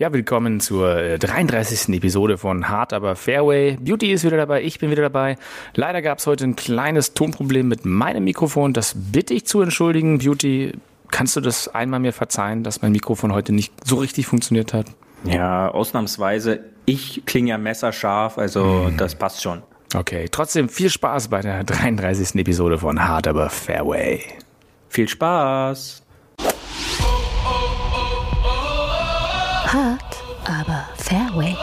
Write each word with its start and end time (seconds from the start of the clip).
Ja, 0.00 0.12
willkommen 0.12 0.60
zur 0.60 1.18
33. 1.18 1.88
Äh, 1.88 1.96
Episode 1.96 2.38
von 2.38 2.68
Hard 2.68 2.92
aber 2.92 3.16
Fairway. 3.16 3.76
Beauty 3.80 4.12
ist 4.12 4.22
wieder 4.22 4.36
dabei, 4.36 4.62
ich 4.62 4.78
bin 4.78 4.92
wieder 4.92 5.02
dabei. 5.02 5.34
Leider 5.74 6.02
gab 6.02 6.18
es 6.18 6.26
heute 6.28 6.44
ein 6.44 6.54
kleines 6.54 7.14
Tonproblem 7.14 7.66
mit 7.66 7.84
meinem 7.84 8.22
Mikrofon. 8.22 8.72
Das 8.72 8.94
bitte 8.96 9.34
ich 9.34 9.44
zu 9.44 9.60
entschuldigen. 9.60 10.18
Beauty, 10.18 10.74
kannst 11.10 11.34
du 11.34 11.40
das 11.40 11.66
einmal 11.66 11.98
mir 11.98 12.12
verzeihen, 12.12 12.62
dass 12.62 12.80
mein 12.80 12.92
Mikrofon 12.92 13.32
heute 13.32 13.52
nicht 13.52 13.72
so 13.84 13.96
richtig 13.96 14.28
funktioniert 14.28 14.72
hat? 14.72 14.86
Ja, 15.24 15.68
ausnahmsweise. 15.68 16.60
Ich 16.86 17.24
klinge 17.26 17.48
ja 17.48 17.58
messerscharf, 17.58 18.38
also 18.38 18.86
hm. 18.86 18.98
das 18.98 19.16
passt 19.16 19.42
schon. 19.42 19.64
Okay, 19.96 20.28
trotzdem 20.30 20.68
viel 20.68 20.90
Spaß 20.90 21.26
bei 21.26 21.40
der 21.40 21.64
33. 21.64 22.36
Episode 22.36 22.78
von 22.78 23.02
Hard 23.02 23.26
aber 23.26 23.50
Fairway. 23.50 24.22
Viel 24.88 25.08
Spaß! 25.08 26.04
Hart, 29.72 30.24
aber 30.46 30.86
Fairway. 30.96 31.54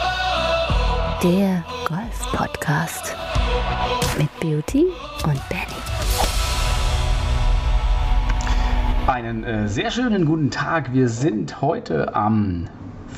Der 1.24 1.64
Golf-Podcast 1.88 3.16
mit 4.20 4.30
Beauty 4.40 4.86
und 5.24 5.42
Benny. 5.50 5.66
Einen 9.08 9.44
äh, 9.44 9.68
sehr 9.68 9.90
schönen 9.90 10.26
guten 10.28 10.52
Tag. 10.52 10.94
Wir 10.94 11.10
sind 11.10 11.62
heute 11.62 12.14
am 12.14 12.68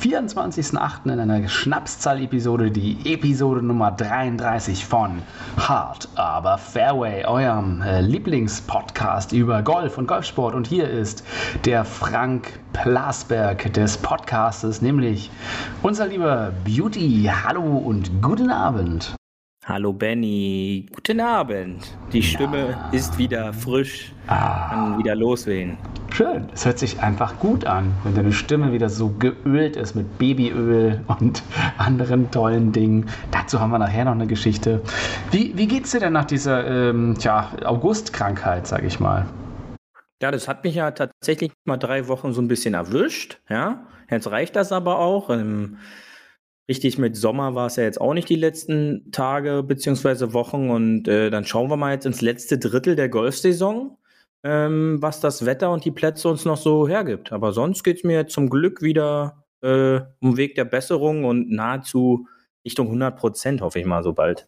24.08. 0.00 1.12
in 1.12 1.18
einer 1.18 1.48
Schnapszahl-Episode, 1.48 2.70
die 2.70 2.98
Episode 3.04 3.62
Nummer 3.62 3.90
33 3.90 4.84
von 4.84 5.22
Hard 5.56 6.08
aber 6.14 6.56
Fairway, 6.56 7.24
eurem 7.24 7.82
äh, 7.82 8.00
Lieblingspodcast 8.00 9.32
über 9.32 9.62
Golf 9.62 9.98
und 9.98 10.06
Golfsport. 10.06 10.54
Und 10.54 10.68
hier 10.68 10.88
ist 10.88 11.24
der 11.64 11.84
Frank 11.84 12.60
Plasberg 12.72 13.72
des 13.72 13.96
Podcastes, 13.96 14.80
nämlich 14.82 15.32
unser 15.82 16.06
lieber 16.06 16.52
Beauty. 16.64 17.28
Hallo 17.44 17.78
und 17.78 18.22
guten 18.22 18.50
Abend. 18.50 19.17
Hallo 19.68 19.92
Benny, 19.92 20.86
guten 20.94 21.20
Abend. 21.20 21.94
Die 22.14 22.22
Stimme 22.22 22.70
ja. 22.70 22.88
ist 22.90 23.18
wieder 23.18 23.52
frisch, 23.52 24.14
ah. 24.26 24.70
kann 24.70 24.98
wieder 24.98 25.14
loswehen. 25.14 25.76
Schön, 26.10 26.48
es 26.54 26.64
hört 26.64 26.78
sich 26.78 27.00
einfach 27.00 27.38
gut 27.38 27.66
an, 27.66 27.92
wenn 28.02 28.14
deine 28.14 28.32
Stimme 28.32 28.72
wieder 28.72 28.88
so 28.88 29.10
geölt 29.10 29.76
ist 29.76 29.94
mit 29.94 30.16
Babyöl 30.16 31.04
und 31.08 31.42
anderen 31.76 32.30
tollen 32.30 32.72
Dingen. 32.72 33.10
Dazu 33.30 33.60
haben 33.60 33.68
wir 33.68 33.78
nachher 33.78 34.06
noch 34.06 34.12
eine 34.12 34.26
Geschichte. 34.26 34.80
Wie, 35.32 35.52
wie 35.54 35.66
geht's 35.66 35.90
dir 35.90 36.00
denn 36.00 36.14
nach 36.14 36.24
dieser 36.24 36.66
ähm, 36.66 37.16
tja, 37.18 37.52
August-Krankheit, 37.62 38.66
sag 38.66 38.84
ich 38.84 39.00
mal? 39.00 39.26
Ja, 40.22 40.30
das 40.30 40.48
hat 40.48 40.64
mich 40.64 40.76
ja 40.76 40.92
tatsächlich 40.92 41.52
mal 41.66 41.76
drei 41.76 42.08
Wochen 42.08 42.32
so 42.32 42.40
ein 42.40 42.48
bisschen 42.48 42.72
erwischt. 42.72 43.38
Ja, 43.50 43.86
jetzt 44.10 44.30
reicht 44.30 44.56
das 44.56 44.72
aber 44.72 44.98
auch. 44.98 45.28
Ähm, 45.28 45.76
richtig 46.68 46.98
mit 46.98 47.16
Sommer 47.16 47.54
war 47.54 47.66
es 47.66 47.76
ja 47.76 47.84
jetzt 47.84 48.00
auch 48.00 48.14
nicht 48.14 48.28
die 48.28 48.36
letzten 48.36 49.10
Tage 49.10 49.62
bzw. 49.62 50.32
Wochen. 50.32 50.70
Und 50.70 51.08
äh, 51.08 51.30
dann 51.30 51.44
schauen 51.44 51.70
wir 51.70 51.76
mal 51.76 51.92
jetzt 51.92 52.06
ins 52.06 52.20
letzte 52.20 52.58
Drittel 52.58 52.94
der 52.94 53.08
Golfsaison, 53.08 53.96
ähm, 54.44 54.98
was 55.00 55.20
das 55.20 55.46
Wetter 55.46 55.72
und 55.72 55.84
die 55.84 55.90
Plätze 55.90 56.28
uns 56.28 56.44
noch 56.44 56.58
so 56.58 56.86
hergibt. 56.86 57.32
Aber 57.32 57.52
sonst 57.52 57.82
geht 57.82 57.98
es 57.98 58.04
mir 58.04 58.26
zum 58.28 58.50
Glück 58.50 58.82
wieder 58.82 59.44
äh, 59.62 60.00
um 60.20 60.36
Weg 60.36 60.54
der 60.54 60.64
Besserung 60.64 61.24
und 61.24 61.50
nahezu 61.50 62.26
Richtung 62.64 62.86
100 62.86 63.16
Prozent, 63.16 63.60
hoffe 63.62 63.78
ich 63.78 63.86
mal, 63.86 64.02
so 64.02 64.12
bald. 64.12 64.44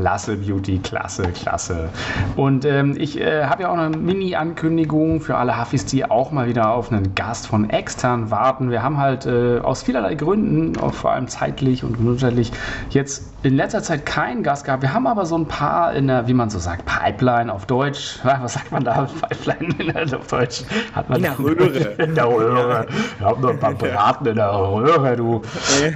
Klasse, 0.00 0.36
Beauty, 0.36 0.78
klasse, 0.78 1.24
klasse. 1.24 1.90
Und 2.36 2.64
ähm, 2.64 2.96
ich 2.98 3.20
äh, 3.20 3.44
habe 3.44 3.64
ja 3.64 3.68
auch 3.70 3.76
eine 3.76 3.94
Mini-Ankündigung 3.94 5.20
für 5.20 5.36
alle 5.36 5.60
Huffis, 5.60 5.84
die 5.84 6.10
auch 6.10 6.30
mal 6.30 6.48
wieder 6.48 6.70
auf 6.70 6.90
einen 6.90 7.14
Gast 7.14 7.46
von 7.46 7.68
extern 7.68 8.30
warten. 8.30 8.70
Wir 8.70 8.82
haben 8.82 8.96
halt 8.96 9.26
äh, 9.26 9.58
aus 9.58 9.82
vielerlei 9.82 10.14
Gründen, 10.14 10.74
vor 10.92 11.12
allem 11.12 11.28
zeitlich 11.28 11.84
und 11.84 11.98
gesundheitlich, 11.98 12.50
jetzt 12.88 13.30
in 13.42 13.56
letzter 13.56 13.82
Zeit 13.82 14.04
keinen 14.04 14.42
Gast 14.42 14.64
gehabt. 14.64 14.82
Wir 14.82 14.92
haben 14.92 15.06
aber 15.06 15.24
so 15.24 15.36
ein 15.36 15.46
paar 15.46 15.94
in 15.94 16.08
der, 16.08 16.28
wie 16.28 16.34
man 16.34 16.50
so 16.50 16.58
sagt, 16.58 16.84
Pipeline 16.84 17.52
auf 17.52 17.66
Deutsch. 17.66 18.18
Was 18.22 18.54
sagt 18.54 18.70
man 18.70 18.84
da? 18.84 19.08
Pipeline 19.28 20.16
auf 20.16 20.26
Deutsch? 20.26 20.62
Hat 20.94 21.08
man 21.08 21.18
in 21.18 21.22
der 21.24 21.38
Röhre. 21.38 21.80
In 22.00 22.14
der 22.14 22.28
Röhre. 22.28 22.86
Wir 23.18 23.26
haben 23.26 23.40
noch 23.40 23.50
ein 23.50 23.58
paar 23.58 23.74
Braten 23.74 24.26
in 24.26 24.36
der 24.36 24.50
Röhre, 24.50 25.16
du. 25.16 25.42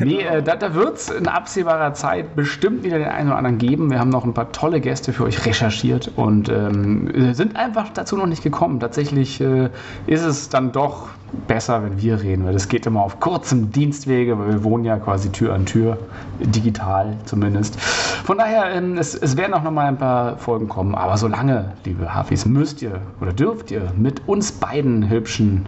Nee, 0.00 0.22
äh, 0.22 0.42
da, 0.42 0.56
da 0.56 0.74
wird 0.74 0.96
es 0.96 1.10
in 1.10 1.26
absehbarer 1.26 1.94
Zeit 1.94 2.34
bestimmt 2.34 2.82
wieder 2.82 2.98
den 2.98 3.08
einen 3.08 3.28
oder 3.28 3.38
anderen 3.38 3.58
geben. 3.58 3.90
Wir 3.94 4.00
haben 4.00 4.10
noch 4.10 4.24
ein 4.24 4.34
paar 4.34 4.50
tolle 4.50 4.80
Gäste 4.80 5.12
für 5.12 5.22
euch 5.22 5.46
recherchiert 5.46 6.10
und 6.16 6.48
ähm, 6.48 7.32
sind 7.32 7.54
einfach 7.54 7.90
dazu 7.90 8.16
noch 8.16 8.26
nicht 8.26 8.42
gekommen. 8.42 8.80
Tatsächlich 8.80 9.40
äh, 9.40 9.70
ist 10.08 10.24
es 10.24 10.48
dann 10.48 10.72
doch 10.72 11.10
besser, 11.46 11.80
wenn 11.84 12.02
wir 12.02 12.20
reden, 12.20 12.44
weil 12.44 12.54
das 12.54 12.66
geht 12.66 12.86
immer 12.86 13.02
auf 13.02 13.20
kurzem 13.20 13.70
Dienstwege, 13.70 14.36
weil 14.36 14.48
wir 14.48 14.64
wohnen 14.64 14.84
ja 14.84 14.96
quasi 14.96 15.30
Tür 15.30 15.54
an 15.54 15.64
Tür, 15.64 15.96
digital 16.40 17.16
zumindest. 17.24 17.80
Von 17.80 18.38
daher, 18.38 18.72
ähm, 18.74 18.98
es, 18.98 19.14
es 19.14 19.36
werden 19.36 19.54
auch 19.54 19.62
noch 19.62 19.70
mal 19.70 19.86
ein 19.86 19.96
paar 19.96 20.38
Folgen 20.38 20.68
kommen, 20.68 20.96
aber 20.96 21.16
solange, 21.16 21.74
liebe 21.84 22.12
Hafis, 22.12 22.46
müsst 22.46 22.82
ihr 22.82 23.00
oder 23.20 23.32
dürft 23.32 23.70
ihr 23.70 23.92
mit 23.96 24.26
uns 24.26 24.50
beiden 24.50 25.08
Hübschen, 25.08 25.66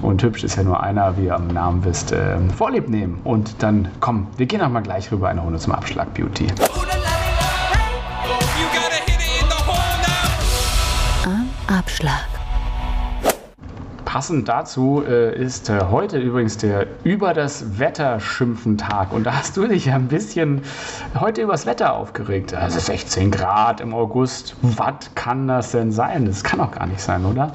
und 0.00 0.22
hübsch 0.22 0.44
ist 0.44 0.56
ja 0.56 0.62
nur 0.62 0.82
einer, 0.82 1.18
wie 1.18 1.26
ihr 1.26 1.34
am 1.34 1.48
Namen 1.48 1.84
wisst, 1.84 2.12
äh, 2.12 2.38
Vorlieb 2.56 2.88
nehmen. 2.88 3.20
Und 3.24 3.62
dann, 3.62 3.88
komm, 4.00 4.28
wir 4.38 4.46
gehen 4.46 4.62
auch 4.62 4.70
mal 4.70 4.80
gleich 4.80 5.12
rüber 5.12 5.28
eine 5.28 5.42
Runde 5.42 5.58
zum 5.58 5.74
Abschlag 5.74 6.14
Beauty. 6.14 6.46
Abschlag. 11.68 12.28
Passend 14.04 14.48
dazu 14.48 15.02
äh, 15.04 15.36
ist 15.36 15.68
äh, 15.68 15.80
heute 15.90 16.18
übrigens 16.18 16.56
der 16.58 16.86
Über 17.02 17.34
das 17.34 17.80
Wetter 17.80 18.20
schimpfen 18.20 18.78
Tag. 18.78 19.12
Und 19.12 19.24
da 19.24 19.36
hast 19.38 19.56
du 19.56 19.66
dich 19.66 19.86
ja 19.86 19.96
ein 19.96 20.06
bisschen 20.06 20.62
heute 21.18 21.42
über 21.42 21.52
das 21.52 21.66
Wetter 21.66 21.94
aufgeregt. 21.94 22.54
Also 22.54 22.78
16 22.78 23.32
Grad 23.32 23.80
im 23.80 23.94
August. 23.94 24.54
Was 24.62 25.12
kann 25.16 25.48
das 25.48 25.72
denn 25.72 25.90
sein? 25.90 26.24
Das 26.26 26.44
kann 26.44 26.60
auch 26.60 26.70
gar 26.70 26.86
nicht 26.86 27.00
sein, 27.00 27.24
oder? 27.24 27.52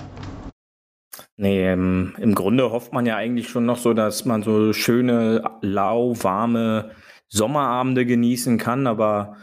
Nee, 1.38 1.70
ähm, 1.70 2.14
im 2.18 2.36
Grunde 2.36 2.70
hofft 2.70 2.92
man 2.92 3.06
ja 3.06 3.16
eigentlich 3.16 3.48
schon 3.48 3.66
noch 3.66 3.78
so, 3.78 3.94
dass 3.94 4.26
man 4.26 4.44
so 4.44 4.74
schöne, 4.74 5.42
lauwarme 5.62 6.92
Sommerabende 7.30 8.06
genießen 8.06 8.58
kann, 8.58 8.88
aber 8.88 9.38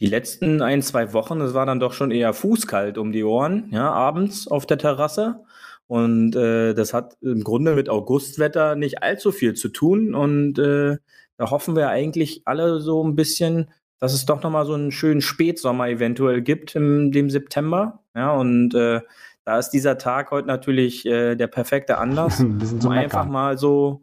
die 0.00 0.06
letzten 0.06 0.62
ein, 0.62 0.82
zwei 0.82 1.12
Wochen, 1.12 1.38
das 1.38 1.54
war 1.54 1.66
dann 1.66 1.80
doch 1.80 1.92
schon 1.92 2.10
eher 2.10 2.32
fußkalt 2.32 2.96
um 2.96 3.12
die 3.12 3.24
Ohren, 3.24 3.68
ja, 3.70 3.90
abends 3.90 4.48
auf 4.48 4.66
der 4.66 4.78
Terrasse. 4.78 5.44
Und 5.86 6.36
äh, 6.36 6.72
das 6.72 6.94
hat 6.94 7.16
im 7.20 7.42
Grunde 7.42 7.74
mit 7.74 7.88
Augustwetter 7.88 8.76
nicht 8.76 9.02
allzu 9.02 9.32
viel 9.32 9.54
zu 9.54 9.68
tun. 9.68 10.14
Und 10.14 10.58
äh, 10.58 10.98
da 11.36 11.50
hoffen 11.50 11.74
wir 11.74 11.88
eigentlich 11.88 12.42
alle 12.44 12.80
so 12.80 13.02
ein 13.04 13.16
bisschen, 13.16 13.70
dass 13.98 14.14
es 14.14 14.24
doch 14.24 14.42
nochmal 14.42 14.66
so 14.66 14.74
einen 14.74 14.92
schönen 14.92 15.20
Spätsommer 15.20 15.88
eventuell 15.88 16.42
gibt 16.42 16.76
im 16.76 17.10
dem 17.10 17.28
September. 17.28 18.04
Ja, 18.14 18.32
und 18.32 18.72
äh, 18.74 19.00
da 19.44 19.58
ist 19.58 19.70
dieser 19.70 19.98
Tag 19.98 20.30
heute 20.30 20.46
natürlich 20.46 21.04
äh, 21.06 21.34
der 21.34 21.48
perfekte 21.48 21.98
Anlass, 21.98 22.40
um 22.40 22.88
einfach 22.88 23.26
mal 23.26 23.58
so 23.58 24.02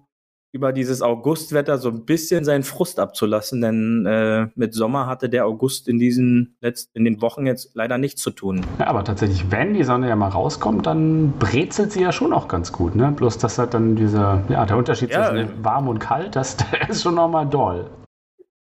über 0.58 0.74
dieses 0.74 1.04
Augustwetter 1.04 1.78
so 1.78 1.90
ein 1.90 2.04
bisschen 2.04 2.44
seinen 2.44 2.64
Frust 2.64 3.00
abzulassen, 3.00 3.62
denn 3.62 4.06
äh, 4.08 4.48
mit 4.56 4.74
Sommer 4.74 5.06
hatte 5.06 5.30
der 5.30 5.46
August 5.46 5.88
in 5.88 6.00
diesen 6.00 6.58
letzten, 6.62 6.98
in 6.98 7.06
den 7.06 7.22
Wochen 7.22 7.46
jetzt 7.46 7.76
leider 7.76 8.00
nichts 8.00 8.24
zu 8.24 8.32
tun. 8.32 8.66
Ja, 8.80 8.88
aber 8.88 9.04
tatsächlich, 9.04 9.52
wenn 9.52 9.76
die 9.76 9.84
Sonne 9.84 10.10
ja 10.10 10.16
mal 10.16 10.30
rauskommt, 10.30 10.88
dann 10.88 11.34
brezelt 11.38 11.92
sie 11.92 12.02
ja 12.02 12.12
schon 12.12 12.34
auch 12.34 12.48
ganz 12.48 12.72
gut, 12.72 12.96
ne? 12.96 13.14
Bloß 13.16 13.38
dass 13.38 13.60
halt 13.60 13.76
dann 13.76 13.96
dieser, 13.96 14.44
ja, 14.50 14.66
der 14.66 14.78
Unterschied 14.78 15.12
ja, 15.12 15.30
zwischen 15.30 15.48
äh, 15.48 15.64
warm 15.64 15.88
und 15.88 16.00
kalt, 16.00 16.36
das, 16.36 16.58
der 16.72 16.90
ist 16.90 17.04
schon 17.04 17.14
nochmal 17.14 17.46
doll. 17.46 17.86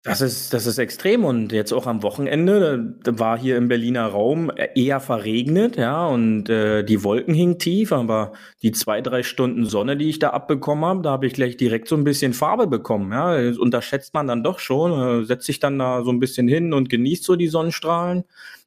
Das 0.06 0.22
ist, 0.22 0.54
das 0.54 0.68
ist 0.68 0.78
extrem. 0.78 1.26
Und 1.26 1.52
jetzt 1.52 1.74
auch 1.74 1.88
am 1.88 2.04
Wochenende 2.04 2.96
war 3.06 3.40
hier 3.40 3.58
im 3.58 3.68
Berliner 3.68 4.06
Raum 4.06 4.52
eher 4.76 5.00
verregnet, 5.00 5.78
ja, 5.78 6.06
und 6.06 6.48
äh, 6.48 6.84
die 6.84 7.04
Wolken 7.04 7.34
hingen 7.34 7.58
tief, 7.58 7.92
aber 7.92 8.34
die 8.62 8.72
zwei, 8.72 9.02
drei 9.02 9.24
Stunden 9.24 9.66
Sonne, 9.66 9.98
die 9.98 10.10
ich 10.10 10.20
da 10.20 10.30
abbekommen 10.30 10.86
habe, 10.86 11.02
da 11.02 11.10
habe 11.10 11.26
ich 11.26 11.34
gleich 11.34 11.58
direkt 11.58 11.88
so 11.88 11.96
ein 11.96 12.04
bisschen 12.04 12.34
Farbe 12.34 12.68
bekommen, 12.68 13.12
ja. 13.12 13.42
Das 13.42 13.58
unterschätzt 13.58 14.14
man 14.14 14.28
dann 14.28 14.44
doch 14.44 14.60
schon, 14.60 15.24
äh, 15.24 15.26
setzt 15.26 15.48
sich 15.48 15.60
dann 15.60 15.80
da 15.80 16.04
so 16.04 16.12
ein 16.12 16.20
bisschen 16.20 16.48
hin 16.48 16.72
und 16.74 16.88
genießt 16.90 17.24
so 17.24 17.36
die 17.36 17.48
Sonnenstrahlen. 17.48 18.26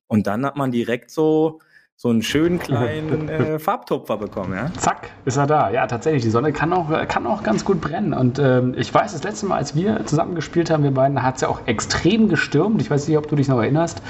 Und 0.09 0.27
dann 0.27 0.45
hat 0.45 0.57
man 0.57 0.73
direkt 0.73 1.13
so 1.13 1.61
so 2.01 2.11
einen 2.11 2.23
schönen 2.23 2.59
kleinen 2.61 3.29
äh, 3.29 3.59
Farbtupfer 3.59 4.19
bekommen, 4.19 4.55
ja? 4.55 4.71
Zack, 4.77 5.11
ist 5.25 5.37
er 5.37 5.49
da. 5.49 5.69
Ja, 5.71 5.89
tatsächlich, 5.89 6.23
die 6.23 6.31
Sonne 6.31 6.53
kann 6.53 6.73
auch, 6.73 6.91
kann 7.09 7.27
auch 7.27 7.43
ganz 7.43 7.65
gut 7.65 7.81
brennen. 7.81 8.15
Und 8.15 8.39
ähm, 8.39 8.73
ich 8.77 8.95
weiß, 8.95 9.15
das 9.15 9.25
letzte 9.25 9.47
Mal, 9.47 9.57
als 9.57 9.75
wir 9.75 10.07
zusammen 10.07 10.37
gespielt 10.37 10.71
haben, 10.71 10.85
wir 10.85 10.93
beiden, 10.93 11.21
hat 11.25 11.35
es 11.35 11.41
ja 11.41 11.49
auch 11.49 11.63
extrem 11.67 12.29
gestürmt. 12.29 12.81
Ich 12.81 12.89
weiß 12.89 13.09
nicht, 13.09 13.19
ob 13.19 13.27
du 13.27 13.35
dich 13.35 13.49
noch 13.49 13.59
erinnerst. 13.59 14.01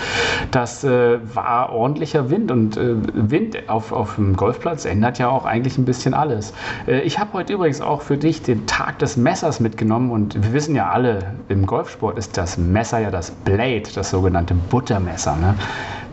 Das 0.50 0.84
äh, 0.84 1.18
war 1.34 1.72
ordentlicher 1.72 2.28
Wind. 2.28 2.50
Und 2.50 2.76
äh, 2.76 2.94
Wind 3.14 3.70
auf, 3.70 3.90
auf 3.90 4.16
dem 4.16 4.36
Golfplatz 4.36 4.84
ändert 4.84 5.18
ja 5.18 5.30
auch 5.30 5.46
eigentlich 5.46 5.78
ein 5.78 5.86
bisschen 5.86 6.12
alles. 6.12 6.52
Äh, 6.86 7.00
ich 7.00 7.18
habe 7.18 7.32
heute 7.32 7.54
übrigens 7.54 7.80
auch 7.80 8.02
für 8.02 8.18
dich 8.18 8.42
den 8.42 8.66
Tag 8.66 8.98
des 8.98 9.16
Messers 9.16 9.60
mitgenommen. 9.60 10.10
Und 10.10 10.34
wir 10.34 10.52
wissen 10.52 10.74
ja 10.74 10.90
alle, 10.90 11.20
im 11.48 11.64
Golfsport 11.64 12.18
ist 12.18 12.36
das 12.36 12.58
Messer 12.58 12.98
ja 12.98 13.10
das 13.10 13.30
Blade, 13.30 13.84
das 13.94 14.10
sogenannte 14.10 14.52
Buttermesser. 14.52 15.36
Ne? 15.36 15.54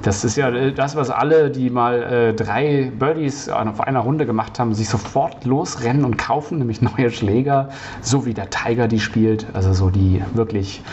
Das 0.06 0.24
ist 0.24 0.36
ja 0.36 0.50
äh, 0.50 0.72
das, 0.72 0.96
was 0.96 1.10
alle, 1.10 1.50
die 1.50 1.72
mal 1.72 2.04
äh, 2.04 2.34
drei 2.34 2.92
Birdies 2.98 3.50
auf 3.50 3.81
einer 3.81 4.02
Runde 4.02 4.28
gemacht 4.28 4.60
haben, 4.60 4.75
sich 4.75 4.88
sofort 4.88 5.46
losrennen 5.46 6.06
und 6.06 6.18
kaufen, 6.18 6.60
nämlich 6.60 6.81
neue 6.98 7.10
Schläger, 7.10 7.69
so 8.02 8.25
wie 8.25 8.36
der 8.36 8.52
Tiger 8.52 8.88
die 8.88 9.00
spielt. 9.00 9.48
Also 9.54 9.74
so 9.74 9.90
die 9.90 10.22
wirklich. 10.36 10.84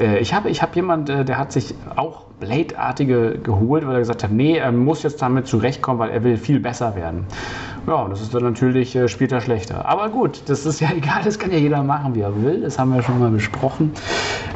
Äh, 0.00 0.18
ich 0.18 0.34
habe 0.34 0.50
ich 0.50 0.62
hab 0.62 0.74
jemand, 0.74 1.08
äh, 1.08 1.24
der 1.24 1.38
hat 1.38 1.52
sich 1.52 1.74
auch 1.94 2.24
Blade-artige 2.40 3.38
geholt, 3.38 3.86
weil 3.86 3.94
er 3.94 4.00
gesagt 4.00 4.24
hat, 4.24 4.32
nee, 4.32 4.56
er 4.58 4.72
muss 4.72 5.04
jetzt 5.04 5.22
damit 5.22 5.46
zurechtkommen, 5.46 6.00
weil 6.00 6.10
er 6.10 6.24
will 6.24 6.36
viel 6.36 6.58
besser 6.58 6.96
werden. 6.96 7.26
Ja, 7.86 7.94
und 8.02 8.10
das 8.10 8.20
ist 8.20 8.34
dann 8.34 8.42
natürlich 8.42 8.96
äh, 8.96 9.06
später 9.06 9.40
schlechter. 9.40 9.86
Aber 9.86 10.08
gut, 10.08 10.42
das 10.46 10.66
ist 10.66 10.80
ja 10.80 10.88
egal, 10.96 11.22
das 11.24 11.38
kann 11.38 11.52
ja 11.52 11.58
jeder 11.58 11.84
machen, 11.84 12.16
wie 12.16 12.20
er 12.20 12.42
will. 12.42 12.62
Das 12.62 12.78
haben 12.80 12.92
wir 12.92 13.02
schon 13.02 13.20
mal 13.20 13.30
besprochen. 13.30 13.92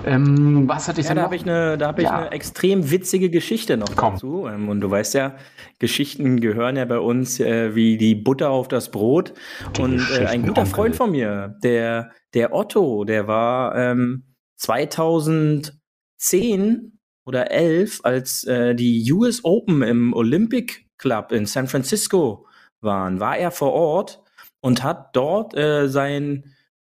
Ähm, 0.07 0.69
was 0.69 0.89
hatte 0.89 1.01
ich 1.01 1.09
ja, 1.09 1.15
da 1.15 1.23
habe 1.23 1.37
ich, 1.37 1.43
eine, 1.43 1.79
da 1.79 1.89
hab 1.89 1.99
ja. 1.99 2.05
ich 2.05 2.11
eine 2.11 2.33
extrem 2.33 2.91
witzige 2.91 3.31
Geschichte 3.31 3.77
noch 3.77 3.95
Komm. 3.97 4.15
dazu. 4.15 4.47
Ähm, 4.47 4.69
und 4.69 4.81
du 4.81 4.91
weißt 4.91 5.15
ja, 5.15 5.37
Geschichten 5.79 6.41
gehören 6.41 6.77
ja 6.77 6.85
bei 6.85 6.99
uns 6.99 7.41
äh, 7.41 7.75
wie 7.75 7.97
die 7.97 8.15
Butter 8.15 8.51
auf 8.51 8.69
das 8.69 8.91
Brot. 8.91 9.33
Die 9.77 9.83
und 9.83 10.01
äh, 10.19 10.27
ein 10.27 10.47
guter 10.47 10.67
Freund 10.67 10.97
von 10.97 11.11
mir, 11.11 11.57
der, 11.63 12.11
der 12.35 12.55
Otto, 12.55 13.05
der 13.05 13.27
war 13.27 13.77
ähm, 13.77 14.25
2010 14.57 16.99
oder 17.25 17.51
11, 17.51 18.01
als 18.03 18.45
äh, 18.45 18.75
die 18.75 19.11
US 19.13 19.45
Open 19.45 19.83
im 19.83 20.13
Olympic 20.13 20.87
Club 20.99 21.33
in 21.33 21.47
San 21.47 21.67
Francisco 21.67 22.47
waren, 22.81 23.21
war 23.21 23.37
er 23.37 23.51
vor 23.51 23.73
Ort 23.73 24.23
und 24.61 24.83
hat 24.83 25.17
dort 25.17 25.57
äh, 25.57 25.89
sein 25.89 26.50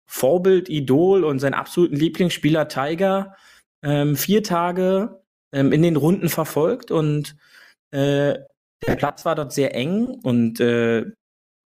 Vorbild, 0.06 0.68
Idol 0.68 1.24
und 1.24 1.38
seinen 1.38 1.54
absoluten 1.54 1.96
Lieblingsspieler 1.96 2.68
Tiger 2.68 3.36
ähm, 3.82 4.16
vier 4.16 4.42
Tage 4.42 5.20
ähm, 5.52 5.72
in 5.72 5.82
den 5.82 5.96
Runden 5.96 6.28
verfolgt 6.28 6.90
und 6.90 7.36
äh, 7.90 8.38
der 8.86 8.96
Platz 8.96 9.24
war 9.24 9.34
dort 9.34 9.52
sehr 9.52 9.74
eng 9.74 10.06
und 10.22 10.60
äh, 10.60 11.06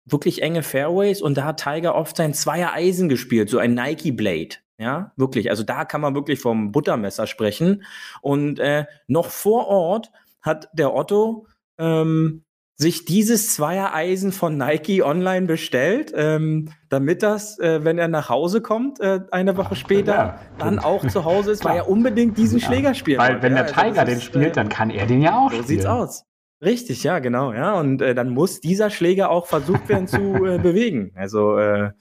wirklich 0.05 0.41
enge 0.41 0.63
Fairways 0.63 1.21
und 1.21 1.37
da 1.37 1.45
hat 1.45 1.63
Tiger 1.63 1.95
oft 1.95 2.17
sein 2.17 2.33
Zweier 2.33 2.73
Eisen 2.73 3.09
gespielt, 3.09 3.49
so 3.49 3.57
ein 3.57 3.73
Nike 3.73 4.11
Blade. 4.11 4.57
Ja, 4.77 5.13
wirklich. 5.15 5.49
Also 5.49 5.63
da 5.63 5.85
kann 5.85 6.01
man 6.01 6.15
wirklich 6.15 6.39
vom 6.39 6.71
Buttermesser 6.71 7.27
sprechen. 7.27 7.83
Und 8.21 8.59
äh, 8.59 8.85
noch 9.07 9.29
vor 9.29 9.67
Ort 9.67 10.11
hat 10.41 10.69
der 10.73 10.93
Otto 10.93 11.47
ähm, 11.77 12.43
sich 12.77 13.05
dieses 13.05 13.55
Zweiereisen 13.55 14.31
von 14.31 14.57
Nike 14.57 15.01
online 15.01 15.45
bestellt, 15.45 16.11
ähm, 16.15 16.69
damit 16.89 17.23
das, 17.23 17.57
äh, 17.59 17.85
wenn 17.85 17.97
er 17.97 18.09
nach 18.09 18.29
Hause 18.29 18.61
kommt, 18.61 18.99
äh, 18.99 19.21
eine 19.31 19.55
Woche 19.55 19.75
später, 19.75 20.13
ja, 20.13 20.39
dann 20.57 20.79
auch 20.79 21.07
zu 21.07 21.23
Hause 21.23 21.51
ist, 21.51 21.63
weil 21.63 21.77
er 21.77 21.89
unbedingt 21.89 22.37
diesen 22.37 22.59
ja. 22.59 22.67
Schläger 22.67 22.93
spielt. 22.93 23.19
Weil 23.19 23.41
wenn 23.41 23.53
der 23.53 23.63
also 23.63 23.75
Tiger 23.75 24.01
also 24.01 24.05
den 24.05 24.17
ist, 24.17 24.23
spielt, 24.23 24.57
dann 24.57 24.67
kann 24.67 24.89
er 24.89 25.05
den 25.05 25.21
ja 25.21 25.37
auch 25.37 25.51
so 25.51 25.57
spielen. 25.57 25.61
So 25.63 25.67
sieht's 25.67 25.85
aus. 25.85 26.25
Richtig, 26.61 27.03
ja, 27.03 27.19
genau, 27.19 27.53
ja. 27.53 27.79
Und 27.79 28.01
äh, 28.01 28.13
dann 28.13 28.29
muss 28.29 28.59
dieser 28.59 28.89
Schläger 28.89 29.29
auch 29.29 29.45
versucht 29.45 29.87
werden 29.87 30.07
zu 30.07 30.17
äh, 30.45 30.57
bewegen. 30.57 31.11
Also 31.15 31.57
äh, 31.57 31.91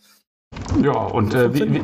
ja, 0.83 0.93
und 0.93 1.35
äh, 1.35 1.55
wie, 1.55 1.75
wie, 1.75 1.83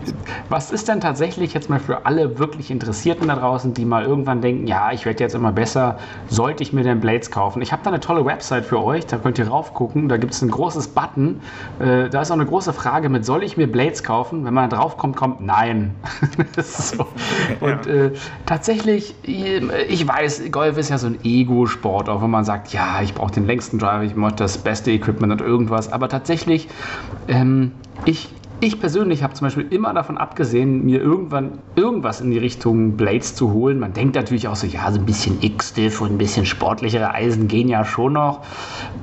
was 0.48 0.72
ist 0.72 0.88
denn 0.88 1.00
tatsächlich 1.00 1.54
jetzt 1.54 1.70
mal 1.70 1.78
für 1.78 2.06
alle 2.06 2.38
wirklich 2.38 2.70
Interessierten 2.70 3.28
da 3.28 3.36
draußen, 3.36 3.72
die 3.72 3.84
mal 3.84 4.04
irgendwann 4.04 4.40
denken, 4.40 4.66
ja, 4.66 4.90
ich 4.92 5.06
werde 5.06 5.22
jetzt 5.22 5.34
immer 5.34 5.52
besser, 5.52 5.98
sollte 6.28 6.62
ich 6.62 6.72
mir 6.72 6.82
denn 6.82 7.00
Blades 7.00 7.30
kaufen? 7.30 7.62
Ich 7.62 7.72
habe 7.72 7.82
da 7.84 7.90
eine 7.90 8.00
tolle 8.00 8.24
Website 8.24 8.64
für 8.64 8.82
euch, 8.82 9.06
da 9.06 9.18
könnt 9.18 9.38
ihr 9.38 9.48
raufgucken, 9.48 10.08
da 10.08 10.16
gibt 10.16 10.32
es 10.32 10.42
ein 10.42 10.50
großes 10.50 10.88
Button, 10.88 11.40
äh, 11.78 12.08
da 12.08 12.22
ist 12.22 12.30
auch 12.30 12.34
eine 12.34 12.46
große 12.46 12.72
Frage 12.72 13.08
mit, 13.08 13.24
soll 13.24 13.44
ich 13.44 13.56
mir 13.56 13.70
Blades 13.70 14.02
kaufen? 14.02 14.44
Wenn 14.44 14.54
man 14.54 14.68
da 14.68 14.76
drauf 14.78 14.96
kommt, 14.96 15.16
kommt 15.16 15.40
nein. 15.40 15.94
so. 16.58 17.06
Und 17.60 17.86
äh, 17.86 18.12
tatsächlich, 18.46 19.14
ich 19.22 20.08
weiß, 20.08 20.50
Golf 20.50 20.78
ist 20.78 20.90
ja 20.90 20.98
so 20.98 21.06
ein 21.06 21.18
Ego-Sport, 21.22 22.08
auch 22.08 22.22
wenn 22.22 22.30
man 22.30 22.44
sagt, 22.44 22.72
ja, 22.72 23.00
ich 23.02 23.14
brauche 23.14 23.32
den 23.32 23.46
längsten 23.46 23.78
Driver, 23.78 24.02
ich 24.02 24.16
möchte 24.16 24.42
das 24.42 24.58
beste 24.58 24.90
Equipment 24.90 25.32
und 25.32 25.40
irgendwas, 25.40 25.92
aber 25.92 26.08
tatsächlich, 26.08 26.68
ähm, 27.28 27.72
ich 28.04 28.30
ich 28.60 28.78
persönlich 28.78 29.22
habe 29.22 29.32
zum 29.34 29.46
Beispiel 29.46 29.66
immer 29.70 29.94
davon 29.94 30.18
abgesehen, 30.18 30.84
mir 30.84 31.00
irgendwann 31.00 31.58
irgendwas 31.76 32.20
in 32.20 32.30
die 32.30 32.38
Richtung 32.38 32.96
Blades 32.96 33.34
zu 33.34 33.52
holen. 33.52 33.78
Man 33.78 33.94
denkt 33.94 34.16
natürlich 34.16 34.48
auch 34.48 34.56
so, 34.56 34.66
ja, 34.66 34.90
so 34.92 34.98
ein 34.98 35.06
bisschen 35.06 35.38
X-Diff 35.40 36.00
und 36.00 36.12
ein 36.12 36.18
bisschen 36.18 36.44
sportlichere 36.44 37.14
Eisen 37.14 37.48
gehen 37.48 37.68
ja 37.68 37.84
schon 37.84 38.12
noch. 38.12 38.40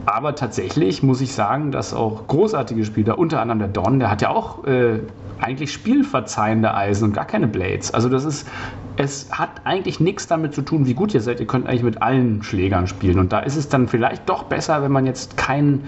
Aber 0.06 0.36
tatsächlich 0.36 1.01
muss 1.01 1.21
ich 1.21 1.33
sagen, 1.33 1.71
dass 1.71 1.94
auch 1.94 2.27
großartige 2.27 2.86
Spieler, 2.86 3.18
unter 3.18 3.42
anderem 3.42 3.59
der 3.59 3.69
Don, 3.69 4.00
der 4.00 4.12
hat 4.12 4.21
ja 4.21 4.30
auch 4.30 4.63
äh, 4.65 5.00
eigentlich 5.39 5.74
spielverzeihende 5.74 6.74
Eisen 6.74 7.06
und 7.06 7.13
gar 7.13 7.25
keine 7.25 7.48
Blades. 7.48 7.94
Also 7.94 8.10
das 8.10 8.25
ist, 8.25 8.48
es 8.95 9.31
hat 9.31 9.50
eigentlich 9.63 10.00
nichts 10.00 10.27
damit 10.27 10.53
zu 10.53 10.62
tun, 10.62 10.86
wie 10.86 10.94
gut 10.94 11.13
ihr 11.15 11.21
seid. 11.21 11.39
Ihr 11.39 11.48
könnt 11.48 11.68
eigentlich 11.68 11.83
mit 11.83 12.01
allen 12.01 12.44
Schlägern 12.44 12.86
spielen. 12.86 13.18
Und 13.18 13.33
da 13.33 13.39
ist 13.39 13.56
es 13.56 13.69
dann 13.69 13.88
vielleicht 13.88 14.30
doch 14.30 14.44
besser, 14.44 14.83
wenn 14.83 14.92
man 14.92 15.06
jetzt 15.07 15.36
kein 15.36 15.86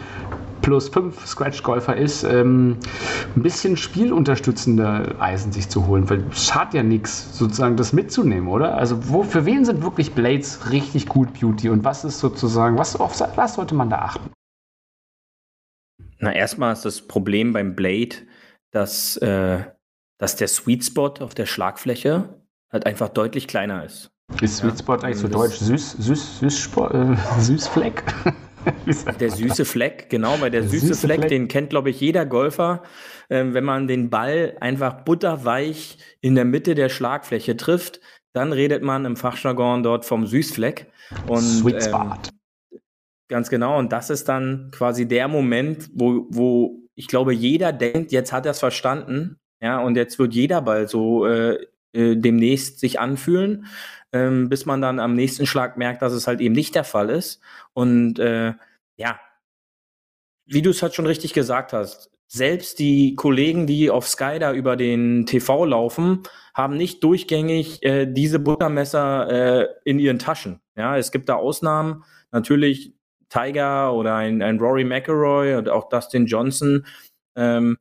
plus 0.69 0.89
5 0.89 1.25
Scratch-Golfer 1.25 1.97
ist, 1.97 2.23
ähm, 2.23 2.77
ein 3.35 3.41
bisschen 3.41 3.75
spielunterstützende 3.75 5.15
Eisen 5.19 5.51
sich 5.51 5.67
zu 5.67 5.87
holen, 5.87 6.07
weil 6.11 6.23
es 6.29 6.45
schadet 6.45 6.75
ja 6.75 6.83
nichts, 6.83 7.35
sozusagen 7.35 7.75
das 7.75 7.91
mitzunehmen, 7.91 8.47
oder? 8.47 8.77
Also 8.77 9.09
wo, 9.09 9.23
für 9.23 9.47
wen 9.47 9.65
sind 9.65 9.81
wirklich 9.81 10.13
Blades 10.13 10.69
richtig 10.69 11.07
gut 11.07 11.33
Beauty 11.33 11.69
und 11.69 11.83
was 11.83 12.05
ist 12.05 12.19
sozusagen, 12.19 12.77
was, 12.77 12.95
auf 12.95 13.19
was 13.35 13.55
sollte 13.55 13.73
man 13.73 13.89
da 13.89 13.97
achten? 13.97 14.29
Na, 16.19 16.33
erstmal 16.33 16.73
ist 16.73 16.85
das 16.85 17.01
Problem 17.01 17.51
beim 17.51 17.75
Blade, 17.75 18.17
dass, 18.69 19.17
äh, 19.17 19.63
dass 20.19 20.35
der 20.35 20.49
Sweet 20.49 20.85
Spot 20.85 21.13
auf 21.19 21.33
der 21.33 21.47
Schlagfläche 21.47 22.43
halt 22.71 22.85
einfach 22.85 23.09
deutlich 23.09 23.47
kleiner 23.47 23.85
ist. 23.85 24.11
Ist 24.39 24.57
Sweet 24.57 24.77
Spot 24.77 24.97
ja? 24.97 25.01
eigentlich 25.01 25.17
so 25.17 25.29
deutsch 25.29 25.55
süß, 25.55 25.93
süß, 25.93 26.39
süß, 26.41 26.69
äh, 26.91 27.15
Süßfleck? 27.39 28.03
der 29.19 29.31
süße 29.31 29.65
Fleck, 29.65 30.09
genau, 30.09 30.39
weil 30.39 30.51
der, 30.51 30.61
der 30.61 30.69
süße, 30.69 30.87
süße 30.87 31.07
Fleck, 31.07 31.19
Fleck, 31.19 31.29
den 31.29 31.47
kennt, 31.47 31.69
glaube 31.69 31.89
ich, 31.89 31.99
jeder 31.99 32.25
Golfer. 32.25 32.83
Ähm, 33.29 33.53
wenn 33.53 33.63
man 33.63 33.87
den 33.87 34.09
Ball 34.09 34.57
einfach 34.59 35.03
butterweich 35.03 35.97
in 36.21 36.35
der 36.35 36.45
Mitte 36.45 36.75
der 36.75 36.89
Schlagfläche 36.89 37.57
trifft, 37.57 37.99
dann 38.33 38.53
redet 38.53 38.83
man 38.83 39.05
im 39.05 39.15
Fachjargon 39.15 39.83
dort 39.83 40.05
vom 40.05 40.25
Süßfleck. 40.25 40.87
Und, 41.27 41.41
Sweet 41.41 41.83
Spot. 41.83 42.17
Ähm, 42.71 42.79
ganz 43.27 43.49
genau. 43.49 43.77
Und 43.77 43.91
das 43.91 44.09
ist 44.09 44.29
dann 44.29 44.69
quasi 44.71 45.07
der 45.07 45.27
Moment, 45.27 45.89
wo, 45.93 46.27
wo 46.29 46.79
ich 46.95 47.07
glaube, 47.07 47.33
jeder 47.33 47.71
denkt, 47.71 48.11
jetzt 48.11 48.33
hat 48.33 48.45
er 48.45 48.51
es 48.51 48.59
verstanden. 48.59 49.37
Ja, 49.61 49.79
und 49.79 49.95
jetzt 49.95 50.19
wird 50.19 50.33
jeder 50.33 50.61
Ball 50.61 50.87
so 50.87 51.25
äh, 51.25 51.57
äh, 51.91 52.15
demnächst 52.15 52.79
sich 52.79 52.99
anfühlen 52.99 53.65
ähm, 54.13 54.49
bis 54.49 54.65
man 54.65 54.81
dann 54.81 54.99
am 54.99 55.15
nächsten 55.15 55.45
Schlag 55.45 55.77
merkt, 55.77 56.01
dass 56.01 56.13
es 56.13 56.27
halt 56.27 56.41
eben 56.41 56.55
nicht 56.55 56.75
der 56.75 56.83
Fall 56.83 57.09
ist. 57.09 57.41
Und 57.73 58.19
äh, 58.19 58.53
ja, 58.97 59.19
wie 60.45 60.61
du 60.61 60.71
es 60.71 60.81
halt 60.81 60.95
schon 60.95 61.05
richtig 61.05 61.33
gesagt 61.33 61.73
hast, 61.73 62.09
selbst 62.27 62.79
die 62.79 63.15
Kollegen, 63.15 63.65
die 63.65 63.89
auf 63.89 64.07
Sky 64.07 64.37
da 64.39 64.53
über 64.53 64.75
den 64.75 65.25
TV 65.25 65.65
laufen, 65.65 66.23
haben 66.53 66.77
nicht 66.77 67.03
durchgängig 67.03 67.83
äh, 67.83 68.05
diese 68.05 68.39
Buttermesser 68.39 69.61
äh, 69.61 69.67
in 69.83 69.97
ihren 69.99 70.19
Taschen. 70.19 70.61
Ja, 70.75 70.97
es 70.97 71.11
gibt 71.11 71.29
da 71.29 71.35
Ausnahmen. 71.35 72.03
Natürlich 72.31 72.93
Tiger 73.29 73.93
oder 73.93 74.15
ein, 74.15 74.41
ein 74.41 74.59
Rory 74.59 74.83
McIlroy 74.83 75.55
und 75.55 75.69
auch 75.69 75.89
Dustin 75.89 76.27
Johnson. 76.27 76.85
Ähm, 77.35 77.77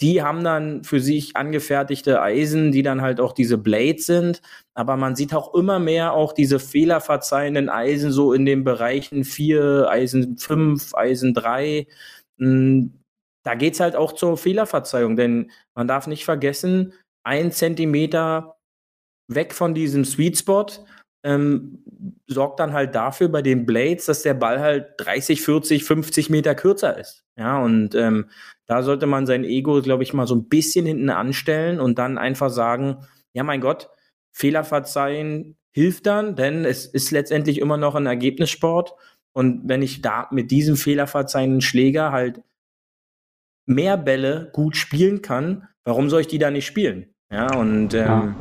die 0.00 0.22
haben 0.22 0.42
dann 0.42 0.82
für 0.82 1.00
sich 1.00 1.36
angefertigte 1.36 2.20
Eisen, 2.20 2.72
die 2.72 2.82
dann 2.82 3.00
halt 3.00 3.20
auch 3.20 3.32
diese 3.32 3.58
Blades 3.58 4.06
sind. 4.06 4.42
Aber 4.74 4.96
man 4.96 5.14
sieht 5.14 5.34
auch 5.34 5.54
immer 5.54 5.78
mehr 5.78 6.12
auch 6.14 6.32
diese 6.32 6.58
fehlerverzeihenden 6.58 7.68
Eisen 7.68 8.10
so 8.10 8.32
in 8.32 8.44
den 8.44 8.64
Bereichen 8.64 9.24
4, 9.24 9.88
Eisen 9.88 10.36
5, 10.36 10.94
Eisen 10.94 11.32
3. 11.34 11.86
Hm, 12.38 13.00
da 13.44 13.54
geht's 13.54 13.80
halt 13.80 13.94
auch 13.94 14.12
zur 14.12 14.36
Fehlerverzeihung, 14.36 15.16
denn 15.16 15.50
man 15.76 15.86
darf 15.86 16.06
nicht 16.06 16.24
vergessen, 16.24 16.94
ein 17.24 17.52
Zentimeter 17.52 18.56
weg 19.28 19.54
von 19.54 19.74
diesem 19.74 20.04
Sweet 20.04 20.38
Spot 20.38 20.66
ähm, 21.24 21.82
sorgt 22.26 22.60
dann 22.60 22.72
halt 22.74 22.94
dafür 22.94 23.28
bei 23.28 23.42
den 23.42 23.64
Blades, 23.64 24.06
dass 24.06 24.22
der 24.22 24.34
Ball 24.34 24.60
halt 24.60 24.92
30, 24.98 25.40
40, 25.40 25.84
50 25.84 26.30
Meter 26.30 26.54
kürzer 26.54 26.98
ist. 26.98 27.24
Ja, 27.38 27.62
und 27.62 27.94
ähm, 27.94 28.28
da 28.66 28.82
sollte 28.82 29.06
man 29.06 29.26
sein 29.26 29.44
Ego, 29.44 29.80
glaube 29.82 30.02
ich, 30.02 30.14
mal 30.14 30.26
so 30.26 30.34
ein 30.34 30.48
bisschen 30.48 30.86
hinten 30.86 31.10
anstellen 31.10 31.80
und 31.80 31.98
dann 31.98 32.18
einfach 32.18 32.50
sagen, 32.50 32.98
ja, 33.32 33.44
mein 33.44 33.60
Gott, 33.60 33.90
Fehler 34.32 34.64
verzeihen 34.64 35.56
hilft 35.70 36.06
dann, 36.06 36.36
denn 36.36 36.64
es 36.64 36.86
ist 36.86 37.10
letztendlich 37.10 37.60
immer 37.60 37.76
noch 37.76 37.94
ein 37.96 38.06
Ergebnissport. 38.06 38.94
Und 39.32 39.68
wenn 39.68 39.82
ich 39.82 40.02
da 40.02 40.28
mit 40.30 40.50
diesem 40.52 40.76
Fehler 40.76 41.06
verzeihenden 41.08 41.60
Schläger 41.60 42.12
halt 42.12 42.40
mehr 43.66 43.96
Bälle 43.96 44.50
gut 44.52 44.76
spielen 44.76 45.20
kann, 45.20 45.68
warum 45.84 46.08
soll 46.08 46.20
ich 46.20 46.28
die 46.28 46.38
da 46.38 46.50
nicht 46.50 46.66
spielen? 46.66 47.12
Ja, 47.32 47.56
und 47.56 47.92
ähm, 47.94 48.00
ja. 48.00 48.34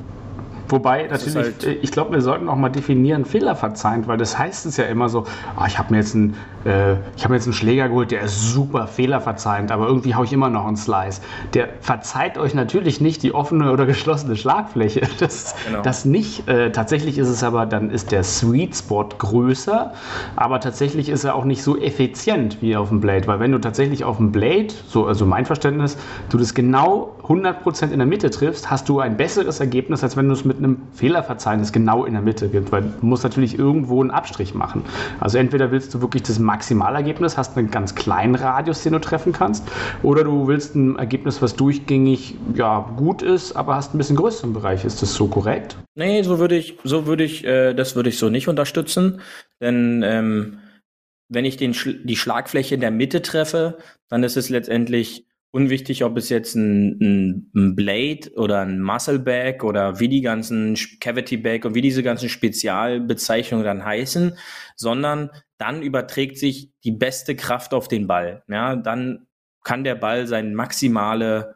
Wobei, 0.70 1.08
natürlich, 1.08 1.36
halt 1.36 1.64
ich 1.82 1.92
glaube, 1.92 2.14
wir 2.14 2.22
sollten 2.22 2.48
auch 2.48 2.56
mal 2.56 2.70
definieren, 2.70 3.26
Fehler 3.26 3.56
verzeihen, 3.56 4.08
weil 4.08 4.18
das 4.18 4.38
heißt 4.38 4.66
es 4.66 4.78
ja 4.78 4.86
immer 4.86 5.10
so, 5.10 5.26
oh, 5.60 5.66
ich 5.68 5.78
habe 5.78 5.92
mir 5.92 5.98
jetzt 5.98 6.16
einen 6.16 6.36
äh, 6.66 6.96
ich 7.16 7.24
habe 7.24 7.34
jetzt 7.36 7.46
einen 7.46 7.54
Schläger 7.54 7.90
geholt, 7.90 8.12
der 8.12 8.22
ist 8.22 8.54
super 8.54 8.88
fehlerverzeihend, 8.88 9.72
aber 9.72 9.88
irgendwie 9.88 10.16
haue 10.16 10.26
ich 10.26 10.34
immer 10.34 10.50
noch 10.50 10.66
einen 10.66 10.78
Slice. 10.78 11.22
Der 11.54 11.70
verzeiht 11.82 12.38
euch 12.38 12.54
natürlich 12.54 13.02
nicht 13.02 13.24
die 13.24 13.34
offene 13.34 13.72
oder 13.72 13.86
geschlossene 13.86 14.36
Schlagfläche. 14.36 15.02
Das, 15.24 15.56
genau. 15.66 15.82
das 15.84 16.06
nicht. 16.06 16.50
Äh, 16.50 16.72
tatsächlich 16.72 17.18
ist 17.18 17.30
es 17.30 17.44
aber, 17.44 17.66
dann 17.66 17.92
ist 17.92 18.12
der 18.12 18.24
Sweet 18.24 18.76
Spot 18.76 19.08
größer, 19.18 19.94
aber 20.36 20.60
tatsächlich 20.60 21.08
ist 21.08 21.24
er 21.24 21.36
auch 21.36 21.46
nicht 21.46 21.64
so 21.64 21.78
effizient 21.78 22.62
wie 22.62 22.76
auf 22.76 22.90
dem 22.90 23.00
Blade, 23.00 23.28
weil 23.28 23.40
wenn 23.40 23.52
du 23.52 23.60
tatsächlich 23.60 24.04
auf 24.04 24.18
dem 24.18 24.32
Blade, 24.32 24.68
so 24.88 25.06
also 25.06 25.26
mein 25.26 25.46
Verständnis, 25.46 25.98
du 26.30 26.38
das 26.38 26.54
genau 26.54 27.16
100% 27.28 27.92
in 27.92 28.00
der 28.00 28.08
Mitte 28.08 28.30
triffst, 28.32 28.70
hast 28.70 28.90
du 28.90 29.00
ein 29.00 29.16
besseres 29.16 29.60
Ergebnis, 29.60 30.04
als 30.04 30.18
wenn 30.18 30.28
du 30.28 30.34
es 30.34 30.44
mit 30.44 30.58
einem 30.58 30.82
Fehlerverzeichnis 30.94 31.72
genau 31.72 32.04
in 32.04 32.14
der 32.14 32.22
Mitte 32.22 32.50
gibst, 32.50 32.72
weil 32.72 32.82
du 32.82 33.06
musst 33.06 33.24
natürlich 33.24 33.58
irgendwo 33.58 34.02
einen 34.02 34.12
Abstrich 34.12 34.54
machen. 34.54 34.84
Also 35.20 35.38
entweder 35.38 35.72
willst 35.72 35.94
du 35.94 36.02
wirklich 36.02 36.24
das 36.24 36.40
Maximalergebnis, 36.54 37.36
hast 37.36 37.58
einen 37.58 37.72
ganz 37.72 37.96
kleinen 37.96 38.36
Radius, 38.36 38.84
den 38.84 38.94
du 38.94 39.00
treffen 39.00 39.34
kannst, 39.34 39.68
oder 40.04 40.24
du 40.24 40.48
willst 40.48 40.76
ein 40.76 40.98
Ergebnis, 40.98 41.42
was 41.42 41.56
durchgängig 41.56 42.36
ja, 42.54 42.94
gut 42.96 43.24
ist, 43.24 43.56
aber 43.56 43.76
hast 43.76 43.96
ein 43.96 43.98
bisschen 43.98 44.16
größeren 44.16 44.54
Bereich. 44.54 44.86
Ist 44.86 45.02
das 45.02 45.16
so 45.16 45.28
korrekt? 45.28 45.78
Nee, 45.96 46.22
so 46.22 46.38
würde 46.38 46.56
ich, 46.56 46.78
so 46.84 47.08
würde 47.08 47.24
ich, 47.24 47.44
äh, 47.44 47.74
das 47.74 47.96
würde 47.96 48.10
ich 48.10 48.20
so 48.20 48.30
nicht 48.30 48.48
unterstützen, 48.48 49.20
denn 49.60 50.04
ähm, 50.06 50.60
wenn 51.28 51.46
ich 51.46 51.58
den, 51.58 51.76
die 52.04 52.16
Schlagfläche 52.16 52.76
in 52.76 52.82
der 52.82 52.92
Mitte 52.92 53.24
treffe, 53.24 53.80
dann 54.10 54.24
ist 54.24 54.38
es 54.38 54.50
letztendlich 54.50 55.26
unwichtig, 55.54 56.04
ob 56.04 56.18
es 56.18 56.30
jetzt 56.30 56.56
ein, 56.56 57.52
ein, 57.54 57.76
Blade 57.76 58.32
oder 58.36 58.62
ein 58.62 58.82
Muscle 58.82 59.20
Bag 59.20 59.64
oder 59.64 60.00
wie 60.00 60.10
die 60.10 60.22
ganzen 60.22 60.76
Cavity 61.00 61.38
Bag 61.38 61.64
und 61.64 61.76
wie 61.76 61.82
diese 61.82 62.02
ganzen 62.02 62.28
Spezialbezeichnungen 62.28 63.64
dann 63.64 63.86
heißen, 63.86 64.36
sondern 64.76 65.30
dann 65.60 65.84
überträgt 65.84 66.40
sich 66.40 66.72
die 66.84 66.92
beste 66.92 67.36
Kraft 67.36 67.76
auf 67.76 67.88
den 67.88 68.08
Ball. 68.08 68.44
Ja, 68.48 68.76
dann 68.76 69.28
kann 69.64 69.84
der 69.84 69.96
Ball 69.96 70.26
sein 70.26 70.56
maximale 70.56 71.56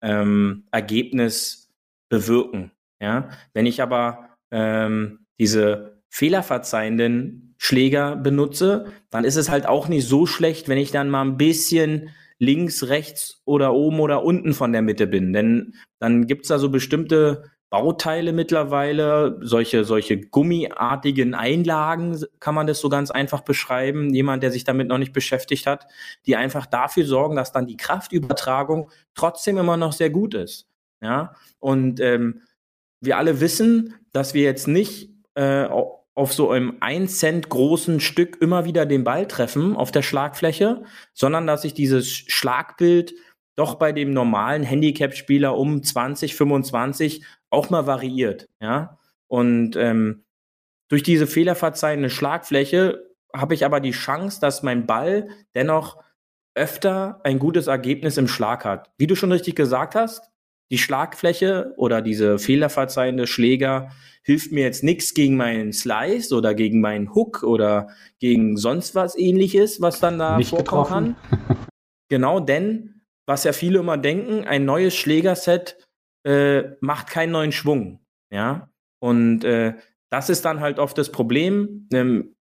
ähm, 0.00 0.64
Ergebnis 0.70 1.70
bewirken. 2.08 2.72
Ja, 3.00 3.28
wenn 3.52 3.66
ich 3.66 3.82
aber 3.82 4.30
ähm, 4.50 5.26
diese 5.38 6.00
fehlerverzeihenden 6.08 7.54
Schläger 7.58 8.16
benutze, 8.16 8.92
dann 9.10 9.24
ist 9.24 9.36
es 9.36 9.50
halt 9.50 9.66
auch 9.66 9.88
nicht 9.88 10.08
so 10.08 10.24
schlecht, 10.24 10.68
wenn 10.68 10.78
ich 10.78 10.90
dann 10.90 11.10
mal 11.10 11.22
ein 11.22 11.36
bisschen 11.36 12.10
links, 12.38 12.88
rechts 12.88 13.40
oder 13.44 13.72
oben 13.74 14.00
oder 14.00 14.22
unten 14.22 14.52
von 14.52 14.72
der 14.72 14.82
Mitte 14.82 15.06
bin. 15.06 15.32
Denn 15.32 15.74
dann 15.98 16.26
gibt's 16.26 16.48
da 16.48 16.58
so 16.58 16.70
bestimmte 16.70 17.44
Bauteile 17.68 18.32
mittlerweile, 18.32 19.38
solche, 19.42 19.84
solche 19.84 20.20
gummiartigen 20.20 21.34
Einlagen, 21.34 22.18
kann 22.38 22.54
man 22.54 22.66
das 22.66 22.80
so 22.80 22.88
ganz 22.88 23.10
einfach 23.10 23.40
beschreiben. 23.40 24.14
Jemand, 24.14 24.42
der 24.42 24.52
sich 24.52 24.64
damit 24.64 24.88
noch 24.88 24.98
nicht 24.98 25.12
beschäftigt 25.12 25.66
hat, 25.66 25.86
die 26.26 26.36
einfach 26.36 26.66
dafür 26.66 27.04
sorgen, 27.04 27.36
dass 27.36 27.52
dann 27.52 27.66
die 27.66 27.76
Kraftübertragung 27.76 28.90
trotzdem 29.14 29.58
immer 29.58 29.76
noch 29.76 29.92
sehr 29.92 30.10
gut 30.10 30.34
ist. 30.34 30.68
Ja, 31.02 31.34
und 31.58 32.00
ähm, 32.00 32.42
wir 33.00 33.18
alle 33.18 33.40
wissen, 33.40 33.94
dass 34.12 34.32
wir 34.32 34.42
jetzt 34.42 34.68
nicht 34.68 35.10
äh, 35.34 35.68
auf 36.16 36.32
so 36.32 36.50
einem 36.50 36.78
1 36.80 37.18
Cent 37.18 37.48
großen 37.50 38.00
Stück 38.00 38.40
immer 38.40 38.64
wieder 38.64 38.86
den 38.86 39.04
Ball 39.04 39.28
treffen 39.28 39.76
auf 39.76 39.92
der 39.92 40.02
Schlagfläche, 40.02 40.82
sondern 41.12 41.46
dass 41.46 41.62
sich 41.62 41.74
dieses 41.74 42.08
Schlagbild 42.08 43.14
doch 43.54 43.76
bei 43.76 43.92
dem 43.92 44.12
normalen 44.12 44.62
Handicap-Spieler 44.62 45.56
um 45.56 45.82
20, 45.82 46.34
25 46.34 47.24
auch 47.50 47.70
mal 47.70 47.86
variiert. 47.86 48.48
Ja? 48.60 48.98
Und 49.28 49.76
ähm, 49.76 50.24
durch 50.88 51.02
diese 51.02 51.26
fehlerverzeihende 51.26 52.10
Schlagfläche 52.10 53.04
habe 53.34 53.54
ich 53.54 53.64
aber 53.64 53.80
die 53.80 53.90
Chance, 53.90 54.40
dass 54.40 54.62
mein 54.62 54.86
Ball 54.86 55.28
dennoch 55.54 56.02
öfter 56.54 57.20
ein 57.24 57.38
gutes 57.38 57.66
Ergebnis 57.66 58.16
im 58.16 58.28
Schlag 58.28 58.64
hat. 58.64 58.90
Wie 58.96 59.06
du 59.06 59.14
schon 59.14 59.32
richtig 59.32 59.54
gesagt 59.54 59.94
hast, 59.94 60.30
die 60.70 60.78
Schlagfläche 60.78 61.72
oder 61.76 62.02
diese 62.02 62.38
fehlerverzeihende 62.38 63.26
Schläger 63.26 63.90
hilft 64.22 64.50
mir 64.50 64.64
jetzt 64.64 64.82
nichts 64.82 65.14
gegen 65.14 65.36
meinen 65.36 65.72
Slice 65.72 66.34
oder 66.34 66.54
gegen 66.54 66.80
meinen 66.80 67.14
Hook 67.14 67.44
oder 67.44 67.88
gegen 68.18 68.56
sonst 68.56 68.94
was 68.94 69.16
ähnliches, 69.16 69.80
was 69.80 70.00
dann 70.00 70.18
da 70.18 70.36
Nicht 70.36 70.50
vorkommen 70.50 70.86
kann. 70.88 71.16
genau, 72.08 72.40
denn, 72.40 73.02
was 73.26 73.44
ja 73.44 73.52
viele 73.52 73.78
immer 73.78 73.96
denken, 73.96 74.44
ein 74.44 74.64
neues 74.64 74.96
Schlägerset 74.96 75.78
äh, 76.24 76.64
macht 76.80 77.08
keinen 77.08 77.32
neuen 77.32 77.52
Schwung. 77.52 78.00
Ja. 78.32 78.70
Und 78.98 79.44
äh, 79.44 79.74
das 80.10 80.28
ist 80.28 80.44
dann 80.44 80.60
halt 80.60 80.80
oft 80.80 80.98
das 80.98 81.12
Problem. 81.12 81.88
Ähm, 81.92 82.36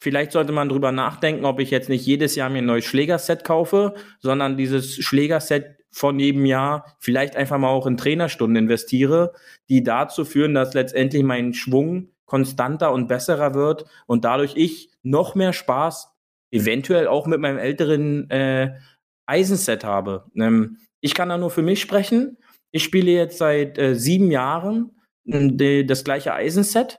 Vielleicht 0.00 0.30
sollte 0.30 0.52
man 0.52 0.68
drüber 0.68 0.92
nachdenken, 0.92 1.44
ob 1.44 1.58
ich 1.58 1.70
jetzt 1.70 1.88
nicht 1.88 2.06
jedes 2.06 2.36
Jahr 2.36 2.50
mir 2.50 2.58
ein 2.58 2.66
neues 2.66 2.84
Schlägerset 2.84 3.42
kaufe, 3.42 3.94
sondern 4.20 4.56
dieses 4.56 4.94
Schlägerset 4.94 5.77
von 5.90 6.18
jedem 6.18 6.44
Jahr 6.46 6.96
vielleicht 6.98 7.36
einfach 7.36 7.58
mal 7.58 7.68
auch 7.68 7.86
in 7.86 7.96
Trainerstunden 7.96 8.64
investiere, 8.64 9.32
die 9.68 9.82
dazu 9.82 10.24
führen, 10.24 10.54
dass 10.54 10.74
letztendlich 10.74 11.22
mein 11.22 11.54
Schwung 11.54 12.10
konstanter 12.26 12.92
und 12.92 13.08
besserer 13.08 13.54
wird 13.54 13.86
und 14.06 14.24
dadurch 14.24 14.54
ich 14.56 14.90
noch 15.02 15.34
mehr 15.34 15.52
Spaß 15.52 16.10
eventuell 16.50 17.06
auch 17.06 17.26
mit 17.26 17.40
meinem 17.40 17.58
älteren 17.58 18.30
äh, 18.30 18.78
Eisenset 19.26 19.84
habe. 19.84 20.26
Ähm, 20.36 20.78
ich 21.00 21.14
kann 21.14 21.28
da 21.28 21.38
nur 21.38 21.50
für 21.50 21.62
mich 21.62 21.80
sprechen. 21.80 22.38
Ich 22.70 22.84
spiele 22.84 23.10
jetzt 23.10 23.38
seit 23.38 23.78
äh, 23.78 23.94
sieben 23.94 24.30
Jahren 24.30 24.96
äh, 25.26 25.84
das 25.84 26.04
gleiche 26.04 26.34
Eisenset 26.34 26.98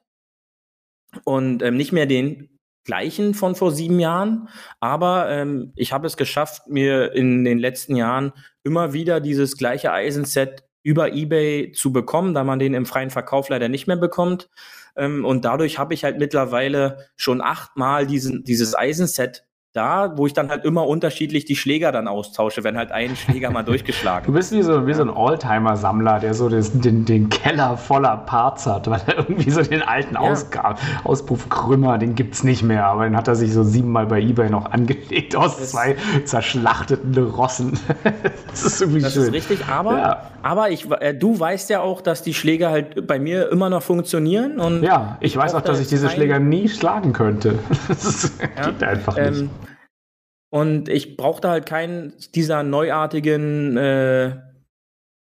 und 1.23 1.61
ähm, 1.63 1.77
nicht 1.77 1.91
mehr 1.91 2.05
den 2.05 2.58
gleichen 2.89 3.35
von 3.35 3.53
vor 3.53 3.71
sieben 3.71 3.99
Jahren, 3.99 4.49
aber 4.79 5.29
ähm, 5.29 5.73
ich 5.75 5.93
habe 5.93 6.07
es 6.07 6.17
geschafft, 6.17 6.67
mir 6.67 7.13
in 7.13 7.43
den 7.45 7.59
letzten 7.59 7.95
Jahren 7.95 8.33
immer 8.63 8.93
wieder 8.93 9.19
dieses 9.19 9.57
gleiche 9.57 9.91
Eisenset 9.91 10.63
über 10.81 11.13
eBay 11.13 11.71
zu 11.71 11.93
bekommen, 11.93 12.33
da 12.33 12.43
man 12.43 12.57
den 12.57 12.73
im 12.73 12.87
freien 12.87 13.11
Verkauf 13.11 13.49
leider 13.49 13.69
nicht 13.69 13.85
mehr 13.85 13.95
bekommt. 13.95 14.49
Ähm, 14.95 15.23
und 15.23 15.45
dadurch 15.45 15.77
habe 15.77 15.93
ich 15.93 16.03
halt 16.03 16.17
mittlerweile 16.17 17.05
schon 17.15 17.41
achtmal 17.41 18.07
diesen, 18.07 18.43
dieses 18.43 18.75
Eisenset 18.75 19.45
da, 19.73 20.17
wo 20.17 20.25
ich 20.25 20.33
dann 20.33 20.49
halt 20.49 20.65
immer 20.65 20.87
unterschiedlich 20.87 21.45
die 21.45 21.55
Schläger 21.55 21.91
dann 21.91 22.07
austausche, 22.07 22.63
wenn 22.63 22.75
halt 22.75 22.91
ein 22.91 23.15
Schläger 23.15 23.51
mal 23.51 23.61
durchgeschlagen 23.61 24.25
Du 24.25 24.33
bist 24.33 24.51
wie 24.51 24.63
so, 24.63 24.87
wie 24.87 24.93
so 24.95 25.03
ein 25.03 25.11
Oldtimer-Sammler, 25.11 26.19
der 26.19 26.33
so 26.33 26.49
des, 26.49 26.71
den, 26.79 27.05
den 27.05 27.29
Keller 27.29 27.77
voller 27.77 28.17
Parts 28.17 28.65
hat, 28.65 28.89
weil 28.89 29.01
er 29.05 29.17
irgendwie 29.19 29.51
so 29.51 29.61
den 29.61 29.83
alten 29.83 30.15
ja. 30.15 30.75
Auspuffkrümmer, 31.03 31.99
den 31.99 32.15
gibt 32.15 32.33
es 32.33 32.43
nicht 32.43 32.63
mehr, 32.63 32.87
aber 32.87 33.03
den 33.03 33.15
hat 33.15 33.27
er 33.27 33.35
sich 33.35 33.53
so 33.53 33.61
siebenmal 33.63 34.07
bei 34.07 34.19
Ebay 34.21 34.49
noch 34.49 34.71
angelegt 34.71 35.35
aus 35.35 35.57
das 35.57 35.71
zwei 35.71 35.95
zerschlachteten 36.25 37.15
Rossen. 37.17 37.79
das 38.49 38.65
ist 38.65 38.81
irgendwie 38.81 39.01
das 39.01 39.13
schön. 39.13 39.21
Das 39.21 39.29
ist 39.29 39.49
richtig, 39.51 39.67
aber, 39.67 39.97
ja. 39.99 40.23
aber 40.41 40.71
ich, 40.71 40.89
äh, 40.89 41.13
du 41.13 41.39
weißt 41.39 41.69
ja 41.69 41.81
auch, 41.81 42.01
dass 42.01 42.23
die 42.23 42.33
Schläger 42.33 42.71
halt 42.71 43.05
bei 43.05 43.19
mir 43.19 43.51
immer 43.51 43.69
noch 43.69 43.83
funktionieren. 43.83 44.59
Und 44.59 44.81
ja, 44.81 45.17
ich, 45.19 45.33
ich 45.33 45.37
weiß 45.37 45.53
auch, 45.53 45.61
dass 45.61 45.79
ich 45.79 45.87
diese 45.87 46.09
Schläger 46.09 46.39
nie 46.39 46.67
schlagen 46.69 47.13
könnte. 47.13 47.59
Das 47.89 48.31
ja. 48.39 48.65
geht 48.65 48.83
einfach 48.83 49.15
nicht. 49.15 49.41
Ähm, 49.41 49.49
und 50.49 50.89
ich 50.89 51.15
brauchte 51.15 51.49
halt 51.49 51.65
keinen 51.65 52.13
dieser 52.33 52.63
neuartigen, 52.63 53.77
äh, 53.77 54.37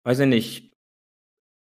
weiß 0.04 0.20
ich 0.20 0.28
nicht, 0.28 0.72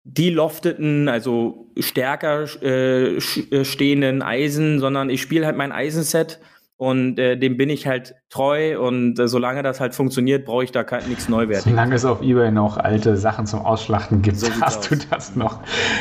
die 0.04 0.30
lofteten, 0.30 1.08
also 1.08 1.70
stärker 1.78 2.46
äh, 2.62 3.16
äh 3.16 3.64
stehenden 3.64 4.22
Eisen, 4.22 4.80
sondern 4.80 5.10
ich 5.10 5.22
spiele 5.22 5.46
halt 5.46 5.56
mein 5.56 5.72
Eisenset 5.72 6.40
und 6.82 7.16
äh, 7.20 7.36
dem 7.36 7.56
bin 7.56 7.70
ich 7.70 7.86
halt 7.86 8.16
treu 8.28 8.76
und 8.84 9.16
äh, 9.16 9.28
solange 9.28 9.62
das 9.62 9.78
halt 9.78 9.94
funktioniert, 9.94 10.44
brauche 10.44 10.64
ich 10.64 10.72
da 10.72 10.84
nichts 11.06 11.28
Neuwertiges. 11.28 11.62
Solange 11.62 11.94
es 11.94 12.04
auf 12.04 12.22
Ebay 12.22 12.50
noch 12.50 12.76
alte 12.76 13.16
Sachen 13.16 13.46
zum 13.46 13.60
Ausschlachten 13.60 14.20
gibt, 14.20 14.38
so 14.38 14.48
hast 14.60 14.78
aus. 14.78 14.88
du 14.88 14.96
das 15.08 15.36
noch. 15.36 15.60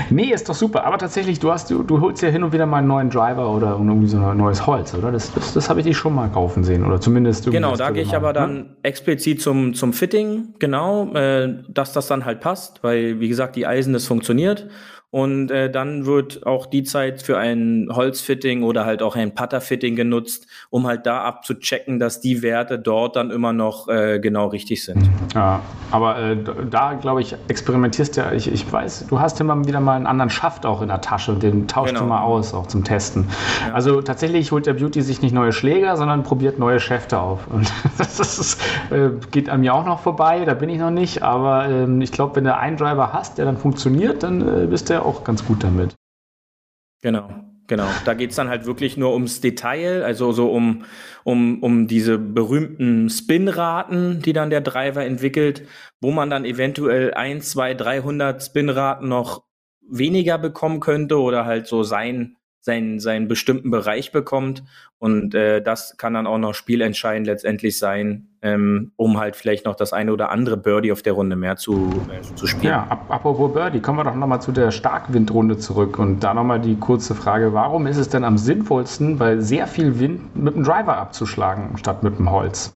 Nee, 0.10 0.34
ist 0.34 0.50
doch 0.50 0.56
super. 0.56 0.84
Aber 0.86 0.98
tatsächlich, 0.98 1.40
du 1.40 1.52
hast 1.52 1.70
du, 1.70 1.84
du 1.84 2.02
holst 2.02 2.24
ja 2.24 2.30
hin 2.30 2.42
und 2.42 2.52
wieder 2.52 2.66
mal 2.66 2.78
einen 2.78 2.88
neuen 2.88 3.12
Driver 3.12 3.52
oder 3.52 3.74
irgendwie 3.74 4.08
so 4.08 4.18
ein 4.18 4.36
neues 4.36 4.66
Holz, 4.66 4.96
oder? 4.96 5.12
Das, 5.12 5.32
das, 5.36 5.54
das 5.54 5.70
habe 5.70 5.82
ich 5.82 5.86
dich 5.86 5.96
schon 5.96 6.16
mal 6.16 6.30
kaufen 6.30 6.64
sehen. 6.64 6.84
Oder 6.84 7.00
zumindest 7.00 7.46
Genau, 7.52 7.76
da 7.76 7.92
gehe 7.92 8.02
ich 8.02 8.16
aber 8.16 8.34
dann 8.34 8.56
ne? 8.56 8.66
explizit 8.82 9.40
zum, 9.40 9.76
zum 9.76 9.94
Fitting, 9.94 10.56
genau, 10.58 11.14
äh, 11.14 11.60
dass 11.70 11.94
das 11.94 12.08
dann 12.08 12.26
halt 12.26 12.40
passt, 12.40 12.84
weil, 12.84 13.20
wie 13.20 13.30
gesagt, 13.30 13.56
die 13.56 13.68
Eisen, 13.68 13.94
das 13.94 14.08
funktioniert. 14.08 14.68
Und 15.12 15.52
äh, 15.52 15.70
dann 15.70 16.06
wird 16.06 16.46
auch 16.46 16.66
die 16.66 16.84
Zeit 16.84 17.22
für 17.22 17.38
ein 17.38 17.90
Holzfitting 17.92 18.64
oder 18.64 18.86
halt 18.86 19.04
auch 19.04 19.18
ein 19.18 19.36
Putterfitting 19.36 19.98
genutzt, 19.98 20.48
um 20.70 20.88
halt 20.88 21.06
da 21.06 21.24
abzuchecken, 21.24 22.00
dass 22.00 22.22
die 22.22 22.42
Werte 22.42 22.80
dort 22.80 23.18
dann 23.18 23.30
immer 23.30 23.52
noch 23.52 23.90
äh, 23.90 24.20
genau 24.20 24.48
richtig 24.48 24.86
sind. 24.86 25.10
Ja, 25.36 25.60
aber 25.92 26.18
äh, 26.18 26.38
da 26.70 26.94
glaube 26.94 27.20
ich, 27.20 27.36
experimentierst 27.50 28.16
ja, 28.16 28.32
ich, 28.32 28.50
ich 28.50 28.72
weiß, 28.72 29.08
du 29.10 29.20
hast 29.20 29.42
immer 29.42 29.66
wieder 29.68 29.82
mal 29.82 29.98
einen 29.98 30.08
anderen 30.08 30.30
Schaft 30.30 30.66
auch 30.66 30.82
in 30.82 30.88
der 30.88 31.02
Tasche 31.02 31.34
und 31.34 31.44
den 31.44 31.68
tauscht 31.68 31.90
genau. 31.90 32.06
du 32.06 32.08
mal 32.08 32.22
aus, 32.22 32.54
auch 32.54 32.68
zum 32.68 32.86
Testen. 32.86 33.28
Ja. 33.68 33.74
Also 33.74 34.02
tatsächlich 34.02 34.54
holt 34.54 34.66
der 34.66 34.76
Beauty 34.76 35.02
sich 35.02 35.22
nicht 35.22 35.34
neue 35.34 35.52
Schläger, 35.52 35.98
sondern 35.98 36.24
probiert 36.24 36.58
neue 36.58 36.80
Schäfte 36.80 37.20
auf. 37.20 37.48
Und 37.48 37.70
das 37.98 38.18
ist, 38.18 38.62
äh, 38.92 39.10
geht 39.32 39.50
an 39.50 39.60
mir 39.60 39.74
auch 39.74 39.86
noch 39.86 40.00
vorbei, 40.00 40.46
da 40.46 40.54
bin 40.54 40.70
ich 40.70 40.80
noch 40.80 40.90
nicht, 40.90 41.22
aber 41.22 41.68
ähm, 41.68 42.00
ich 42.00 42.14
glaube, 42.14 42.38
wenn 42.38 42.46
du 42.46 42.56
einen 42.56 42.78
Driver 42.78 43.12
hast, 43.12 43.38
der 43.40 43.44
dann 43.44 43.58
funktioniert, 43.58 44.24
dann 44.24 44.42
äh, 44.42 44.68
bist 44.68 44.90
du 44.90 45.01
auch 45.02 45.24
ganz 45.24 45.46
gut 45.46 45.64
damit. 45.64 45.96
Genau, 47.02 47.30
Genau, 47.72 47.88
da 48.04 48.16
geht 48.16 48.32
es 48.32 48.36
dann 48.36 48.50
halt 48.50 48.66
wirklich 48.66 48.98
nur 48.98 49.14
ums 49.14 49.40
Detail, 49.40 50.04
also 50.04 50.34
so 50.34 50.52
um, 50.52 50.84
um, 51.24 51.64
um 51.64 51.88
diese 51.88 52.18
berühmten 52.18 53.10
Spinraten, 53.10 54.22
die 54.22 54.34
dann 54.34 54.50
der 54.50 54.60
Driver 54.60 55.06
entwickelt, 55.06 55.66
wo 56.02 56.12
man 56.12 56.30
dann 56.30 56.44
eventuell 56.44 57.14
1, 57.14 57.50
2, 57.52 57.76
300 57.76 58.44
Spinraten 58.44 59.08
noch 59.08 59.46
weniger 59.90 60.38
bekommen 60.38 60.82
könnte 60.82 61.22
oder 61.22 61.46
halt 61.46 61.66
so 61.66 61.84
sein 61.84 62.36
seinen, 62.62 63.00
seinen 63.00 63.28
bestimmten 63.28 63.72
Bereich 63.72 64.12
bekommt. 64.12 64.64
Und 65.00 65.34
äh, 65.34 65.62
das 65.62 65.98
kann 65.98 66.14
dann 66.14 66.28
auch 66.28 66.38
noch 66.38 66.54
spielentscheidend 66.54 67.26
letztendlich 67.26 67.80
sein, 67.80 68.28
ähm, 68.44 68.92
um 68.96 69.20
halt 69.20 69.36
vielleicht 69.36 69.66
noch 69.66 69.76
das 69.76 69.94
eine 69.94 70.14
oder 70.14 70.30
andere 70.30 70.58
Birdie 70.58 70.92
auf 70.92 71.02
der 71.02 71.14
Runde 71.14 71.36
mehr 71.36 71.58
zu, 71.58 71.90
äh, 72.12 72.22
zu 72.36 72.46
spielen. 72.46 72.72
Ja, 72.72 72.88
ap 72.88 73.10
apropos 73.10 73.52
Birdie, 73.54 73.80
kommen 73.80 73.98
wir 73.98 74.04
doch 74.04 74.16
nochmal 74.16 74.42
zu 74.42 74.52
der 74.52 74.70
Starkwindrunde 74.70 75.58
zurück. 75.58 75.98
Und 75.98 76.20
da 76.20 76.34
nochmal 76.34 76.62
die 76.62 76.76
kurze 76.76 77.16
Frage, 77.16 77.54
warum 77.54 77.88
ist 77.88 77.98
es 77.98 78.10
denn 78.10 78.24
am 78.24 78.38
sinnvollsten, 78.38 79.18
bei 79.18 79.38
sehr 79.38 79.66
viel 79.66 80.00
Wind 80.00 80.36
mit 80.36 80.56
dem 80.56 80.64
Driver 80.64 80.98
abzuschlagen, 80.98 81.78
statt 81.78 82.04
mit 82.04 82.20
dem 82.20 82.30
Holz? 82.30 82.74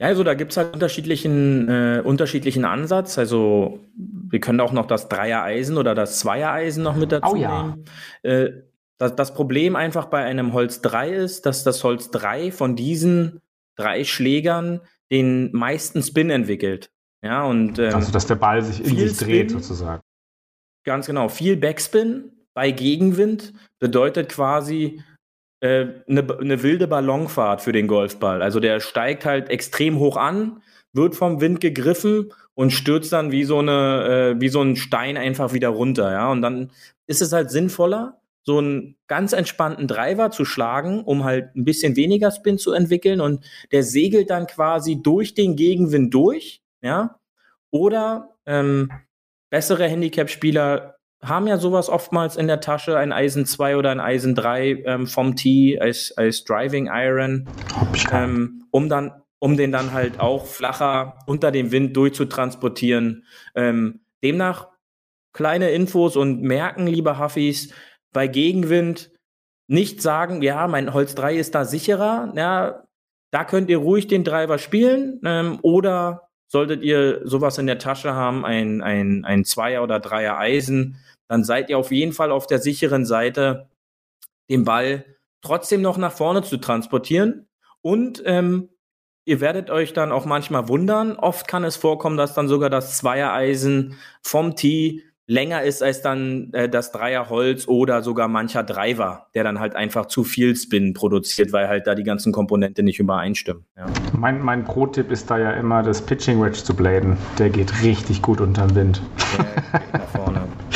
Ja, 0.00 0.06
also 0.06 0.22
da 0.22 0.34
gibt's 0.34 0.56
halt 0.56 0.74
unterschiedlichen, 0.74 1.68
äh, 1.68 2.02
unterschiedlichen 2.04 2.64
Ansatz. 2.64 3.18
Also 3.18 3.80
wir 3.96 4.40
können 4.40 4.60
auch 4.60 4.72
noch 4.72 4.86
das 4.86 5.08
Dreier-Eisen 5.08 5.76
oder 5.76 5.94
das 5.94 6.20
Zweier-Eisen 6.20 6.84
noch 6.84 6.94
mit 6.94 7.10
dazu 7.10 7.32
oh, 7.32 7.36
ja. 7.36 7.62
nehmen. 7.62 7.84
Äh, 8.22 8.50
das, 8.98 9.16
das 9.16 9.34
Problem 9.34 9.76
einfach 9.76 10.06
bei 10.06 10.24
einem 10.24 10.52
Holz 10.52 10.82
3 10.82 11.10
ist, 11.10 11.46
dass 11.46 11.64
das 11.64 11.82
Holz 11.82 12.10
3 12.10 12.52
von 12.52 12.76
diesen 12.76 13.40
drei 13.76 14.04
Schlägern 14.04 14.80
den 15.10 15.50
meisten 15.52 16.02
Spin 16.02 16.30
entwickelt. 16.30 16.90
Ja, 17.22 17.44
und, 17.44 17.78
ähm, 17.78 17.94
also 17.94 18.12
dass 18.12 18.26
der 18.26 18.36
Ball 18.36 18.62
sich 18.62 18.80
in 18.80 18.96
sich 18.96 19.16
dreht 19.16 19.50
Spin, 19.50 19.60
sozusagen. 19.60 20.02
Ganz 20.84 21.06
genau. 21.06 21.28
Viel 21.28 21.56
Backspin 21.56 22.32
bei 22.54 22.70
Gegenwind 22.70 23.52
bedeutet 23.78 24.28
quasi, 24.28 25.02
eine, 25.60 26.04
äh, 26.20 26.38
eine 26.40 26.62
wilde 26.62 26.86
Ballonfahrt 26.86 27.62
für 27.62 27.72
den 27.72 27.86
Golfball. 27.86 28.42
Also 28.42 28.60
der 28.60 28.80
steigt 28.80 29.24
halt 29.24 29.50
extrem 29.50 29.98
hoch 29.98 30.16
an, 30.16 30.62
wird 30.92 31.16
vom 31.16 31.40
Wind 31.40 31.60
gegriffen 31.60 32.32
und 32.54 32.72
stürzt 32.72 33.12
dann 33.12 33.30
wie 33.30 33.44
so 33.44 33.58
eine, 33.58 34.34
äh, 34.36 34.40
wie 34.40 34.48
so 34.48 34.60
ein 34.60 34.76
Stein 34.76 35.16
einfach 35.16 35.52
wieder 35.52 35.68
runter, 35.68 36.10
ja. 36.12 36.30
Und 36.30 36.42
dann 36.42 36.70
ist 37.06 37.22
es 37.22 37.32
halt 37.32 37.50
sinnvoller, 37.50 38.20
so 38.44 38.58
einen 38.58 38.96
ganz 39.06 39.32
entspannten 39.32 39.86
Driver 39.86 40.30
zu 40.30 40.44
schlagen, 40.44 41.04
um 41.04 41.24
halt 41.24 41.54
ein 41.54 41.64
bisschen 41.64 41.96
weniger 41.96 42.30
Spin 42.30 42.58
zu 42.58 42.72
entwickeln 42.72 43.20
und 43.20 43.44
der 43.72 43.82
segelt 43.82 44.30
dann 44.30 44.46
quasi 44.46 45.02
durch 45.02 45.34
den 45.34 45.54
Gegenwind 45.54 46.14
durch, 46.14 46.62
ja. 46.82 47.18
Oder 47.70 48.34
ähm, 48.46 48.90
bessere 49.50 49.86
Handicap-Spieler 49.86 50.97
haben 51.22 51.46
ja 51.46 51.58
sowas 51.58 51.88
oftmals 51.88 52.36
in 52.36 52.46
der 52.46 52.60
Tasche, 52.60 52.96
ein 52.96 53.12
Eisen 53.12 53.44
2 53.44 53.76
oder 53.76 53.90
ein 53.90 54.00
Eisen 54.00 54.34
3 54.34 54.82
ähm, 54.86 55.06
vom 55.06 55.34
Tee 55.36 55.80
als, 55.80 56.12
als 56.16 56.44
Driving 56.44 56.88
Iron, 56.92 57.48
ähm, 58.12 58.64
um 58.70 58.88
dann, 58.88 59.12
um 59.40 59.56
den 59.56 59.72
dann 59.72 59.92
halt 59.92 60.20
auch 60.20 60.46
flacher 60.46 61.18
unter 61.26 61.50
dem 61.50 61.72
Wind 61.72 61.96
durchzutransportieren. 61.96 63.24
Ähm, 63.54 64.00
demnach 64.22 64.68
kleine 65.32 65.70
Infos 65.70 66.16
und 66.16 66.42
merken, 66.42 66.86
liebe 66.86 67.18
Huffis, 67.18 67.72
bei 68.12 68.26
Gegenwind 68.26 69.10
nicht 69.66 70.00
sagen, 70.00 70.42
ja, 70.42 70.66
mein 70.66 70.94
Holz 70.94 71.14
3 71.14 71.36
ist 71.36 71.54
da 71.54 71.64
sicherer, 71.64 72.32
ja, 72.36 72.84
da 73.30 73.44
könnt 73.44 73.68
ihr 73.68 73.78
ruhig 73.78 74.06
den 74.06 74.24
Driver 74.24 74.58
spielen 74.58 75.20
ähm, 75.24 75.58
oder 75.62 76.27
solltet 76.48 76.82
ihr 76.82 77.20
sowas 77.24 77.58
in 77.58 77.66
der 77.66 77.78
Tasche 77.78 78.14
haben, 78.14 78.44
ein, 78.44 78.80
ein, 78.82 79.24
ein 79.24 79.44
Zweier- 79.44 79.82
oder 79.82 80.00
Dreier 80.00 80.38
Eisen, 80.38 80.96
dann 81.28 81.44
seid 81.44 81.70
ihr 81.70 81.78
auf 81.78 81.92
jeden 81.92 82.12
Fall 82.12 82.30
auf 82.32 82.46
der 82.46 82.58
sicheren 82.58 83.04
Seite, 83.04 83.68
den 84.50 84.64
Ball 84.64 85.04
trotzdem 85.42 85.82
noch 85.82 85.98
nach 85.98 86.12
vorne 86.12 86.42
zu 86.42 86.56
transportieren. 86.56 87.46
Und 87.82 88.22
ähm, 88.24 88.70
ihr 89.26 89.40
werdet 89.40 89.70
euch 89.70 89.92
dann 89.92 90.10
auch 90.10 90.24
manchmal 90.24 90.68
wundern. 90.68 91.16
Oft 91.16 91.46
kann 91.46 91.64
es 91.64 91.76
vorkommen, 91.76 92.16
dass 92.16 92.34
dann 92.34 92.48
sogar 92.48 92.70
das 92.70 92.96
Zweiereisen 92.96 93.98
vom 94.22 94.56
Tee 94.56 95.04
länger 95.28 95.62
ist 95.62 95.82
als 95.82 96.02
dann 96.02 96.52
äh, 96.52 96.68
das 96.68 96.90
Dreierholz 96.90 97.68
oder 97.68 98.02
sogar 98.02 98.26
mancher 98.26 98.64
Driver, 98.64 99.26
der 99.34 99.44
dann 99.44 99.60
halt 99.60 99.76
einfach 99.76 100.06
zu 100.06 100.24
viel 100.24 100.56
Spin 100.56 100.94
produziert, 100.94 101.52
weil 101.52 101.68
halt 101.68 101.86
da 101.86 101.94
die 101.94 102.02
ganzen 102.02 102.32
Komponente 102.32 102.82
nicht 102.82 102.98
übereinstimmen. 102.98 103.64
Ja. 103.76 103.86
Mein, 104.16 104.42
mein 104.42 104.64
Pro-Tipp 104.64 105.12
ist 105.12 105.30
da 105.30 105.38
ja 105.38 105.52
immer 105.52 105.82
das 105.82 106.02
Pitching 106.02 106.42
Wedge 106.42 106.64
zu 106.64 106.74
bladen. 106.74 107.16
Der 107.38 107.50
geht 107.50 107.82
richtig 107.82 108.22
gut 108.22 108.40
unterm 108.40 108.74
Wind. 108.74 109.02
Der 109.38 109.80
geht 109.80 109.92
nach 109.92 110.08
vorne. 110.08 110.40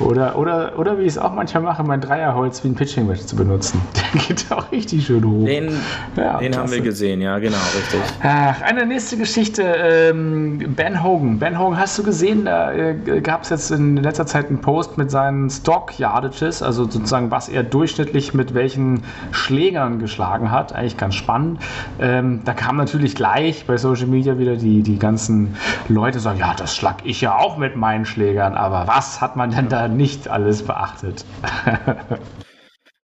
Oder, 0.00 0.38
oder, 0.38 0.78
oder 0.78 0.98
wie 0.98 1.02
ich 1.02 1.08
es 1.08 1.18
auch 1.18 1.32
manchmal 1.32 1.62
mache, 1.62 1.82
mein 1.82 2.00
Dreierholz 2.00 2.62
wie 2.62 2.68
ein 2.68 2.74
Pitching 2.74 3.08
Wedge 3.08 3.26
zu 3.26 3.36
benutzen. 3.36 3.80
Der 4.14 4.20
geht 4.20 4.46
auch 4.50 4.70
richtig 4.70 5.06
schön 5.06 5.24
hoch. 5.24 5.44
Den, 5.44 5.70
ja, 6.16 6.38
den 6.38 6.56
haben 6.56 6.70
wir 6.70 6.80
gesehen, 6.80 7.20
ja, 7.20 7.38
genau, 7.38 7.56
richtig. 7.76 8.00
Ach, 8.22 8.60
eine 8.62 8.86
nächste 8.86 9.16
Geschichte. 9.16 9.62
Ähm, 9.62 10.74
ben 10.76 11.02
Hogan. 11.02 11.38
Ben 11.38 11.58
Hogan, 11.58 11.78
hast 11.78 11.98
du 11.98 12.02
gesehen, 12.02 12.44
da 12.44 12.72
äh, 12.72 13.20
gab 13.20 13.42
es 13.42 13.50
jetzt 13.50 13.70
in 13.70 13.96
letzter 13.96 14.26
Zeit 14.26 14.48
einen 14.48 14.60
Post 14.60 14.98
mit 14.98 15.10
seinen 15.10 15.50
Stock 15.50 15.98
Yardages, 15.98 16.62
also 16.62 16.84
sozusagen, 16.84 17.30
was 17.30 17.48
er 17.48 17.62
durchschnittlich 17.62 18.34
mit 18.34 18.54
welchen 18.54 19.02
Schlägern 19.32 19.98
geschlagen 19.98 20.50
hat. 20.50 20.72
Eigentlich 20.72 20.96
ganz 20.96 21.14
spannend. 21.14 21.60
Ähm, 22.00 22.40
da 22.44 22.54
kam 22.54 22.76
natürlich 22.76 23.14
gleich 23.14 23.66
bei 23.66 23.76
Social 23.76 24.06
Media 24.06 24.38
wieder 24.38 24.56
die, 24.56 24.82
die 24.82 24.98
ganzen 24.98 25.56
Leute 25.88 26.20
sagen, 26.20 26.38
ja, 26.38 26.54
das 26.54 26.76
schlag 26.76 26.98
ich 27.04 27.20
ja 27.20 27.36
auch 27.36 27.56
mit 27.56 27.76
meinen 27.76 28.04
Schlägern, 28.04 28.54
aber 28.54 28.86
was 28.86 29.20
hat 29.20 29.36
man 29.36 29.50
denn 29.50 29.68
da 29.68 29.87
nicht 29.88 30.28
alles 30.28 30.62
beachtet. 30.62 31.24
ja, 31.66 32.18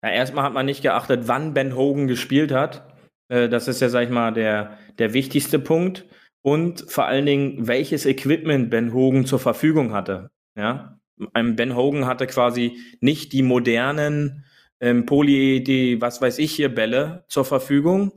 erstmal 0.02 0.44
hat 0.44 0.54
man 0.54 0.66
nicht 0.66 0.82
geachtet, 0.82 1.22
wann 1.26 1.54
Ben 1.54 1.76
Hogan 1.76 2.08
gespielt 2.08 2.52
hat. 2.52 2.94
Äh, 3.28 3.48
das 3.48 3.68
ist 3.68 3.80
ja, 3.80 3.88
sag 3.88 4.04
ich 4.04 4.10
mal, 4.10 4.32
der, 4.32 4.78
der 4.98 5.12
wichtigste 5.12 5.58
Punkt. 5.58 6.06
Und 6.42 6.84
vor 6.88 7.04
allen 7.04 7.26
Dingen, 7.26 7.66
welches 7.66 8.06
Equipment 8.06 8.70
Ben 8.70 8.92
Hogan 8.92 9.26
zur 9.26 9.38
Verfügung 9.38 9.92
hatte. 9.92 10.30
Ja, 10.56 10.98
Ben 11.34 11.76
Hogan 11.76 12.06
hatte 12.06 12.26
quasi 12.26 12.78
nicht 13.00 13.32
die 13.32 13.42
modernen 13.42 14.44
ähm, 14.80 15.04
Poly, 15.06 15.62
die, 15.62 16.00
was 16.00 16.22
weiß 16.22 16.38
ich 16.38 16.52
hier, 16.52 16.74
Bälle 16.74 17.24
zur 17.28 17.44
Verfügung, 17.44 18.12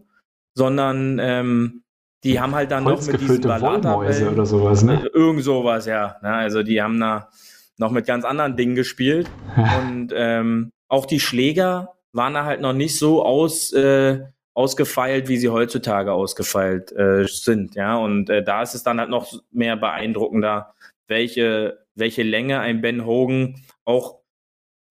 sondern 0.56 1.20
ähm, 1.20 1.84
die 2.24 2.40
haben 2.40 2.56
halt 2.56 2.72
dann 2.72 2.86
noch 2.86 3.06
mit 3.06 3.20
diesen 3.20 3.42
Ballata-Bällen 3.42 4.30
oder 4.30 4.46
sowas, 4.46 4.84
ne? 4.84 5.06
Irgend 5.14 5.44
sowas, 5.44 5.86
ja. 5.86 6.16
Ne? 6.22 6.30
Also 6.30 6.64
die 6.64 6.82
haben 6.82 7.00
da 7.00 7.30
noch 7.78 7.92
mit 7.92 8.06
ganz 8.06 8.26
anderen 8.26 8.56
Dingen 8.56 8.76
gespielt. 8.76 9.30
und 9.56 10.14
ähm, 10.16 10.72
auch 10.88 11.06
die 11.06 11.20
Schläger 11.20 11.96
waren 12.12 12.34
da 12.34 12.46
halt 12.46 12.62
noch 12.62 12.74
nicht 12.74 12.98
so 12.98 13.24
aus, 13.26 13.74
äh, 13.74 14.22
ausgefeilt, 14.54 15.28
wie 15.28 15.38
sie 15.38 15.50
heutzutage 15.50 16.14
ausgefeilt 16.14 16.92
äh, 16.92 17.26
sind. 17.28 17.76
Ja, 17.76 17.98
und 17.98 18.30
äh, 18.30 18.44
da 18.44 18.62
ist 18.62 18.76
es 18.76 18.84
dann 18.84 19.00
halt 19.00 19.10
noch 19.10 19.34
mehr 19.52 19.76
beeindruckender, 19.76 20.74
welche, 21.08 21.80
welche 21.96 22.24
Länge 22.24 22.60
ein 22.60 22.82
Ben 22.82 23.06
Hogan 23.06 23.62
auch 23.86 24.20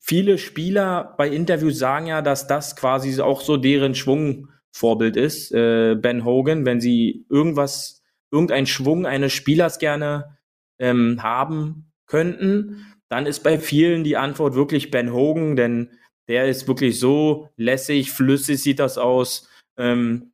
viele 0.00 0.36
Spieler 0.38 1.14
bei 1.16 1.28
Interviews 1.28 1.78
sagen 1.78 2.06
ja, 2.06 2.22
dass 2.22 2.48
das 2.48 2.74
quasi 2.74 3.20
auch 3.20 3.40
so 3.40 3.56
deren 3.56 3.94
Schwungvorbild 3.94 5.16
ist, 5.16 5.52
äh, 5.52 5.94
Ben 5.94 6.24
Hogan, 6.24 6.66
wenn 6.66 6.80
sie 6.80 7.24
irgendwas, 7.30 8.02
irgendeinen 8.32 8.66
Schwung 8.66 9.06
eines 9.06 9.32
Spielers 9.32 9.78
gerne 9.78 10.38
ähm, 10.80 11.22
haben 11.22 11.91
könnten, 12.12 12.86
dann 13.08 13.24
ist 13.24 13.40
bei 13.40 13.58
vielen 13.58 14.04
die 14.04 14.18
Antwort 14.18 14.54
wirklich 14.54 14.90
Ben 14.90 15.14
Hogan, 15.14 15.56
denn 15.56 15.88
der 16.28 16.46
ist 16.46 16.68
wirklich 16.68 17.00
so 17.00 17.48
lässig, 17.56 18.12
flüssig 18.12 18.62
sieht 18.62 18.78
das 18.78 18.98
aus. 18.98 19.48
Ähm, 19.78 20.32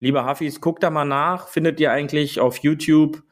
lieber 0.00 0.26
Hafis, 0.26 0.60
guckt 0.60 0.82
da 0.82 0.90
mal 0.90 1.06
nach, 1.06 1.48
findet 1.48 1.80
ihr 1.80 1.90
eigentlich 1.90 2.38
auf 2.38 2.58
YouTube 2.58 3.22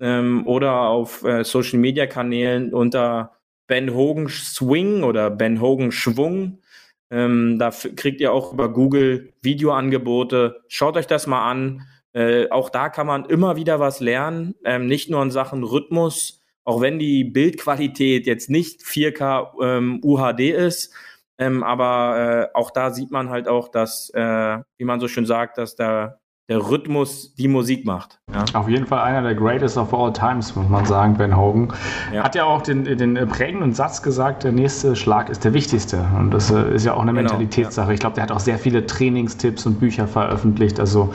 ähm, 0.00 0.46
oder 0.46 0.88
auf 0.88 1.22
äh, 1.22 1.44
Social 1.44 1.78
Media 1.78 2.06
Kanälen 2.06 2.72
unter 2.72 3.36
Ben 3.66 3.94
Hogan 3.94 4.28
Swing 4.28 5.04
oder 5.04 5.30
Ben 5.30 5.60
Hogan 5.60 5.92
Schwung. 5.92 6.62
Ähm, 7.10 7.58
da 7.58 7.70
kriegt 7.70 8.22
ihr 8.22 8.32
auch 8.32 8.54
über 8.54 8.72
Google 8.72 9.34
Videoangebote. 9.42 10.62
Schaut 10.68 10.96
euch 10.96 11.06
das 11.06 11.26
mal 11.26 11.50
an. 11.50 11.82
Äh, 12.14 12.48
auch 12.48 12.70
da 12.70 12.88
kann 12.88 13.06
man 13.06 13.26
immer 13.26 13.56
wieder 13.56 13.80
was 13.80 14.00
lernen, 14.00 14.54
ähm, 14.64 14.86
nicht 14.86 15.10
nur 15.10 15.22
in 15.22 15.30
Sachen 15.30 15.62
Rhythmus, 15.62 16.43
auch 16.64 16.80
wenn 16.80 16.98
die 16.98 17.24
Bildqualität 17.24 18.26
jetzt 18.26 18.50
nicht 18.50 18.82
4K 18.82 19.62
ähm, 19.62 20.00
UHD 20.02 20.40
ist, 20.40 20.92
ähm, 21.38 21.62
aber 21.62 22.50
äh, 22.52 22.56
auch 22.56 22.70
da 22.70 22.90
sieht 22.90 23.10
man 23.10 23.30
halt 23.30 23.48
auch, 23.48 23.68
dass, 23.68 24.10
äh, 24.10 24.58
wie 24.78 24.84
man 24.84 25.00
so 25.00 25.08
schön 25.08 25.26
sagt, 25.26 25.58
dass 25.58 25.76
der 25.76 26.20
der 26.48 26.58
Rhythmus 26.58 27.34
die 27.36 27.48
Musik 27.48 27.86
macht. 27.86 28.20
Ja. 28.30 28.44
Auf 28.52 28.68
jeden 28.68 28.86
Fall 28.86 29.00
einer 29.00 29.22
der 29.22 29.34
greatest 29.34 29.78
of 29.78 29.94
all 29.94 30.12
times, 30.12 30.54
muss 30.54 30.68
man 30.68 30.84
sagen, 30.84 31.16
Ben 31.16 31.34
Hogan. 31.34 31.72
Ja. 32.12 32.22
Hat 32.22 32.34
ja 32.34 32.44
auch 32.44 32.60
den, 32.60 32.84
den 32.84 33.14
prägenden 33.28 33.72
Satz 33.72 34.02
gesagt, 34.02 34.44
der 34.44 34.52
nächste 34.52 34.94
Schlag 34.94 35.30
ist 35.30 35.44
der 35.44 35.54
wichtigste. 35.54 36.04
Und 36.18 36.32
das 36.32 36.50
äh, 36.50 36.74
ist 36.74 36.84
ja 36.84 36.92
auch 36.94 37.00
eine 37.00 37.12
genau, 37.12 37.22
Mentalitätssache. 37.22 37.88
Ja. 37.88 37.94
Ich 37.94 38.00
glaube, 38.00 38.14
der 38.16 38.24
hat 38.24 38.32
auch 38.32 38.40
sehr 38.40 38.58
viele 38.58 38.84
Trainingstipps 38.84 39.64
und 39.64 39.80
Bücher 39.80 40.06
veröffentlicht. 40.06 40.80
Also 40.80 41.14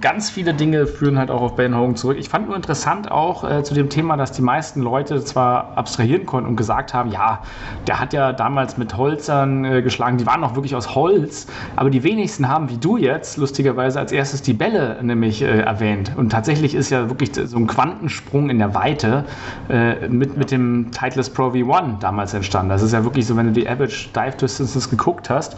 ganz 0.00 0.30
viele 0.30 0.54
Dinge 0.54 0.86
führen 0.86 1.18
halt 1.18 1.30
auch 1.30 1.42
auf 1.42 1.56
Ben 1.56 1.76
Hogan 1.76 1.96
zurück. 1.96 2.16
Ich 2.18 2.28
fand 2.28 2.46
nur 2.46 2.56
interessant 2.56 3.10
auch 3.10 3.48
äh, 3.48 3.62
zu 3.62 3.74
dem 3.74 3.88
Thema, 3.88 4.16
dass 4.16 4.32
die 4.32 4.42
meisten 4.42 4.82
Leute 4.82 5.22
zwar 5.24 5.76
abstrahieren 5.76 6.26
konnten 6.26 6.50
und 6.50 6.56
gesagt 6.56 6.94
haben, 6.94 7.10
ja, 7.10 7.42
der 7.86 8.00
hat 8.00 8.12
ja 8.12 8.32
damals 8.32 8.78
mit 8.78 8.96
Holzern 8.96 9.64
äh, 9.64 9.82
geschlagen, 9.82 10.18
die 10.18 10.26
waren 10.26 10.44
auch 10.44 10.54
wirklich 10.54 10.76
aus 10.76 10.94
Holz, 10.94 11.46
aber 11.76 11.90
die 11.90 12.02
wenigsten 12.02 12.48
haben, 12.48 12.68
wie 12.68 12.78
du 12.78 12.96
jetzt, 12.96 13.36
lustigerweise 13.36 13.98
als 13.98 14.07
erstes 14.12 14.42
die 14.42 14.52
Bälle 14.52 14.98
nämlich 15.02 15.42
äh, 15.42 15.60
erwähnt. 15.60 16.12
Und 16.16 16.30
tatsächlich 16.30 16.74
ist 16.74 16.90
ja 16.90 17.08
wirklich 17.08 17.30
so 17.34 17.56
ein 17.56 17.66
Quantensprung 17.66 18.50
in 18.50 18.58
der 18.58 18.74
Weite 18.74 19.24
äh, 19.68 20.08
mit, 20.08 20.36
mit 20.36 20.50
dem 20.50 20.90
Titleist 20.90 21.34
Pro 21.34 21.48
V1 21.48 21.98
damals 22.00 22.34
entstanden. 22.34 22.70
Das 22.70 22.82
ist 22.82 22.92
ja 22.92 23.04
wirklich 23.04 23.26
so, 23.26 23.36
wenn 23.36 23.46
du 23.46 23.52
die 23.52 23.68
Average 23.68 24.08
Dive 24.14 24.36
Distances 24.36 24.90
geguckt 24.90 25.30
hast 25.30 25.56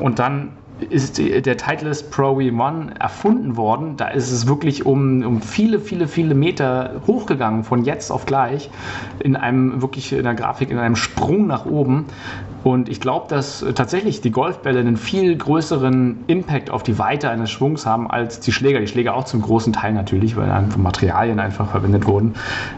und 0.00 0.18
dann 0.18 0.50
ist 0.90 1.18
der 1.18 1.56
Titleist 1.56 2.10
Pro 2.10 2.38
V1 2.38 2.98
erfunden 2.98 3.56
worden. 3.56 3.96
Da 3.96 4.08
ist 4.08 4.30
es 4.30 4.46
wirklich 4.46 4.86
um, 4.86 5.22
um 5.22 5.42
viele, 5.42 5.80
viele, 5.80 6.08
viele 6.08 6.34
Meter 6.34 7.02
hochgegangen, 7.06 7.64
von 7.64 7.84
jetzt 7.84 8.10
auf 8.10 8.26
gleich, 8.26 8.70
in 9.20 9.36
einem 9.36 9.82
wirklich 9.82 10.12
in 10.12 10.24
der 10.24 10.34
Grafik, 10.34 10.70
in 10.70 10.78
einem 10.78 10.96
Sprung 10.96 11.46
nach 11.46 11.66
oben. 11.66 12.06
Und 12.64 12.88
ich 12.88 13.00
glaube, 13.00 13.26
dass 13.28 13.64
tatsächlich 13.74 14.20
die 14.20 14.30
Golfbälle 14.30 14.78
einen 14.78 14.96
viel 14.96 15.36
größeren 15.36 16.24
Impact 16.28 16.70
auf 16.70 16.84
die 16.84 16.98
Weite 16.98 17.28
eines 17.28 17.50
Schwungs 17.50 17.86
haben 17.86 18.08
als 18.08 18.38
die 18.38 18.52
Schläger. 18.52 18.78
Die 18.78 18.86
Schläger 18.86 19.16
auch 19.16 19.24
zum 19.24 19.42
großen 19.42 19.72
Teil 19.72 19.92
natürlich, 19.92 20.36
weil 20.36 20.50
einfach 20.50 20.78
Materialien 20.78 21.40
einfach 21.40 21.68
verwendet 21.68 22.06
wurden. 22.06 22.34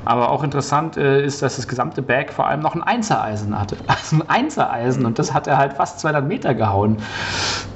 Aber 0.07 0.31
auch 0.31 0.43
interessant 0.43 0.97
äh, 0.97 1.23
ist, 1.25 1.43
dass 1.43 1.57
das 1.57 1.69
gesamte 1.69 2.01
Bag 2.01 2.33
vor 2.33 2.47
allem 2.47 2.61
noch 2.61 2.75
ein 2.75 2.83
Einzereisen 2.83 3.59
hatte. 3.59 3.77
Also 4.05 4.17
ein 4.17 4.29
Einzereisen 4.29 5.07
und 5.07 5.19
das 5.19 5.33
hat 5.33 5.47
er 5.47 5.57
halt 5.57 5.75
fast 5.75 6.01
200 6.01 6.27
Meter 6.27 6.55
gehauen. 6.55 6.97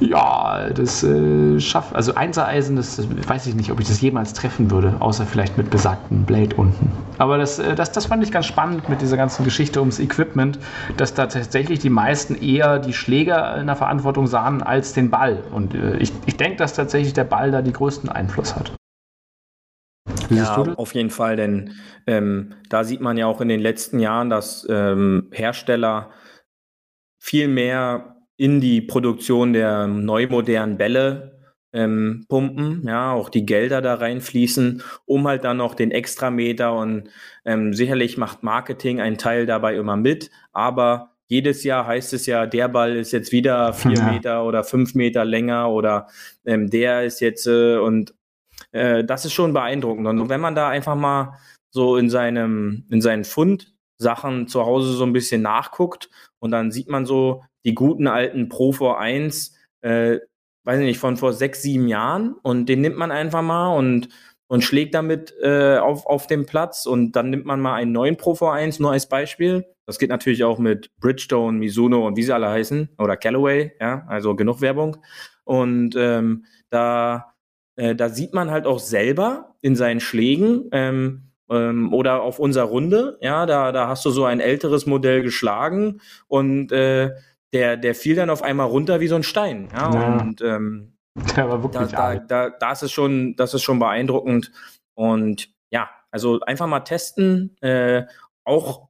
Ja, 0.01 0.18
das 0.75 1.03
äh, 1.03 1.61
schafft, 1.61 1.95
also 1.95 2.15
Einzereisen, 2.15 2.77
das 2.77 2.99
weiß 3.29 3.47
ich 3.47 3.55
nicht, 3.55 3.71
ob 3.71 3.81
ich 3.81 3.89
das 3.89 4.01
jemals 4.01 4.33
treffen 4.33 4.71
würde, 4.71 4.97
außer 5.01 5.27
vielleicht 5.27 5.57
mit 5.57 5.71
besagten 5.71 6.25
Blade 6.25 6.57
unten. 6.57 6.91
Aber 7.19 7.39
das, 7.39 7.59
äh, 7.59 7.75
das, 7.75 7.93
das 7.93 8.07
fand 8.07 8.23
ich 8.23 8.33
ganz 8.33 8.47
spannend 8.47 8.89
mit 8.89 9.01
dieser 9.01 9.17
ganzen 9.17 9.45
Geschichte 9.45 9.81
ums 9.81 9.99
Equipment, 9.99 10.59
dass 10.97 11.15
da 11.15 11.27
tatsächlich 11.27 11.79
die 11.79 11.91
meisten 11.91 12.35
eher 12.35 12.79
die 12.79 12.93
Schläger 12.93 13.57
in 13.57 13.67
der 13.67 13.77
Verantwortung 13.77 14.27
sahen 14.27 14.63
als 14.63 14.93
den 14.93 15.11
Ball. 15.11 15.43
Und 15.53 15.75
äh, 15.75 15.97
ich, 15.99 16.13
ich 16.27 16.37
denke, 16.37 16.57
dass 16.57 16.75
tatsächlich 16.75 17.13
der 17.13 17.25
Ball 17.25 17.51
da 17.51 17.63
die 17.63 17.73
größten 17.73 18.09
Einfluss 18.09 18.57
hat. 18.57 18.73
ja, 20.31 20.57
auf 20.77 20.95
jeden 20.95 21.11
Fall, 21.11 21.37
denn 21.37 21.75
ähm, 22.07 22.55
da 22.69 22.85
sieht 22.85 23.01
man 23.01 23.17
ja 23.17 23.27
auch 23.27 23.41
in 23.41 23.49
den 23.49 23.61
letzten 23.61 23.99
Jahren, 23.99 24.31
dass 24.31 24.67
ähm, 24.69 25.29
Hersteller 25.33 26.11
viel 27.21 27.49
mehr 27.49 28.18
in 28.38 28.62
die 28.62 28.81
Produktion 28.81 29.53
der 29.53 29.87
neu 29.87 30.29
modernen 30.29 30.79
Bälle 30.79 31.38
ähm, 31.74 32.24
pumpen, 32.29 32.83
ja, 32.87 33.12
auch 33.12 33.29
die 33.29 33.44
Gelder 33.44 33.83
da 33.83 33.94
reinfließen, 33.94 34.83
um 35.05 35.29
halt 35.29 35.44
dann 35.44 35.59
noch 35.59 35.74
den 35.74 35.90
Extrameter 35.90 36.74
und 36.74 37.11
ähm, 37.44 37.74
sicherlich 37.74 38.16
macht 38.16 38.42
Marketing 38.42 39.01
einen 39.03 39.18
Teil 39.18 39.44
dabei 39.44 39.77
immer 39.77 39.96
mit, 39.96 40.31
aber 40.53 41.11
jedes 41.27 41.62
Jahr 41.64 41.87
heißt 41.87 42.14
es 42.14 42.24
ja, 42.24 42.46
der 42.46 42.68
Ball 42.68 42.96
ist 42.96 43.12
jetzt 43.12 43.33
wieder 43.33 43.74
vier 43.74 43.98
ja. 43.98 44.11
Meter 44.11 44.44
oder 44.46 44.64
fünf 44.64 44.94
Meter 44.94 45.27
länger 45.27 45.70
oder 45.70 46.07
ähm, 46.46 46.70
der 46.70 47.05
ist 47.05 47.20
jetzt 47.20 47.46
äh, 47.46 47.77
und 47.77 48.14
äh, 48.72 49.05
das 49.05 49.27
ist 49.27 49.35
schon 49.35 49.53
beeindruckend. 49.53 50.07
Und 50.07 50.29
wenn 50.31 50.40
man 50.40 50.55
da 50.55 50.68
einfach 50.70 50.96
mal 50.96 51.38
so 51.70 51.98
in 51.98 52.09
seinem, 52.09 52.87
in 52.90 53.03
seinen 53.03 53.24
Fundsachen 53.24 54.48
zu 54.48 54.64
Hause 54.64 54.92
so 54.92 55.05
ein 55.05 55.12
bisschen 55.12 55.42
nachguckt 55.42 56.09
und 56.38 56.51
dann 56.51 56.70
sieht 56.70 56.88
man 56.88 57.05
so 57.05 57.44
die 57.64 57.75
guten 57.75 58.07
alten 58.07 58.49
Pro 58.49 58.71
V1, 58.71 59.53
äh, 59.83 60.18
weiß 60.64 60.81
nicht, 60.81 60.99
von 60.99 61.16
vor 61.16 61.33
sechs, 61.33 61.62
sieben 61.62 61.88
Jahren 61.88 62.35
und 62.42 62.66
den 62.66 62.81
nimmt 62.81 62.97
man 62.97 63.11
einfach 63.11 63.42
mal 63.42 63.77
und 63.77 64.09
und 64.51 64.64
schlägt 64.64 64.94
damit 64.94 65.35
äh, 65.42 65.77
auf, 65.77 66.07
auf 66.07 66.27
dem 66.27 66.47
Platz 66.47 66.87
und 66.87 67.12
dann 67.12 67.29
nimmt 67.29 67.44
man 67.44 67.61
mal 67.61 67.75
einen 67.75 67.92
neuen 67.92 68.16
Pro 68.16 68.33
V1, 68.33 68.81
nur 68.81 68.92
als 68.92 69.07
Beispiel 69.07 69.66
das 69.88 69.99
geht 69.99 70.11
natürlich 70.11 70.44
auch 70.44 70.59
mit 70.59 70.94
Bridgestone, 71.01 71.57
Mizuno 71.57 72.07
und 72.07 72.14
wie 72.18 72.23
sie 72.23 72.35
alle 72.35 72.51
heißen 72.51 72.90
oder 72.99 73.16
Callaway, 73.16 73.73
ja, 73.81 74.05
also 74.07 74.37
genug 74.37 74.61
Werbung. 74.61 74.99
Und 75.44 75.97
ähm, 75.97 76.44
da, 76.68 77.33
äh, 77.77 77.94
da 77.94 78.11
sieht 78.11 78.35
man 78.35 78.51
halt 78.51 78.66
auch 78.66 78.81
selber 78.81 79.55
in 79.62 79.77
seinen 79.77 80.01
Schlägen 80.01 80.68
ähm, 80.73 81.31
ähm, 81.49 81.94
oder 81.94 82.21
auf 82.21 82.38
unserer 82.38 82.66
Runde, 82.66 83.16
ja, 83.23 83.47
da, 83.47 83.73
da 83.73 83.88
hast 83.88 84.05
du 84.05 84.11
so 84.11 84.27
ein 84.27 84.40
älteres 84.40 84.85
Modell 84.85 85.23
geschlagen 85.23 86.03
und 86.27 86.71
äh, 86.71 87.12
der, 87.53 87.77
der 87.77 87.95
fiel 87.95 88.17
dann 88.17 88.31
auf 88.31 88.43
einmal 88.43 88.67
runter 88.67 89.01
wie 89.01 89.09
so 89.09 89.17
ein 89.17 89.23
Stein. 89.23 89.69
Ja, 89.73 89.93
ja. 89.93 90.19
und 90.19 90.41
ähm, 90.43 90.97
der 91.37 91.49
war 91.49 91.63
wirklich 91.63 91.91
da, 91.91 92.17
da, 92.17 92.19
da, 92.19 92.51
das 92.51 92.83
ist 92.83 92.93
schon, 92.93 93.37
das 93.37 93.55
ist 93.55 93.63
schon 93.63 93.79
beeindruckend. 93.79 94.53
Und 94.95 95.51
ja, 95.71 95.91
also 96.11 96.41
einfach 96.41 96.67
mal 96.67 96.81
testen, 96.81 97.57
äh, 97.61 98.05
auch 98.45 98.89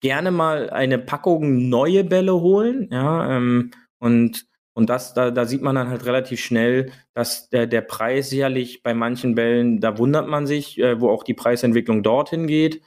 gerne 0.00 0.30
mal 0.30 0.70
eine 0.70 0.98
Packung 0.98 1.68
neue 1.68 2.04
Bälle 2.04 2.34
holen, 2.34 2.88
ja, 2.90 3.36
ähm, 3.36 3.72
und 3.98 4.48
und 4.78 4.90
das, 4.90 5.12
da, 5.12 5.32
da 5.32 5.44
sieht 5.44 5.60
man 5.60 5.74
dann 5.74 5.88
halt 5.88 6.06
relativ 6.06 6.38
schnell, 6.38 6.92
dass 7.12 7.50
der, 7.50 7.66
der 7.66 7.80
Preis 7.80 8.30
sicherlich 8.30 8.84
bei 8.84 8.94
manchen 8.94 9.34
Bällen, 9.34 9.80
da 9.80 9.98
wundert 9.98 10.28
man 10.28 10.46
sich, 10.46 10.78
äh, 10.78 11.00
wo 11.00 11.10
auch 11.10 11.24
die 11.24 11.34
Preisentwicklung 11.34 12.04
dorthin 12.04 12.46
geht. 12.46 12.80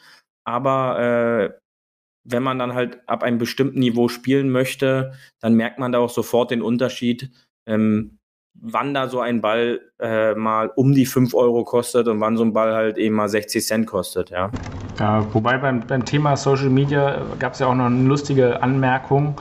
Aber 0.46 1.52
äh, 1.52 1.61
wenn 2.24 2.44
man 2.44 2.60
dann 2.60 2.74
halt 2.74 3.08
ab 3.08 3.24
einem 3.24 3.38
bestimmten 3.38 3.80
Niveau 3.80 4.08
spielen 4.08 4.50
möchte, 4.50 5.14
dann 5.40 5.56
merkt 5.56 5.80
man 5.80 5.92
da 5.92 6.00
auch 6.00 6.10
sofort 6.10 6.52
den 6.52 6.62
Unterschied, 6.62 7.32
ähm, 7.66 8.20
wann 8.54 8.94
da 8.94 9.08
so 9.08 9.20
ein 9.20 9.42
Ball 9.42 9.82
äh, 10.00 10.34
mal 10.36 10.72
um 10.76 10.94
die 10.94 11.06
5 11.06 11.34
Euro 11.34 11.64
kostet 11.64 12.08
und 12.08 12.20
wann 12.20 12.38
so 12.38 12.44
ein 12.44 12.54
Ball 12.54 12.74
halt 12.74 12.98
eben 12.98 13.16
mal 13.16 13.30
60 13.30 13.66
Cent 13.66 13.88
kostet, 13.88 14.30
ja. 14.30 14.50
Ja, 15.00 15.26
wobei 15.34 15.58
beim, 15.58 15.82
beim 15.82 16.06
Thema 16.06 16.36
Social 16.36 16.70
Media 16.70 17.22
gab 17.40 17.54
es 17.54 17.60
ja 17.60 17.68
auch 17.68 17.76
noch 17.76 17.86
eine 17.86 18.08
lustige 18.08 18.62
Anmerkung, 18.62 19.36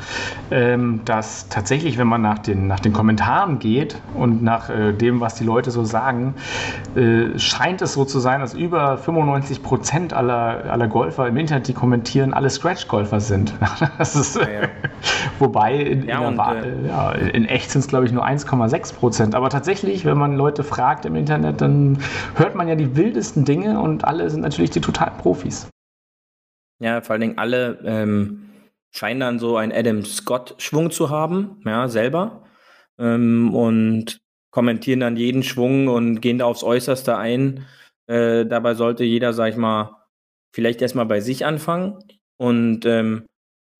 ähm, 0.50 1.00
dass 1.04 1.48
tatsächlich, 1.48 1.98
wenn 1.98 2.06
man 2.06 2.22
nach 2.22 2.38
den, 2.38 2.66
nach 2.66 2.80
den 2.80 2.92
Kommentaren 2.92 3.58
geht 3.58 4.00
und 4.14 4.42
nach 4.42 4.70
äh, 4.70 4.92
dem, 4.92 5.20
was 5.20 5.34
die 5.34 5.44
Leute 5.44 5.70
so 5.70 5.84
sagen, 5.84 6.34
äh, 6.94 7.38
scheint 7.38 7.82
es 7.82 7.94
so 7.94 8.04
zu 8.04 8.20
sein, 8.20 8.40
dass 8.40 8.54
über 8.54 8.96
95 8.96 9.62
Prozent 9.62 10.12
aller, 10.14 10.64
aller 10.70 10.88
Golfer 10.88 11.26
im 11.26 11.36
Internet, 11.36 11.68
die 11.68 11.74
kommentieren, 11.74 12.32
alle 12.32 12.48
Scratch-Golfer 12.48 13.20
sind. 13.20 13.52
das 13.98 14.14
ist, 14.14 14.36
ja, 14.36 14.42
ja. 14.42 14.68
wobei 15.38 15.74
in, 15.74 16.00
in, 16.02 16.06
der, 16.06 16.20
äh, 16.20 16.88
ja, 16.88 17.12
in 17.12 17.44
echt 17.44 17.70
sind 17.70 17.80
es, 17.80 17.88
glaube 17.88 18.06
ich, 18.06 18.12
nur 18.12 18.26
1,6 18.26 18.94
Prozent. 19.00 19.34
Aber 19.34 19.50
tatsächlich, 19.50 20.04
wenn 20.04 20.18
man 20.18 20.36
Leute 20.36 20.62
fragt 20.62 21.04
im 21.04 21.16
Internet, 21.16 21.60
dann 21.60 21.98
hört 22.36 22.54
man 22.54 22.68
ja 22.68 22.76
die 22.76 22.94
wildesten 22.96 23.44
Dinge 23.44 23.80
und 23.80 24.04
alle 24.04 24.30
sind 24.30 24.42
natürlich 24.42 24.70
die 24.70 24.80
totalen 24.80 25.16
Profis. 25.18 25.68
Ja, 26.80 27.00
vor 27.00 27.12
allen 27.12 27.20
Dingen 27.20 27.38
alle 27.38 27.80
ähm, 27.84 28.50
scheinen 28.90 29.20
dann 29.20 29.38
so 29.38 29.56
einen 29.56 29.72
Adam 29.72 30.04
Scott-Schwung 30.04 30.90
zu 30.90 31.10
haben, 31.10 31.60
ja, 31.64 31.88
selber. 31.88 32.44
Ähm, 32.98 33.54
und 33.54 34.20
kommentieren 34.50 35.00
dann 35.00 35.16
jeden 35.16 35.42
Schwung 35.42 35.88
und 35.88 36.20
gehen 36.20 36.38
da 36.38 36.44
aufs 36.44 36.62
Äußerste 36.62 37.16
ein. 37.16 37.66
Äh, 38.06 38.46
dabei 38.46 38.74
sollte 38.74 39.04
jeder, 39.04 39.32
sag 39.32 39.50
ich 39.50 39.56
mal, 39.56 39.96
vielleicht 40.52 40.82
erstmal 40.82 41.06
bei 41.06 41.20
sich 41.20 41.46
anfangen 41.46 41.98
und 42.36 42.84
ähm, 42.84 43.26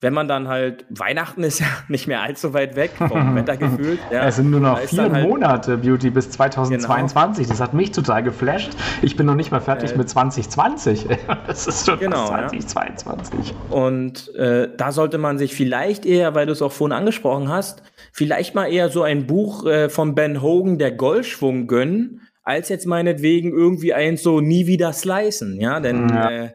wenn 0.01 0.15
man 0.15 0.29
dann 0.29 0.49
halt, 0.49 0.87
Weihnachten 0.89 1.43
ist 1.43 1.61
ja 1.61 1.67
nicht 1.89 2.07
mehr 2.09 2.23
allzu 2.23 2.55
weit 2.55 2.75
weg 2.75 2.93
vom 2.97 3.35
Wetter 3.35 3.57
gefühlt. 3.57 4.01
Ja, 4.11 4.27
es 4.27 4.37
sind 4.37 4.51
nur 4.51 4.61
noch 4.61 4.79
vier 4.79 5.13
halt, 5.13 5.29
Monate, 5.29 5.77
Beauty, 5.77 6.11
bis 6.11 6.31
2022. 6.31 7.45
Genau. 7.45 7.51
Das 7.51 7.61
hat 7.61 7.75
mich 7.75 7.93
total 7.93 8.23
geflasht. 8.23 8.71
Ich 9.03 9.17
bin 9.17 9.27
noch 9.27 9.35
nicht 9.35 9.51
mal 9.51 9.61
fertig 9.61 9.93
äh, 9.93 9.99
mit 9.99 10.09
2020. 10.09 11.07
das 11.47 11.67
ist 11.67 11.87
schon 11.87 11.99
genau, 11.99 12.29
2022. 12.29 13.51
Ja. 13.51 13.77
Und 13.77 14.35
äh, 14.35 14.69
da 14.75 14.93
sollte 14.93 15.19
man 15.19 15.39
sich 15.39 15.55
vielleicht 15.55 16.07
eher, 16.07 16.35
weil 16.35 16.47
du 16.47 16.53
es 16.53 16.63
auch 16.63 16.73
vorhin 16.73 16.97
angesprochen 16.97 17.49
hast, 17.49 17.83
vielleicht 18.13 18.55
mal 18.55 18.67
eher 18.67 18.89
so 18.89 19.03
ein 19.03 19.27
Buch 19.27 19.67
äh, 19.67 19.91
von 19.91 20.15
Ben 20.15 20.41
Hogan, 20.41 20.79
der 20.79 20.93
Golfschwung 20.93 21.67
gönnen, 21.67 22.23
als 22.43 22.71
jetzt 22.71 22.87
meinetwegen 22.87 23.53
irgendwie 23.53 23.93
eins 23.93 24.23
so 24.23 24.41
nie 24.41 24.67
wieder 24.67 24.95
slicen. 24.95 25.61
Ja, 25.61 25.79
denn 25.79 26.09
ja. 26.09 26.51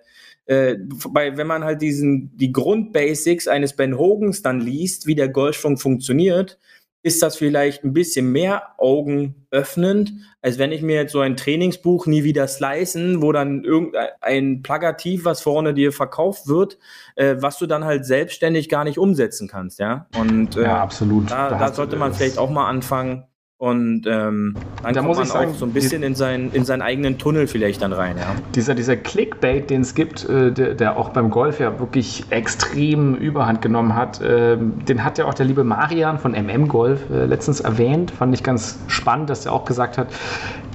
Äh, 0.45 0.75
bei, 1.09 1.37
wenn 1.37 1.47
man 1.47 1.63
halt 1.63 1.81
diesen, 1.81 2.35
die 2.37 2.51
Grundbasics 2.51 3.47
eines 3.47 3.75
Ben 3.75 3.97
Hogans 3.97 4.41
dann 4.41 4.59
liest, 4.59 5.07
wie 5.07 5.15
der 5.15 5.29
Golfschwung 5.29 5.77
funktioniert, 5.77 6.59
ist 7.05 7.21
das 7.21 7.35
vielleicht 7.35 7.83
ein 7.83 7.93
bisschen 7.93 8.31
mehr 8.31 8.63
Augen 8.79 9.45
öffnend, 9.51 10.13
als 10.41 10.57
wenn 10.57 10.71
ich 10.71 10.81
mir 10.81 10.95
jetzt 10.95 11.11
so 11.11 11.19
ein 11.19 11.37
Trainingsbuch 11.37 12.07
nie 12.07 12.23
wieder 12.23 12.47
slicen, 12.47 13.21
wo 13.21 13.31
dann 13.31 13.63
irgendein 13.63 14.63
Plagativ, 14.63 15.23
was 15.23 15.41
vorne 15.41 15.75
dir 15.75 15.91
verkauft 15.91 16.47
wird, 16.47 16.79
äh, 17.15 17.35
was 17.37 17.59
du 17.59 17.67
dann 17.67 17.85
halt 17.85 18.07
selbstständig 18.07 18.69
gar 18.69 18.83
nicht 18.83 18.97
umsetzen 18.97 19.47
kannst, 19.47 19.77
ja. 19.77 20.07
Und 20.17 20.57
äh, 20.57 20.63
ja, 20.63 20.81
absolut. 20.81 21.29
Da, 21.29 21.49
da 21.49 21.71
sollte 21.71 21.95
man 21.95 22.11
vielleicht 22.11 22.39
auch 22.39 22.49
mal 22.49 22.67
anfangen, 22.67 23.25
Und 23.57 24.05
ähm, 24.05 24.57
dann 24.83 24.93
da 24.93 25.01
kommt 25.01 25.15
man 25.15 25.25
sagen, 25.25 25.51
auch 25.51 25.55
so 25.55 25.65
ein 25.65 25.71
bisschen 25.71 26.03
in, 26.03 26.13
sein, 26.13 26.49
in 26.51 26.65
seinen 26.65 26.81
eigenen 26.81 27.17
Tunnel 27.17 27.47
vielleicht 27.47 27.81
dann 27.81 27.93
rein. 27.93 28.17
Ja. 28.17 28.35
Dieser, 28.53 28.75
dieser 28.75 28.97
Clickbait, 28.97 29.69
den 29.69 29.79
es 29.79 29.95
gibt, 29.95 30.27
äh, 30.27 30.51
der, 30.51 30.73
der, 30.73 30.97
auch 30.97 31.09
beim 31.09 31.29
Golf 31.29 31.61
ja 31.61 31.79
wirklich 31.79 32.25
extrem 32.31 33.15
Überhand 33.15 33.61
genommen 33.61 33.95
hat, 33.95 34.19
äh, 34.19 34.57
den 34.57 35.05
hat 35.05 35.17
ja 35.17 35.23
auch 35.23 35.33
der 35.33 35.45
liebe 35.45 35.63
Marian 35.63 36.19
von 36.19 36.33
MM 36.33 36.67
Golf 36.67 37.09
äh, 37.09 37.27
letztens 37.27 37.61
erwähnt. 37.61 38.11
Fand 38.11 38.33
ich 38.33 38.43
ganz 38.43 38.77
spannend, 38.87 39.29
dass 39.29 39.45
er 39.45 39.53
auch 39.53 39.63
gesagt 39.63 39.97
hat, 39.97 40.09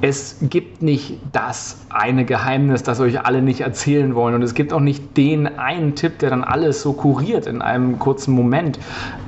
es 0.00 0.38
gibt 0.40 0.80
nicht 0.80 1.18
das 1.32 1.76
eine 1.90 2.24
Geheimnis, 2.24 2.82
das 2.82 2.98
euch 3.00 3.26
alle 3.26 3.42
nicht 3.42 3.60
erzählen 3.60 4.14
wollen. 4.14 4.34
Und 4.34 4.42
es 4.42 4.54
gibt 4.54 4.72
auch 4.72 4.80
nicht 4.80 5.18
den 5.18 5.58
einen 5.58 5.96
Tipp, 5.96 6.18
der 6.20 6.30
dann 6.30 6.44
alles 6.44 6.80
so 6.80 6.94
kuriert 6.94 7.46
in 7.46 7.60
einem 7.60 7.98
kurzen 7.98 8.32
Moment. 8.32 8.78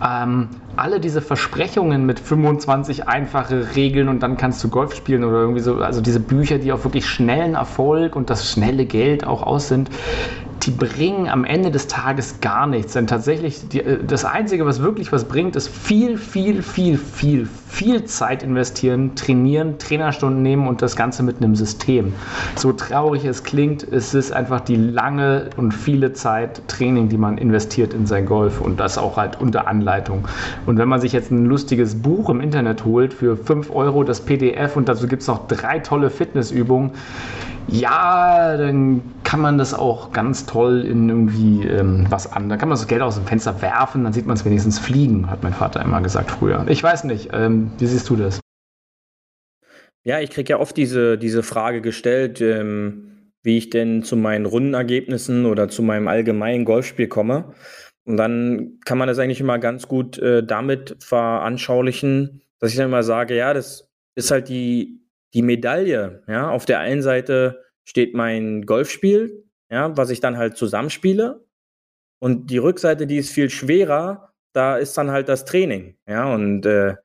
Ähm, 0.02 0.48
alle 0.76 1.00
diese 1.00 1.20
Versprechungen 1.20 2.06
mit 2.06 2.18
25 2.18 3.08
einfache 3.08 3.74
Regeln 3.76 4.08
und 4.08 4.22
dann 4.22 4.36
kannst 4.36 4.62
du 4.64 4.68
Golf 4.68 4.94
spielen 4.94 5.24
oder 5.24 5.38
irgendwie 5.38 5.60
so, 5.60 5.76
also 5.76 6.00
diese 6.00 6.20
Bücher, 6.20 6.58
die 6.58 6.72
auf 6.72 6.84
wirklich 6.84 7.06
schnellen 7.06 7.54
Erfolg 7.54 8.16
und 8.16 8.30
das 8.30 8.50
schnelle 8.50 8.86
Geld 8.86 9.26
auch 9.26 9.42
aus 9.42 9.68
sind, 9.68 9.90
die 10.66 10.70
bringen 10.70 11.28
am 11.28 11.44
Ende 11.44 11.70
des 11.70 11.88
Tages 11.88 12.40
gar 12.40 12.66
nichts. 12.66 12.92
Denn 12.92 13.06
tatsächlich, 13.06 13.68
die, 13.68 13.80
äh, 13.80 13.98
das 14.04 14.24
Einzige, 14.24 14.64
was 14.64 14.80
wirklich 14.80 15.12
was 15.12 15.24
bringt, 15.24 15.56
ist 15.56 15.68
viel, 15.68 16.16
viel, 16.16 16.62
viel, 16.62 16.98
viel, 16.98 17.48
viel 17.68 18.04
Zeit 18.04 18.42
investieren, 18.42 19.16
trainieren, 19.16 19.78
Trainerstunden 19.78 20.42
nehmen 20.42 20.68
und 20.68 20.82
das 20.82 20.94
Ganze 20.94 21.22
mit 21.22 21.38
einem 21.38 21.56
System. 21.56 22.14
So 22.54 22.72
traurig 22.72 23.24
es 23.24 23.42
klingt, 23.42 23.82
es 23.82 24.14
ist 24.14 24.32
einfach 24.32 24.60
die 24.60 24.76
lange 24.76 25.50
und 25.56 25.72
viele 25.72 26.12
Zeit 26.12 26.62
Training, 26.68 27.08
die 27.08 27.18
man 27.18 27.38
investiert 27.38 27.92
in 27.92 28.06
sein 28.06 28.26
Golf 28.26 28.60
und 28.60 28.78
das 28.78 28.98
auch 28.98 29.16
halt 29.16 29.40
unter 29.40 29.66
Anleitung. 29.66 30.28
Und 30.66 30.78
wenn 30.78 30.88
man 30.88 31.00
sich 31.00 31.12
jetzt 31.12 31.30
ein 31.30 31.46
lustiges 31.46 32.00
Buch 32.00 32.30
im 32.30 32.40
Internet 32.40 32.84
holt 32.84 33.12
für 33.12 33.36
5 33.36 33.70
Euro, 33.70 34.04
das 34.04 34.20
PDF 34.20 34.76
und 34.76 34.88
dazu 34.88 35.08
gibt 35.08 35.22
es 35.22 35.28
noch 35.28 35.46
drei 35.48 35.80
tolle 35.80 36.10
Fitnessübungen, 36.10 36.92
ja, 37.68 38.56
dann 38.56 39.02
kann 39.24 39.40
man 39.40 39.58
das 39.58 39.72
auch 39.72 40.12
ganz 40.12 40.46
toll 40.46 40.84
in 40.84 41.08
irgendwie 41.08 41.66
ähm, 41.66 42.06
was 42.08 42.32
an. 42.32 42.48
Da 42.48 42.56
kann 42.56 42.68
man 42.68 42.76
das 42.76 42.86
Geld 42.86 43.02
aus 43.02 43.14
dem 43.14 43.26
Fenster 43.26 43.62
werfen, 43.62 44.04
dann 44.04 44.12
sieht 44.12 44.26
man 44.26 44.36
es 44.36 44.44
wenigstens 44.44 44.78
fliegen, 44.78 45.30
hat 45.30 45.42
mein 45.42 45.54
Vater 45.54 45.82
immer 45.82 46.00
gesagt 46.00 46.30
früher. 46.30 46.64
Ich 46.68 46.82
weiß 46.82 47.04
nicht, 47.04 47.30
ähm, 47.32 47.70
wie 47.78 47.86
siehst 47.86 48.08
du 48.10 48.16
das? 48.16 48.40
Ja, 50.04 50.20
ich 50.20 50.30
kriege 50.30 50.50
ja 50.50 50.58
oft 50.58 50.76
diese, 50.76 51.16
diese 51.16 51.42
Frage 51.42 51.80
gestellt, 51.80 52.40
ähm, 52.40 53.30
wie 53.42 53.58
ich 53.58 53.70
denn 53.70 54.02
zu 54.02 54.16
meinen 54.16 54.46
Rundenergebnissen 54.46 55.46
oder 55.46 55.68
zu 55.68 55.82
meinem 55.82 56.08
allgemeinen 56.08 56.64
Golfspiel 56.64 57.06
komme. 57.08 57.54
Und 58.04 58.16
dann 58.16 58.80
kann 58.84 58.98
man 58.98 59.08
das 59.08 59.18
eigentlich 59.18 59.40
immer 59.40 59.58
ganz 59.58 59.86
gut 59.86 60.18
äh, 60.18 60.44
damit 60.44 60.96
veranschaulichen, 61.00 62.42
dass 62.58 62.72
ich 62.72 62.76
dann 62.76 62.88
immer 62.88 63.02
sage, 63.02 63.36
ja, 63.36 63.54
das 63.54 63.88
ist 64.16 64.30
halt 64.30 64.48
die 64.48 65.02
die 65.34 65.42
Medaille, 65.42 66.22
ja, 66.28 66.50
auf 66.50 66.66
der 66.66 66.80
einen 66.80 67.02
Seite 67.02 67.64
steht 67.84 68.14
mein 68.14 68.62
Golfspiel, 68.66 69.44
ja, 69.70 69.96
was 69.96 70.10
ich 70.10 70.20
dann 70.20 70.36
halt 70.36 70.56
zusammenspiele. 70.56 71.46
Und 72.20 72.50
die 72.50 72.58
Rückseite, 72.58 73.06
die 73.06 73.16
ist 73.16 73.32
viel 73.32 73.50
schwerer, 73.50 74.32
da 74.52 74.76
ist 74.76 74.96
dann 74.98 75.10
halt 75.10 75.28
das 75.28 75.44
Training, 75.44 75.96
ja, 76.06 76.32
und 76.32 76.66
äh, 76.66 76.96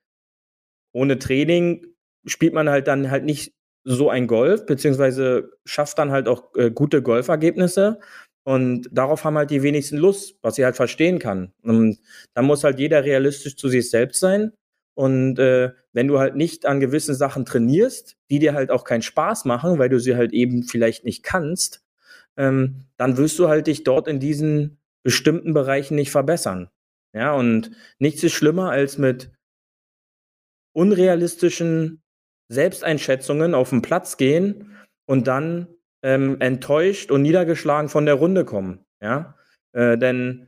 ohne 0.93 1.19
Training 1.19 1.85
spielt 2.25 2.53
man 2.53 2.69
halt 2.69 2.87
dann 2.87 3.09
halt 3.09 3.23
nicht 3.23 3.53
so 3.83 4.09
ein 4.09 4.27
Golf, 4.27 4.65
beziehungsweise 4.65 5.51
schafft 5.65 5.97
dann 5.97 6.11
halt 6.11 6.27
auch 6.27 6.53
äh, 6.55 6.71
gute 6.71 7.01
Golfergebnisse. 7.01 7.99
Und 8.47 8.87
darauf 8.93 9.25
haben 9.25 9.37
halt 9.37 9.51
die 9.51 9.61
wenigsten 9.61 9.97
Lust, 9.97 10.37
was 10.41 10.57
ich 10.57 10.63
halt 10.63 10.77
verstehen 10.77 11.19
kann. 11.19 11.51
Und 11.63 11.99
da 12.33 12.41
muss 12.41 12.63
halt 12.63 12.79
jeder 12.79 13.03
realistisch 13.03 13.57
zu 13.57 13.67
sich 13.67 13.89
selbst 13.89 14.21
sein 14.21 14.53
und 14.97 15.37
äh, 15.37 15.73
wenn 15.93 16.07
du 16.07 16.17
halt 16.17 16.35
nicht 16.35 16.65
an 16.65 16.79
gewissen 16.79 17.13
Sachen 17.13 17.45
trainierst, 17.45 18.17
die 18.31 18.39
dir 18.39 18.55
halt 18.55 18.71
auch 18.71 18.83
keinen 18.83 19.03
Spaß 19.03 19.45
machen, 19.45 19.77
weil 19.77 19.89
du 19.89 19.99
sie 19.99 20.15
halt 20.15 20.33
eben 20.33 20.63
vielleicht 20.63 21.05
nicht 21.05 21.21
kannst, 21.21 21.85
ähm, 22.35 22.87
dann 22.97 23.15
wirst 23.17 23.37
du 23.37 23.47
halt 23.47 23.67
dich 23.67 23.83
dort 23.83 24.07
in 24.07 24.19
diesen 24.19 24.79
bestimmten 25.03 25.53
Bereichen 25.53 25.93
nicht 25.93 26.09
verbessern. 26.09 26.69
Ja, 27.13 27.33
und 27.33 27.71
nichts 27.99 28.23
ist 28.23 28.33
schlimmer 28.33 28.71
als 28.71 28.97
mit 28.97 29.29
unrealistischen 30.73 32.01
Selbsteinschätzungen 32.49 33.53
auf 33.53 33.69
den 33.69 33.83
Platz 33.83 34.17
gehen 34.17 34.77
und 35.05 35.27
dann 35.27 35.67
ähm, 36.07 36.37
enttäuscht 36.39 37.11
und 37.11 37.21
niedergeschlagen 37.21 37.89
von 37.89 38.05
der 38.05 38.15
Runde 38.15 38.45
kommen. 38.45 38.79
Ja, 39.03 39.35
äh, 39.73 39.97
denn 39.97 40.47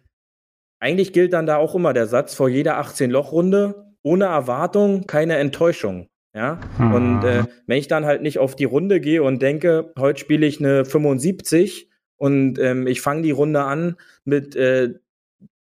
eigentlich 0.80 1.12
gilt 1.12 1.34
dann 1.34 1.46
da 1.46 1.58
auch 1.58 1.76
immer 1.76 1.92
der 1.92 2.08
Satz 2.08 2.34
vor 2.34 2.48
jeder 2.48 2.80
18-Loch-Runde, 2.80 3.94
ohne 4.02 4.26
Erwartung 4.26 5.06
keine 5.06 5.36
Enttäuschung. 5.36 6.08
Ja, 6.34 6.60
hm. 6.78 6.94
und 6.94 7.24
äh, 7.24 7.44
wenn 7.68 7.78
ich 7.78 7.88
dann 7.88 8.06
halt 8.06 8.22
nicht 8.22 8.40
auf 8.40 8.56
die 8.56 8.66
Runde 8.66 9.02
gehe 9.02 9.22
und 9.22 9.42
denke, 9.42 9.92
heute 9.98 10.20
spiele 10.20 10.46
ich 10.46 10.60
eine 10.60 10.86
75 10.86 11.90
und 12.18 12.58
ähm, 12.60 12.88
ich 12.88 13.02
fange 13.02 13.24
die 13.24 13.32
Runde 13.32 13.64
an 13.64 13.98
mit 14.24 14.56
äh, 14.56 14.94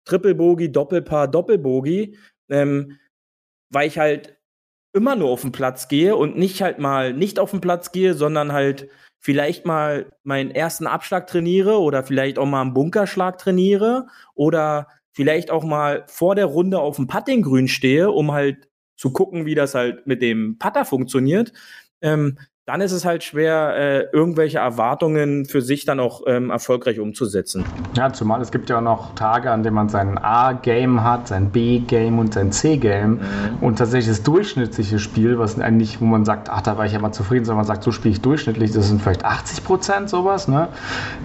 Triple 0.04 0.34
Bogey, 0.36 0.70
Doppelpaar, 0.70 1.28
Doppelbogey, 1.28 2.16
ähm, 2.50 2.98
weil 3.72 3.88
ich 3.88 3.98
halt 3.98 4.36
immer 4.92 5.16
nur 5.16 5.30
auf 5.30 5.40
den 5.40 5.52
Platz 5.52 5.88
gehe 5.88 6.14
und 6.14 6.36
nicht 6.36 6.62
halt 6.62 6.78
mal 6.78 7.12
nicht 7.12 7.38
auf 7.38 7.50
den 7.50 7.60
Platz 7.60 7.90
gehe, 7.90 8.14
sondern 8.14 8.52
halt 8.52 8.88
vielleicht 9.20 9.66
mal 9.66 10.10
meinen 10.24 10.50
ersten 10.50 10.86
Abschlag 10.86 11.26
trainiere 11.26 11.78
oder 11.80 12.02
vielleicht 12.02 12.38
auch 12.38 12.46
mal 12.46 12.62
einen 12.62 12.74
Bunkerschlag 12.74 13.38
trainiere 13.38 14.06
oder 14.34 14.88
vielleicht 15.12 15.50
auch 15.50 15.62
mal 15.62 16.04
vor 16.08 16.34
der 16.34 16.46
Runde 16.46 16.80
auf 16.80 16.96
dem 16.96 17.06
Puttinggrün 17.06 17.68
stehe, 17.68 18.10
um 18.10 18.32
halt 18.32 18.68
zu 18.96 19.12
gucken, 19.12 19.46
wie 19.46 19.54
das 19.54 19.74
halt 19.74 20.06
mit 20.06 20.22
dem 20.22 20.58
Putter 20.58 20.84
funktioniert, 20.84 21.52
ähm, 22.02 22.38
dann 22.70 22.80
ist 22.82 22.92
es 22.92 23.04
halt 23.04 23.24
schwer, 23.24 23.74
äh, 23.76 24.16
irgendwelche 24.16 24.58
Erwartungen 24.58 25.44
für 25.44 25.60
sich 25.60 25.84
dann 25.84 25.98
auch 25.98 26.22
ähm, 26.28 26.50
erfolgreich 26.50 27.00
umzusetzen. 27.00 27.64
Ja, 27.96 28.12
zumal 28.12 28.40
es 28.40 28.52
gibt 28.52 28.70
ja 28.70 28.78
auch 28.78 28.82
noch 28.82 29.16
Tage, 29.16 29.50
an 29.50 29.64
denen 29.64 29.74
man 29.74 29.88
sein 29.88 30.18
A-Game 30.18 31.02
hat, 31.02 31.26
sein 31.26 31.50
B-Game 31.50 32.20
und 32.20 32.34
sein 32.34 32.52
C-Game 32.52 33.14
mhm. 33.14 33.20
und 33.60 33.78
tatsächlich 33.78 34.06
das 34.06 34.22
durchschnittliche 34.22 35.00
Spiel, 35.00 35.36
was 35.36 35.58
eigentlich, 35.58 36.00
wo 36.00 36.04
man 36.04 36.24
sagt, 36.24 36.48
ach, 36.48 36.60
da 36.60 36.78
war 36.78 36.86
ich 36.86 36.92
ja 36.92 37.00
mal 37.00 37.10
zufrieden, 37.10 37.44
sondern 37.44 37.66
man 37.66 37.66
sagt, 37.66 37.82
so 37.82 37.90
spiele 37.90 38.12
ich 38.12 38.20
durchschnittlich, 38.20 38.70
das 38.70 38.86
sind 38.86 39.02
vielleicht 39.02 39.24
80 39.24 39.64
Prozent 39.64 40.08
sowas, 40.08 40.46
ne? 40.46 40.68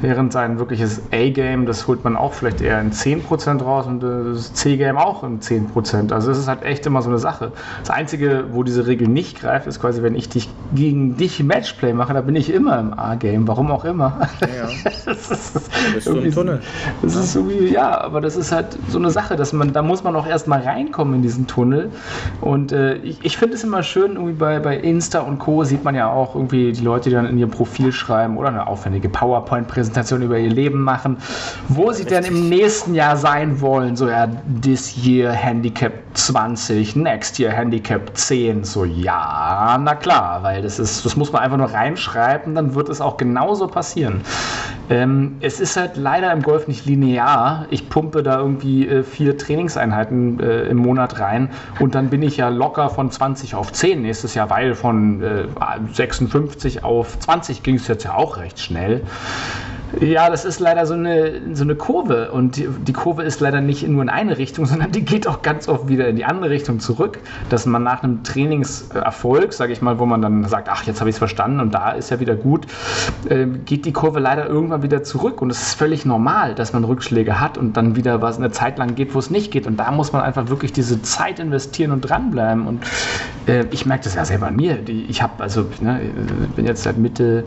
Während 0.02 0.34
sein 0.34 0.58
wirkliches 0.58 1.04
A-Game, 1.12 1.68
das 1.68 1.86
holt 1.88 2.04
man 2.04 2.16
auch 2.16 2.34
vielleicht 2.34 2.62
eher 2.62 2.82
in 2.82 2.92
10 2.92 3.22
Prozent 3.22 3.64
raus 3.64 3.86
und 3.86 4.02
das 4.02 4.52
C-Game 4.54 4.98
auch 4.98 5.24
in 5.24 5.42
10 5.42 5.68
Prozent. 5.68 6.12
Also 6.12 6.32
es 6.32 6.40
ist 6.40 6.48
halt 6.48 6.64
echt 6.64 6.88
immer 6.88 7.04
so 7.04 7.10
eine 7.10 7.20
Sache. 7.20 7.52
Das 7.82 7.92
Einzige, 7.92 8.46
wo 8.52 8.64
diese 8.64 8.88
Regel 8.88 9.08
nicht 9.08 9.42
greift, 9.42 9.68
ist 9.68 9.80
quasi, 9.80 10.02
wenn 10.02 10.16
ich 10.16 10.28
dich 10.28 10.50
gegen 10.74 11.18
dich 11.18 11.35
ich 11.40 11.46
Matchplay 11.46 11.94
mache, 11.94 12.14
da 12.14 12.22
bin 12.22 12.36
ich 12.36 12.52
immer 12.52 12.80
im 12.80 12.94
A-Game, 12.98 13.48
warum 13.48 13.72
auch 13.72 13.86
immer. 13.86 14.28
Ja, 14.42 14.68
das 15.06 15.32
ist, 15.32 15.70
bist 15.94 16.08
du 16.08 16.18
im 16.18 16.32
Tunnel. 16.32 16.62
Das 17.02 17.16
ist 17.16 17.36
irgendwie, 17.36 17.68
ja, 17.68 18.02
aber 18.02 18.22
das 18.22 18.36
ist 18.36 18.52
halt 18.52 18.78
so 18.90 18.98
eine 18.98 19.12
Sache, 19.12 19.36
dass 19.36 19.54
man, 19.54 19.74
da 19.74 19.82
muss 19.82 20.04
man 20.04 20.16
auch 20.16 20.28
erstmal 20.28 20.62
reinkommen 20.62 21.16
in 21.16 21.22
diesen 21.22 21.48
Tunnel. 21.48 21.92
Und 22.42 22.72
äh, 22.72 22.96
ich, 22.98 23.24
ich 23.24 23.38
finde 23.38 23.56
es 23.56 23.64
immer 23.64 23.84
schön, 23.84 24.14
irgendwie 24.14 24.34
bei, 24.34 24.60
bei 24.60 24.78
Insta 24.78 25.20
und 25.20 25.40
Co. 25.40 25.64
sieht 25.64 25.84
man 25.84 25.96
ja 25.96 26.10
auch 26.10 26.36
irgendwie 26.36 26.72
die 26.72 26.84
Leute, 26.84 27.10
die 27.10 27.16
dann 27.16 27.26
in 27.26 27.38
ihr 27.38 27.48
Profil 27.48 27.92
schreiben 27.92 28.38
oder 28.38 28.50
eine 28.50 28.68
aufwendige 28.68 29.10
PowerPoint-Präsentation 29.10 30.22
über 30.22 30.38
ihr 30.38 30.50
Leben 30.50 30.82
machen, 30.82 31.18
wo 31.68 31.92
sie 31.92 32.06
denn 32.06 32.24
im 32.24 32.50
nächsten 32.50 32.96
Jahr 32.96 33.18
sein 33.18 33.62
wollen. 33.62 33.96
So, 33.96 34.08
ja, 34.10 34.28
this 34.62 35.06
year 35.06 35.32
Handicap 35.32 35.94
20, 36.14 36.96
next 36.96 37.40
year 37.40 37.52
Handicap 37.52 38.16
10. 38.16 38.64
So, 38.64 38.86
ja, 38.86 39.78
na 39.82 39.96
klar, 39.96 40.42
weil 40.44 40.62
das 40.62 40.80
ist, 40.80 41.06
das 41.06 41.16
muss 41.16 41.25
muss 41.26 41.34
man 41.34 41.42
einfach 41.42 41.58
nur 41.58 41.74
reinschreiben, 41.74 42.54
dann 42.54 42.76
wird 42.76 42.88
es 42.88 43.02
auch 43.02 43.18
genauso 43.18 43.68
passieren. 43.68 44.22
Ähm, 44.92 45.38
es 45.42 45.60
ist 45.60 45.76
halt 45.76 45.98
leider 45.98 46.32
im 46.32 46.44
Golf 46.44 46.68
nicht 46.68 46.86
linear. 46.86 47.66
Ich 47.72 47.90
pumpe 47.90 48.22
da 48.22 48.38
irgendwie 48.38 48.88
äh, 48.88 49.02
vier 49.02 49.36
Trainingseinheiten 49.36 50.40
äh, 50.40 50.66
im 50.66 50.78
Monat 50.78 51.20
rein 51.20 51.50
und 51.80 51.96
dann 51.96 52.12
bin 52.12 52.22
ich 52.22 52.38
ja 52.38 52.50
locker 52.50 52.92
von 52.92 53.10
20 53.10 53.56
auf 53.56 53.72
10 53.72 54.04
nächstes 54.04 54.36
Jahr, 54.36 54.52
weil 54.52 54.76
von 54.76 55.24
äh, 55.24 55.48
56 55.92 56.84
auf 56.84 57.18
20 57.18 57.64
ging 57.64 57.76
es 57.76 57.88
jetzt 57.88 58.04
ja 58.04 58.14
auch 58.14 58.38
recht 58.38 58.60
schnell. 58.60 59.02
Ja, 60.02 60.30
das 60.30 60.44
ist 60.44 60.60
leider 60.60 60.86
so 60.86 60.94
eine, 60.94 61.42
so 61.54 61.64
eine 61.64 61.76
Kurve. 61.76 62.32
Und 62.32 62.58
die, 62.58 62.68
die, 62.68 62.92
Kurve 62.92 63.24
ist 63.24 63.40
leider 63.40 63.62
nicht 63.62 63.88
nur 63.88 64.02
in 64.02 64.10
eine 64.10 64.38
Richtung, 64.38 64.66
sondern 64.66 64.92
die 64.92 65.06
geht 65.06 65.28
auch 65.28 65.42
ganz 65.42 65.68
oft 65.68 65.88
wieder 65.88 66.08
in 66.08 66.16
die 66.16 66.26
andere 66.26 66.50
Richtung 66.50 66.80
zurück, 66.80 67.20
dass 67.50 67.66
man 67.66 67.84
nach 67.84 68.04
einem 68.04 68.24
Trainingserfolg, 68.24 69.54
sage 69.54 69.74
ich 69.74 69.82
mal, 69.82 70.00
wo 70.00 70.06
man 70.06 70.22
dann 70.22 70.44
sagt, 70.46 70.70
ach, 70.70 70.84
jetzt 70.84 71.00
habe 71.00 71.10
ich 71.10 71.16
es 71.16 71.20
verstanden 71.20 71.60
und 71.60 71.74
da 71.74 71.92
ist 71.92 72.10
ja 72.10 72.20
wieder 72.20 72.36
gut, 72.36 72.68
äh, 73.30 73.46
geht 73.46 73.86
die 73.86 73.94
Kurve 73.94 74.20
leider 74.20 74.48
irgendwann 74.48 74.84
wieder 74.84 75.04
zurück. 75.04 75.42
Und 75.42 75.50
es 75.50 75.62
ist 75.62 75.74
völlig 75.76 76.06
normal, 76.06 76.56
dass 76.56 76.74
man 76.74 76.84
Rückschläge 76.84 77.40
hat 77.40 77.58
und 77.58 77.78
dann 77.78 77.96
wieder 77.96 78.22
was 78.22 78.38
eine 78.38 78.52
Zeit 78.52 78.78
lang 78.78 78.96
geht, 78.96 79.16
wo 79.16 79.20
es 79.20 79.30
nicht 79.30 79.52
geht. 79.52 79.66
Und 79.66 79.78
da 79.78 79.92
muss 79.92 80.12
man 80.12 80.22
einfach 80.22 80.50
wirklich 80.50 80.74
diese 80.74 81.02
Zeit 81.04 81.40
investieren 81.40 81.92
und 81.92 82.02
dranbleiben. 82.02 82.68
Und 82.68 82.84
äh, 83.48 83.66
ich 83.72 83.86
merke 83.86 84.04
das 84.04 84.16
ja 84.16 84.26
selber 84.26 84.48
an 84.48 84.56
mir, 84.56 84.76
die, 84.76 85.06
ich 85.06 85.22
habe 85.22 85.42
also, 85.42 85.66
ne, 85.80 86.02
bin 86.56 86.66
jetzt 86.66 86.84
seit 86.84 86.98
Mitte, 86.98 87.46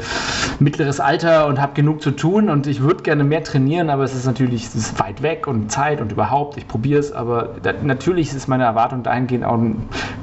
mittleres 0.60 1.00
Alter 1.00 1.46
und 1.46 1.60
habe 1.60 1.74
genug 1.74 2.00
zu 2.00 2.10
tun 2.12 2.37
tun 2.38 2.50
und 2.50 2.66
ich 2.66 2.80
würde 2.82 3.02
gerne 3.02 3.24
mehr 3.24 3.42
trainieren, 3.42 3.90
aber 3.90 4.04
es 4.04 4.14
ist 4.14 4.26
natürlich 4.26 4.66
es 4.66 4.74
ist 4.74 5.00
weit 5.00 5.22
weg 5.22 5.46
und 5.46 5.70
Zeit 5.70 6.00
und 6.00 6.12
überhaupt, 6.12 6.56
ich 6.56 6.68
probiere 6.68 7.00
es, 7.00 7.12
aber 7.12 7.56
da, 7.62 7.72
natürlich 7.82 8.32
ist 8.34 8.48
meine 8.48 8.64
Erwartung 8.64 9.02
dahingehend 9.02 9.44
auch, 9.44 9.58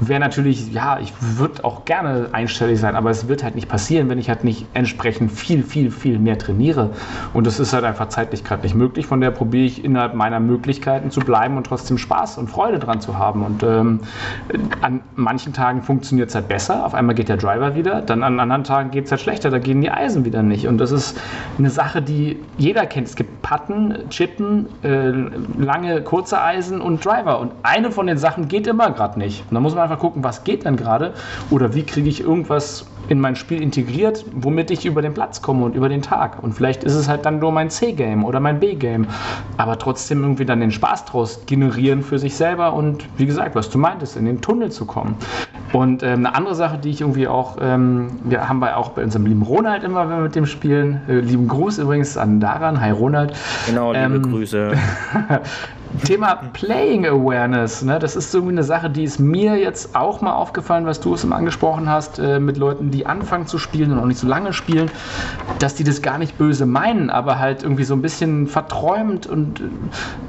wäre 0.00 0.20
natürlich, 0.20 0.72
ja, 0.72 0.98
ich 0.98 1.12
würde 1.20 1.64
auch 1.64 1.84
gerne 1.84 2.28
einstellig 2.32 2.80
sein, 2.80 2.96
aber 2.96 3.10
es 3.10 3.28
wird 3.28 3.42
halt 3.42 3.54
nicht 3.54 3.68
passieren, 3.68 4.08
wenn 4.08 4.18
ich 4.18 4.28
halt 4.28 4.44
nicht 4.44 4.66
entsprechend 4.74 5.32
viel, 5.32 5.62
viel, 5.62 5.90
viel 5.90 6.18
mehr 6.18 6.38
trainiere. 6.38 6.90
Und 7.34 7.46
das 7.46 7.60
ist 7.60 7.72
halt 7.72 7.84
einfach 7.84 8.08
zeitlich 8.08 8.44
gerade 8.44 8.62
nicht 8.62 8.74
möglich. 8.74 9.06
Von 9.06 9.20
der 9.20 9.30
probiere 9.30 9.64
ich 9.64 9.84
innerhalb 9.84 10.14
meiner 10.14 10.40
Möglichkeiten 10.40 11.10
zu 11.10 11.20
bleiben 11.20 11.56
und 11.56 11.66
trotzdem 11.66 11.98
Spaß 11.98 12.38
und 12.38 12.48
Freude 12.48 12.78
dran 12.78 13.00
zu 13.00 13.18
haben. 13.18 13.42
Und 13.42 13.62
ähm, 13.62 14.00
an 14.80 15.00
manchen 15.14 15.52
Tagen 15.52 15.82
funktioniert 15.82 16.28
es 16.28 16.34
halt 16.34 16.48
besser, 16.48 16.84
auf 16.84 16.94
einmal 16.94 17.14
geht 17.14 17.28
der 17.28 17.36
Driver 17.36 17.74
wieder, 17.74 18.02
dann 18.02 18.22
an 18.22 18.40
anderen 18.40 18.64
Tagen 18.64 18.90
geht 18.90 19.06
es 19.06 19.10
halt 19.10 19.20
schlechter, 19.20 19.50
da 19.50 19.58
gehen 19.58 19.80
die 19.80 19.90
Eisen 19.90 20.24
wieder 20.24 20.42
nicht. 20.42 20.66
Und 20.66 20.78
das 20.78 20.92
ist 20.92 21.18
eine 21.58 21.70
Sache, 21.70 22.02
die 22.08 22.38
jeder 22.58 22.86
kennt. 22.86 23.08
Es 23.08 23.16
gibt 23.16 23.42
Patten, 23.42 24.08
Chippen, 24.08 24.66
äh, 24.82 25.10
lange, 25.62 26.02
kurze 26.02 26.40
Eisen 26.40 26.80
und 26.80 27.04
Driver. 27.04 27.40
Und 27.40 27.52
eine 27.62 27.90
von 27.90 28.06
den 28.06 28.18
Sachen 28.18 28.48
geht 28.48 28.66
immer 28.66 28.90
gerade 28.90 29.18
nicht. 29.18 29.44
Und 29.48 29.54
da 29.54 29.60
muss 29.60 29.74
man 29.74 29.84
einfach 29.84 29.98
gucken, 29.98 30.24
was 30.24 30.44
geht 30.44 30.64
denn 30.64 30.76
gerade 30.76 31.12
oder 31.50 31.74
wie 31.74 31.82
kriege 31.82 32.08
ich 32.08 32.20
irgendwas 32.20 32.86
in 33.08 33.20
mein 33.20 33.36
Spiel 33.36 33.62
integriert, 33.62 34.24
womit 34.32 34.70
ich 34.70 34.86
über 34.86 35.02
den 35.02 35.14
Platz 35.14 35.42
komme 35.42 35.64
und 35.64 35.74
über 35.74 35.88
den 35.88 36.02
Tag. 36.02 36.42
Und 36.42 36.52
vielleicht 36.52 36.84
ist 36.84 36.94
es 36.94 37.08
halt 37.08 37.24
dann 37.26 37.38
nur 37.38 37.52
mein 37.52 37.70
C-Game 37.70 38.24
oder 38.24 38.40
mein 38.40 38.60
B-Game. 38.60 39.06
Aber 39.56 39.78
trotzdem 39.78 40.22
irgendwie 40.22 40.44
dann 40.44 40.60
den 40.60 40.72
Spaß 40.72 41.04
draus 41.06 41.40
generieren 41.46 42.02
für 42.02 42.18
sich 42.18 42.34
selber 42.34 42.72
und 42.72 43.04
wie 43.16 43.26
gesagt, 43.26 43.54
was 43.54 43.70
du 43.70 43.78
meintest, 43.78 44.16
in 44.16 44.24
den 44.24 44.40
Tunnel 44.40 44.70
zu 44.70 44.84
kommen. 44.86 45.16
Und 45.72 46.02
ähm, 46.02 46.26
eine 46.26 46.34
andere 46.34 46.54
Sache, 46.54 46.78
die 46.78 46.90
ich 46.90 47.00
irgendwie 47.00 47.28
auch, 47.28 47.56
ähm, 47.60 48.12
wir 48.24 48.48
haben 48.48 48.60
bei, 48.60 48.74
auch 48.74 48.90
bei 48.90 49.02
unserem 49.02 49.26
lieben 49.26 49.42
Ronald 49.42 49.84
immer, 49.84 50.08
wenn 50.08 50.16
wir 50.16 50.22
mit 50.22 50.34
dem 50.34 50.46
spielen, 50.46 51.02
äh, 51.08 51.20
lieben 51.20 51.48
Gruß 51.48 51.78
übrigens 51.78 52.16
an 52.16 52.40
Daran, 52.40 52.80
hi 52.80 52.90
Ronald. 52.90 53.34
Genau, 53.66 53.92
liebe 53.92 54.04
ähm, 54.04 54.22
Grüße. 54.22 54.72
Thema 56.04 56.36
Playing 56.52 57.06
Awareness, 57.06 57.82
ne? 57.82 57.98
das 57.98 58.16
ist 58.16 58.34
irgendwie 58.34 58.52
eine 58.52 58.64
Sache, 58.64 58.90
die 58.90 59.04
ist 59.04 59.18
mir 59.18 59.56
jetzt 59.56 59.94
auch 59.96 60.20
mal 60.20 60.32
aufgefallen, 60.32 60.86
was 60.86 61.00
du 61.00 61.14
es 61.14 61.24
immer 61.24 61.36
angesprochen 61.36 61.88
hast, 61.88 62.18
äh, 62.18 62.38
mit 62.38 62.56
Leuten, 62.56 62.90
die 62.90 63.06
anfangen 63.06 63.46
zu 63.46 63.58
spielen 63.58 63.92
und 63.92 63.98
auch 63.98 64.06
nicht 64.06 64.20
so 64.20 64.26
lange 64.26 64.52
spielen, 64.52 64.90
dass 65.58 65.74
die 65.74 65.84
das 65.84 66.02
gar 66.02 66.18
nicht 66.18 66.38
böse 66.38 66.66
meinen, 66.66 67.10
aber 67.10 67.38
halt 67.38 67.62
irgendwie 67.62 67.84
so 67.84 67.94
ein 67.94 68.02
bisschen 68.02 68.46
verträumt 68.46 69.26
und 69.26 69.62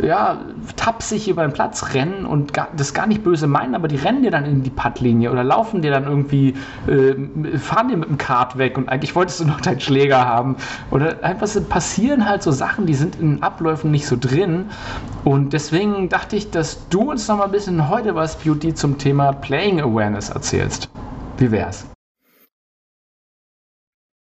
äh, 0.02 0.08
ja, 0.08 0.38
tapsig 0.76 1.28
über 1.28 1.41
den 1.41 1.54
Platz 1.54 1.93
rennen 1.93 2.26
und 2.26 2.54
gar, 2.54 2.70
das 2.76 2.93
gar 2.93 3.08
nicht 3.08 3.24
böse 3.24 3.48
meinen, 3.48 3.76
aber 3.76 3.88
die 3.88 3.98
rennen 3.98 4.24
dir 4.24 4.32
dann 4.32 4.46
in 4.46 4.63
die 4.63 4.70
Puttlinie 4.70 5.32
oder 5.32 5.43
laufen 5.43 5.82
dir 5.82 5.91
dann 5.91 6.06
irgendwie, 6.06 6.56
äh, 6.88 7.58
fahren 7.58 7.89
dir 7.89 7.98
mit 7.98 8.10
dem 8.10 8.17
Kart 8.17 8.58
weg 8.58 8.78
und 8.78 8.89
eigentlich 8.89 9.15
wolltest 9.15 9.39
du 9.41 9.46
noch 9.46 9.62
deinen 9.62 9.80
Schläger 9.80 10.26
haben. 10.26 10.56
Oder 10.91 11.24
einfach 11.24 11.48
passieren 11.70 12.28
halt 12.28 12.43
so 12.43 12.52
Sachen, 12.52 12.86
die 12.86 12.93
sind 12.93 13.20
in 13.20 13.43
Abläufen 13.43 13.91
nicht 13.91 14.08
so 14.08 14.17
drin 14.20 14.67
und 15.24 15.47
deswegen 15.54 16.10
dachte 16.10 16.36
ich, 16.36 16.52
dass 16.52 16.88
du 16.90 17.12
uns 17.12 17.28
noch 17.28 17.38
mal 17.38 17.46
ein 17.46 17.52
bisschen 17.52 17.90
heute 17.90 18.16
was, 18.16 18.38
Beauty, 18.38 18.74
zum 18.74 18.98
Thema 18.98 19.34
Playing 19.34 19.82
Awareness 19.82 20.30
erzählst. 20.30 20.90
Wie 21.38 21.52
wär's? 21.52 21.88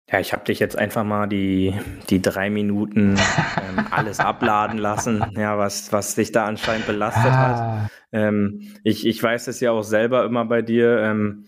Ja, 0.09 0.19
ich 0.19 0.31
habe 0.31 0.45
dich 0.45 0.59
jetzt 0.59 0.77
einfach 0.77 1.03
mal 1.03 1.27
die, 1.27 1.73
die 2.09 2.21
drei 2.21 2.49
Minuten 2.49 3.17
ähm, 3.17 3.85
alles 3.91 4.19
abladen 4.19 4.77
lassen, 4.77 5.23
ja, 5.35 5.57
was, 5.57 5.91
was 5.91 6.15
dich 6.15 6.31
da 6.31 6.45
anscheinend 6.45 6.87
belastet 6.87 7.31
ah. 7.31 7.81
hat. 7.81 7.91
Ähm, 8.13 8.73
ich, 8.83 9.05
ich 9.05 9.21
weiß 9.21 9.47
es 9.47 9.59
ja 9.59 9.71
auch 9.71 9.83
selber 9.83 10.23
immer 10.23 10.45
bei 10.45 10.61
dir. 10.61 10.99
Ähm, 10.99 11.45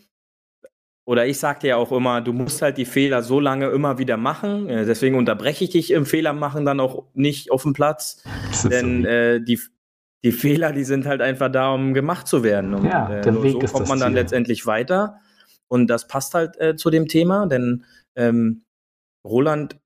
oder 1.09 1.25
ich 1.25 1.39
sag 1.39 1.61
dir 1.61 1.69
ja 1.69 1.75
auch 1.77 1.91
immer, 1.91 2.21
du 2.21 2.33
musst 2.33 2.61
halt 2.61 2.77
die 2.77 2.85
Fehler 2.85 3.23
so 3.23 3.39
lange 3.39 3.69
immer 3.69 3.97
wieder 3.97 4.15
machen. 4.15 4.69
Äh, 4.69 4.85
deswegen 4.85 5.17
unterbreche 5.17 5.63
ich 5.63 5.71
dich 5.71 5.89
im 5.89 6.05
Fehler 6.05 6.33
machen 6.33 6.65
dann 6.65 6.79
auch 6.79 7.05
nicht 7.15 7.49
auf 7.49 7.63
dem 7.63 7.73
Platz. 7.73 8.21
Denn 8.69 9.01
so 9.01 9.09
äh, 9.09 9.39
die, 9.39 9.59
die 10.23 10.31
Fehler, 10.31 10.71
die 10.71 10.83
sind 10.83 11.07
halt 11.07 11.21
einfach 11.21 11.51
da, 11.51 11.73
um 11.73 11.95
gemacht 11.95 12.27
zu 12.27 12.43
werden. 12.43 12.75
Und 12.75 12.85
ja, 12.85 13.09
äh, 13.09 13.21
der 13.21 13.41
Weg 13.41 13.53
so 13.53 13.59
kommt 13.59 13.87
man 13.87 13.99
dann 13.99 14.11
Ziel. 14.11 14.21
letztendlich 14.21 14.67
weiter. 14.67 15.15
Und 15.67 15.87
das 15.87 16.07
passt 16.07 16.35
halt 16.35 16.61
äh, 16.61 16.75
zu 16.75 16.91
dem 16.91 17.07
Thema, 17.07 17.47
denn 17.47 17.85
ähm, 18.15 18.61
Roland 19.25 19.79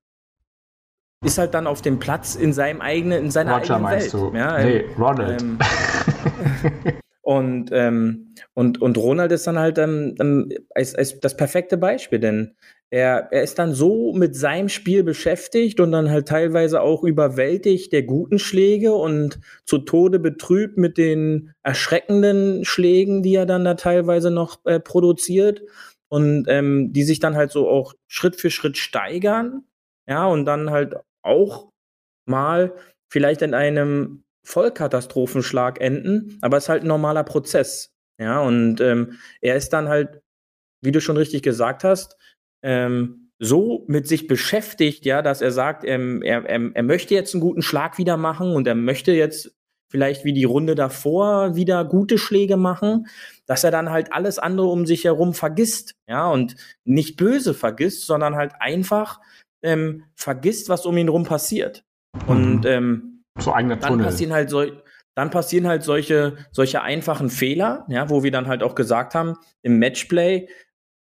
ist 1.24 1.38
halt 1.38 1.54
dann 1.54 1.66
auf 1.66 1.80
dem 1.80 2.00
Platz 2.00 2.34
in 2.34 2.52
seinem 2.52 2.82
eigenen, 2.82 3.24
in 3.24 3.30
seiner 3.30 3.56
Roger 3.56 3.76
eigenen 3.76 3.82
meinst 3.82 4.12
Welt. 4.12 4.22
Du? 4.22 4.36
Ja, 4.36 4.62
nee, 4.62 4.76
ähm, 4.76 5.02
Ronald. 5.02 5.40
Ähm, 5.40 5.58
und, 7.24 7.70
ähm, 7.72 8.34
und, 8.52 8.82
und 8.82 8.98
Ronald 8.98 9.32
ist 9.32 9.46
dann 9.46 9.58
halt 9.58 9.78
ähm, 9.78 10.14
ähm, 10.20 10.52
als, 10.74 10.94
als 10.94 11.18
das 11.20 11.36
perfekte 11.36 11.78
Beispiel, 11.78 12.18
denn 12.18 12.54
er, 12.90 13.28
er 13.32 13.42
ist 13.42 13.58
dann 13.58 13.72
so 13.72 14.12
mit 14.12 14.36
seinem 14.36 14.68
Spiel 14.68 15.02
beschäftigt 15.02 15.80
und 15.80 15.90
dann 15.90 16.10
halt 16.10 16.28
teilweise 16.28 16.82
auch 16.82 17.02
überwältigt 17.02 17.94
der 17.94 18.02
guten 18.02 18.38
Schläge 18.38 18.92
und 18.92 19.40
zu 19.64 19.78
Tode 19.78 20.18
betrübt 20.18 20.76
mit 20.76 20.98
den 20.98 21.54
erschreckenden 21.62 22.66
Schlägen, 22.66 23.22
die 23.22 23.34
er 23.34 23.46
dann 23.46 23.64
da 23.64 23.72
teilweise 23.74 24.30
noch 24.30 24.60
äh, 24.66 24.78
produziert 24.78 25.62
und 26.10 26.44
ähm, 26.48 26.92
die 26.92 27.04
sich 27.04 27.20
dann 27.20 27.36
halt 27.36 27.52
so 27.52 27.70
auch 27.70 27.94
Schritt 28.06 28.36
für 28.36 28.50
Schritt 28.50 28.76
steigern, 28.76 29.64
ja, 30.06 30.26
und 30.26 30.44
dann 30.44 30.68
halt 30.68 30.96
auch 31.22 31.70
mal 32.26 32.74
vielleicht 33.10 33.40
in 33.40 33.54
einem 33.54 34.23
Vollkatastrophenschlag 34.44 35.80
enden, 35.80 36.38
aber 36.42 36.56
es 36.56 36.64
ist 36.64 36.68
halt 36.68 36.84
ein 36.84 36.88
normaler 36.88 37.24
Prozess, 37.24 37.94
ja, 38.20 38.40
und 38.40 38.80
ähm, 38.80 39.18
er 39.40 39.56
ist 39.56 39.70
dann 39.70 39.88
halt, 39.88 40.20
wie 40.82 40.92
du 40.92 41.00
schon 41.00 41.16
richtig 41.16 41.42
gesagt 41.42 41.84
hast, 41.84 42.16
ähm, 42.62 43.30
so 43.38 43.84
mit 43.88 44.06
sich 44.06 44.26
beschäftigt, 44.26 45.04
ja, 45.04 45.22
dass 45.22 45.42
er 45.42 45.50
sagt, 45.50 45.84
ähm, 45.84 46.22
er, 46.22 46.44
er, 46.44 46.70
er 46.74 46.82
möchte 46.82 47.14
jetzt 47.14 47.34
einen 47.34 47.40
guten 47.40 47.62
Schlag 47.62 47.98
wieder 47.98 48.16
machen 48.16 48.54
und 48.54 48.66
er 48.66 48.76
möchte 48.76 49.12
jetzt 49.12 49.54
vielleicht 49.90 50.24
wie 50.24 50.32
die 50.32 50.44
Runde 50.44 50.74
davor 50.74 51.56
wieder 51.56 51.84
gute 51.84 52.18
Schläge 52.18 52.56
machen, 52.56 53.06
dass 53.46 53.64
er 53.64 53.70
dann 53.70 53.90
halt 53.90 54.12
alles 54.12 54.38
andere 54.38 54.66
um 54.66 54.86
sich 54.86 55.04
herum 55.04 55.34
vergisst, 55.34 55.94
ja, 56.08 56.28
und 56.30 56.56
nicht 56.84 57.16
böse 57.16 57.54
vergisst, 57.54 58.06
sondern 58.06 58.36
halt 58.36 58.52
einfach 58.60 59.20
ähm, 59.62 60.04
vergisst, 60.14 60.68
was 60.68 60.86
um 60.86 60.96
ihn 60.96 61.06
herum 61.06 61.24
passiert. 61.24 61.84
Und 62.26 62.60
mhm. 62.60 62.66
ähm, 62.66 63.13
so 63.38 63.52
eigene 63.52 63.76
dann 63.76 63.98
passieren 63.98 64.32
halt 64.32 64.50
so, 64.50 64.64
dann 65.14 65.30
passieren 65.30 65.66
halt 65.66 65.82
solche, 65.82 66.36
solche 66.50 66.82
einfachen 66.82 67.30
Fehler, 67.30 67.84
ja, 67.88 68.10
wo 68.10 68.22
wir 68.22 68.30
dann 68.30 68.48
halt 68.48 68.62
auch 68.62 68.74
gesagt 68.74 69.14
haben, 69.14 69.36
im 69.62 69.78
Matchplay 69.78 70.48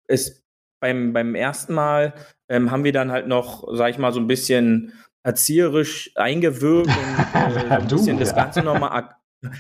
ist 0.08 0.43
beim, 0.80 1.13
beim 1.13 1.36
ersten 1.36 1.74
Mal 1.74 2.13
ähm, 2.50 2.72
haben 2.72 2.84
wir 2.84 2.91
dann 2.91 3.12
halt 3.12 3.28
noch, 3.28 3.67
sag 3.74 3.89
ich 3.89 3.98
mal, 3.98 4.12
so 4.12 4.19
ein 4.19 4.28
bisschen 4.28 4.93
erzieherisch 5.24 6.12
eingewirkt 6.15 6.89
und 6.89 7.56
äh, 7.56 7.69
ein 7.69 7.88
bisschen 7.88 8.19
das 8.19 8.36
Ganze 8.36 8.62
nochmal 8.62 9.10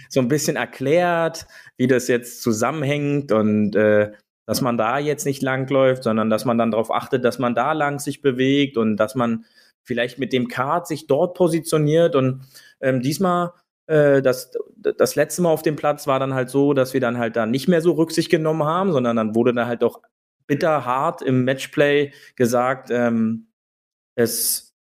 so 0.09 0.19
ein 0.19 0.27
bisschen 0.27 0.55
erklärt, 0.55 1.45
wie 1.77 1.87
das 1.87 2.07
jetzt 2.07 2.41
zusammenhängt 2.41 3.31
und 3.31 3.75
äh, 3.75 4.11
dass 4.45 4.61
man 4.61 4.77
da 4.77 4.99
jetzt 4.99 5.25
nicht 5.25 5.41
langläuft, 5.41 6.03
sondern 6.03 6.29
dass 6.29 6.45
man 6.45 6.57
dann 6.57 6.71
darauf 6.71 6.91
achtet, 6.91 7.23
dass 7.23 7.39
man 7.39 7.55
da 7.55 7.71
lang 7.71 7.99
sich 7.99 8.21
bewegt 8.21 8.77
und 8.77 8.97
dass 8.97 9.15
man 9.15 9.45
vielleicht 9.83 10.19
mit 10.19 10.33
dem 10.33 10.47
Kart 10.47 10.87
sich 10.87 11.07
dort 11.07 11.35
positioniert. 11.35 12.15
Und 12.15 12.41
ähm, 12.81 13.01
diesmal, 13.01 13.51
äh, 13.87 14.21
das, 14.21 14.51
das 14.75 15.15
letzte 15.15 15.41
Mal 15.41 15.49
auf 15.49 15.61
dem 15.61 15.75
Platz 15.75 16.07
war 16.07 16.19
dann 16.19 16.33
halt 16.33 16.49
so, 16.49 16.73
dass 16.73 16.93
wir 16.93 17.01
dann 17.01 17.17
halt 17.17 17.35
da 17.35 17.45
nicht 17.45 17.67
mehr 17.67 17.81
so 17.81 17.91
Rücksicht 17.91 18.29
genommen 18.29 18.63
haben, 18.63 18.91
sondern 18.91 19.15
dann 19.15 19.35
wurde 19.35 19.53
da 19.53 19.67
halt 19.67 19.83
auch 19.83 20.01
bitter 20.47 20.85
hart 20.85 21.21
im 21.21 21.45
Matchplay 21.45 22.11
gesagt, 22.35 22.89
ähm, 22.91 23.47
es 24.15 24.75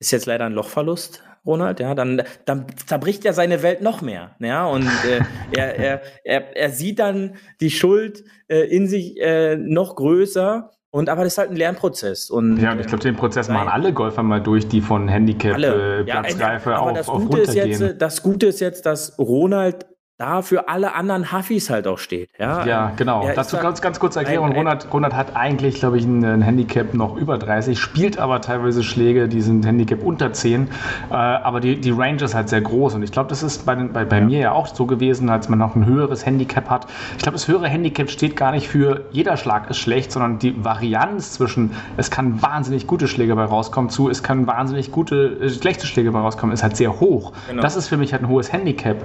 ist 0.00 0.10
jetzt 0.10 0.26
leider 0.26 0.46
ein 0.46 0.52
Lochverlust, 0.52 1.22
Ronald, 1.44 1.78
ja, 1.78 1.94
dann, 1.94 2.22
dann 2.44 2.66
zerbricht 2.86 3.24
ja 3.24 3.32
seine 3.32 3.62
Welt 3.62 3.80
noch 3.80 4.02
mehr, 4.02 4.34
ja, 4.40 4.66
und 4.66 4.86
äh, 4.86 5.20
er, 5.56 5.76
er, 5.76 6.02
er, 6.24 6.56
er 6.56 6.70
sieht 6.70 6.98
dann 6.98 7.36
die 7.60 7.70
Schuld 7.70 8.24
äh, 8.48 8.62
in 8.62 8.88
sich 8.88 9.20
äh, 9.20 9.56
noch 9.56 9.94
größer 9.94 10.72
und 10.96 11.10
aber 11.10 11.24
das 11.24 11.34
ist 11.34 11.38
halt 11.38 11.50
ein 11.50 11.56
Lernprozess. 11.56 12.30
Und, 12.30 12.56
ja, 12.56 12.72
und 12.72 12.80
ich 12.80 12.86
glaube, 12.86 13.02
den 13.02 13.16
Prozess 13.16 13.50
machen 13.50 13.68
alle 13.68 13.92
Golfer 13.92 14.22
mal 14.22 14.40
durch, 14.40 14.66
die 14.66 14.80
von 14.80 15.08
Handicap, 15.08 15.58
äh, 15.58 16.04
Platzreife 16.04 16.70
ja, 16.70 16.78
auf, 16.78 16.94
das 16.94 17.08
auf 17.10 17.22
Gute 17.26 17.40
ist 17.42 17.54
jetzt, 17.54 18.00
Das 18.00 18.22
Gute 18.22 18.46
ist 18.46 18.60
jetzt, 18.60 18.86
dass 18.86 19.18
Ronald 19.18 19.84
da 20.18 20.40
für 20.40 20.68
alle 20.68 20.94
anderen 20.94 21.30
Huffis 21.30 21.68
halt 21.68 21.86
auch 21.86 21.98
steht. 21.98 22.30
Ja, 22.38 22.64
ja 22.64 22.92
genau. 22.96 23.28
Dazu 23.34 23.58
ganz, 23.58 23.82
ganz 23.82 24.00
kurz 24.00 24.16
Erklärung. 24.16 24.52
Ronald, 24.52 24.88
Ronald 24.90 25.14
hat 25.14 25.36
eigentlich, 25.36 25.74
glaube 25.74 25.98
ich, 25.98 26.06
ein 26.06 26.40
Handicap 26.40 26.94
noch 26.94 27.16
über 27.16 27.36
30, 27.36 27.78
spielt 27.78 28.18
aber 28.18 28.40
teilweise 28.40 28.82
Schläge, 28.82 29.28
die 29.28 29.42
sind 29.42 29.66
Handicap 29.66 30.02
unter 30.02 30.32
10. 30.32 30.68
Äh, 31.10 31.14
aber 31.14 31.60
die, 31.60 31.78
die 31.78 31.90
Range 31.90 32.22
ist 32.22 32.34
halt 32.34 32.48
sehr 32.48 32.62
groß. 32.62 32.94
Und 32.94 33.02
ich 33.02 33.12
glaube, 33.12 33.28
das 33.28 33.42
ist 33.42 33.66
bei, 33.66 33.74
bei, 33.74 34.06
bei 34.06 34.20
ja. 34.20 34.24
mir 34.24 34.38
ja 34.38 34.52
auch 34.52 34.66
so 34.66 34.86
gewesen, 34.86 35.28
als 35.28 35.50
man 35.50 35.58
noch 35.58 35.76
ein 35.76 35.84
höheres 35.84 36.24
Handicap 36.24 36.70
hat. 36.70 36.86
Ich 37.16 37.22
glaube, 37.22 37.34
das 37.34 37.46
höhere 37.46 37.68
Handicap 37.68 38.08
steht 38.08 38.36
gar 38.36 38.52
nicht 38.52 38.68
für 38.68 39.04
jeder 39.10 39.36
Schlag 39.36 39.68
ist 39.68 39.78
schlecht, 39.78 40.12
sondern 40.12 40.38
die 40.38 40.64
Varianz 40.64 41.32
zwischen, 41.32 41.72
es 41.98 42.10
kann 42.10 42.40
wahnsinnig 42.40 42.86
gute 42.86 43.06
Schläge 43.06 43.36
bei 43.36 43.44
rauskommen, 43.44 43.90
zu, 43.90 44.08
es 44.08 44.22
kann 44.22 44.46
wahnsinnig 44.46 44.92
gute, 44.92 45.38
äh, 45.42 45.50
schlechte 45.50 45.86
Schläge 45.86 46.12
bei 46.12 46.20
rauskommen, 46.20 46.54
ist 46.54 46.62
halt 46.62 46.76
sehr 46.76 47.00
hoch. 47.00 47.32
Genau. 47.48 47.60
Das 47.60 47.76
ist 47.76 47.88
für 47.88 47.98
mich 47.98 48.12
halt 48.12 48.22
ein 48.22 48.28
hohes 48.28 48.50
Handicap. 48.50 48.96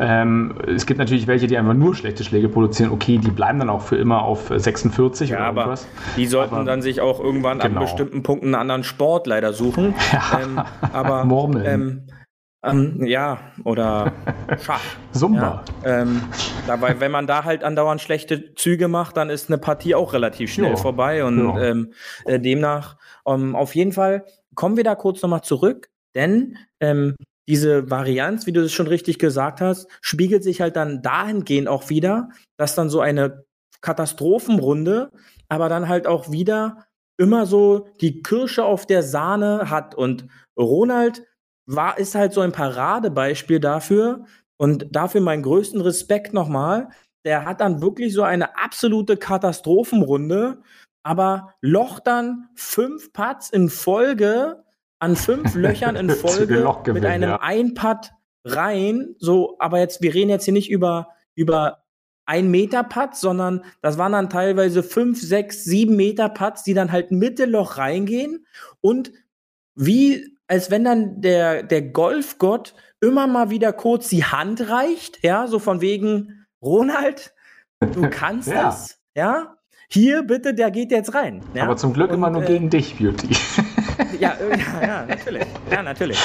Ähm, 0.00 0.55
es 0.66 0.86
gibt 0.86 0.98
natürlich 0.98 1.26
welche, 1.26 1.46
die 1.46 1.56
einfach 1.56 1.74
nur 1.74 1.94
schlechte 1.94 2.24
Schläge 2.24 2.48
produzieren. 2.48 2.90
Okay, 2.90 3.18
die 3.18 3.30
bleiben 3.30 3.58
dann 3.58 3.70
auch 3.70 3.82
für 3.82 3.96
immer 3.96 4.22
auf 4.22 4.52
46 4.54 5.30
ja, 5.30 5.36
oder 5.36 5.46
aber 5.46 5.60
irgendwas. 5.62 5.88
Die 6.16 6.26
sollten 6.26 6.54
aber, 6.54 6.64
dann 6.64 6.82
sich 6.82 7.00
auch 7.00 7.20
irgendwann 7.20 7.58
genau. 7.58 7.80
an 7.80 7.80
bestimmten 7.80 8.22
Punkten 8.22 8.46
einen 8.46 8.54
anderen 8.54 8.84
Sport 8.84 9.26
leider 9.26 9.52
suchen. 9.52 9.94
Ja. 10.12 10.40
Ähm, 10.40 10.60
aber 10.92 11.24
Murmeln. 11.24 11.64
Ähm, 11.66 12.06
ähm, 12.62 13.04
ja, 13.04 13.38
oder 13.64 14.12
Schach. 14.64 14.80
Sumba. 15.12 15.64
Ja, 15.84 16.02
ähm, 16.02 16.22
dabei, 16.66 17.00
wenn 17.00 17.10
man 17.10 17.26
da 17.26 17.44
halt 17.44 17.64
andauernd 17.64 18.00
schlechte 18.00 18.54
Züge 18.54 18.88
macht, 18.88 19.16
dann 19.16 19.30
ist 19.30 19.50
eine 19.50 19.58
Partie 19.58 19.94
auch 19.94 20.12
relativ 20.12 20.52
schnell 20.52 20.70
jo. 20.70 20.76
vorbei. 20.76 21.24
Und 21.24 21.56
ähm, 21.58 21.92
äh, 22.24 22.40
demnach, 22.40 22.96
ähm, 23.26 23.54
auf 23.56 23.74
jeden 23.74 23.92
Fall 23.92 24.24
kommen 24.54 24.76
wir 24.76 24.84
da 24.84 24.94
kurz 24.94 25.22
nochmal 25.22 25.42
zurück, 25.42 25.88
denn 26.14 26.56
ähm, 26.80 27.14
diese 27.48 27.90
Varianz, 27.90 28.46
wie 28.46 28.52
du 28.52 28.62
es 28.62 28.72
schon 28.72 28.88
richtig 28.88 29.18
gesagt 29.18 29.60
hast, 29.60 29.88
spiegelt 30.00 30.42
sich 30.42 30.60
halt 30.60 30.76
dann 30.76 31.02
dahingehend 31.02 31.68
auch 31.68 31.88
wieder, 31.88 32.30
dass 32.56 32.74
dann 32.74 32.90
so 32.90 33.00
eine 33.00 33.44
Katastrophenrunde, 33.80 35.10
aber 35.48 35.68
dann 35.68 35.88
halt 35.88 36.06
auch 36.06 36.30
wieder 36.30 36.86
immer 37.18 37.46
so 37.46 37.88
die 38.00 38.22
Kirsche 38.22 38.64
auf 38.64 38.86
der 38.86 39.02
Sahne 39.02 39.70
hat. 39.70 39.94
Und 39.94 40.26
Ronald 40.58 41.22
war, 41.66 41.98
ist 41.98 42.14
halt 42.14 42.32
so 42.32 42.40
ein 42.40 42.52
Paradebeispiel 42.52 43.60
dafür. 43.60 44.24
Und 44.58 44.88
dafür 44.90 45.20
meinen 45.20 45.42
größten 45.42 45.80
Respekt 45.80 46.32
nochmal. 46.32 46.88
Der 47.24 47.44
hat 47.44 47.60
dann 47.60 47.82
wirklich 47.82 48.14
so 48.14 48.22
eine 48.22 48.56
absolute 48.58 49.16
Katastrophenrunde, 49.16 50.62
aber 51.02 51.54
Loch 51.60 52.00
dann 52.00 52.48
fünf 52.54 53.12
Putts 53.12 53.50
in 53.50 53.68
Folge 53.68 54.64
an 54.98 55.16
fünf 55.16 55.54
Löchern 55.54 55.96
in 55.96 56.10
Folge 56.10 56.64
mit 56.92 57.04
einem 57.04 57.30
ja. 57.30 57.40
Ein-Putt 57.40 58.12
rein. 58.44 59.14
So, 59.18 59.56
aber 59.58 59.78
jetzt, 59.78 60.02
wir 60.02 60.14
reden 60.14 60.30
jetzt 60.30 60.44
hier 60.44 60.54
nicht 60.54 60.70
über, 60.70 61.08
über 61.34 61.84
ein 62.24 62.50
Meter 62.50 62.82
Putts, 62.82 63.20
sondern 63.20 63.64
das 63.82 63.98
waren 63.98 64.12
dann 64.12 64.30
teilweise 64.30 64.82
fünf, 64.82 65.20
sechs, 65.20 65.64
sieben 65.64 65.96
Meter 65.96 66.28
Putts, 66.28 66.64
die 66.64 66.74
dann 66.74 66.92
halt 66.92 67.12
Mittelloch 67.12 67.78
reingehen 67.78 68.46
und 68.80 69.12
wie 69.74 70.36
als 70.48 70.70
wenn 70.70 70.84
dann 70.84 71.20
der, 71.20 71.62
der 71.62 71.82
Golfgott 71.82 72.74
immer 73.00 73.26
mal 73.26 73.50
wieder 73.50 73.72
kurz 73.72 74.08
die 74.08 74.24
Hand 74.24 74.68
reicht, 74.68 75.22
ja, 75.22 75.46
so 75.46 75.58
von 75.58 75.80
wegen, 75.80 76.46
Ronald, 76.62 77.34
du 77.80 78.08
kannst 78.10 78.48
ja. 78.48 78.62
das, 78.62 79.00
ja, 79.14 79.56
hier 79.88 80.22
bitte, 80.22 80.54
der 80.54 80.70
geht 80.70 80.90
jetzt 80.90 81.14
rein. 81.14 81.42
Ja? 81.54 81.64
Aber 81.64 81.76
zum 81.76 81.92
Glück 81.92 82.10
Und, 82.10 82.16
immer 82.16 82.30
nur 82.30 82.42
äh, 82.42 82.46
gegen 82.46 82.70
dich, 82.70 82.96
Beauty. 82.96 83.28
ja, 84.20 84.32
ja, 84.80 84.86
ja, 84.86 85.06
natürlich. 85.06 85.46
Ja, 85.70 85.82
natürlich. 85.82 86.18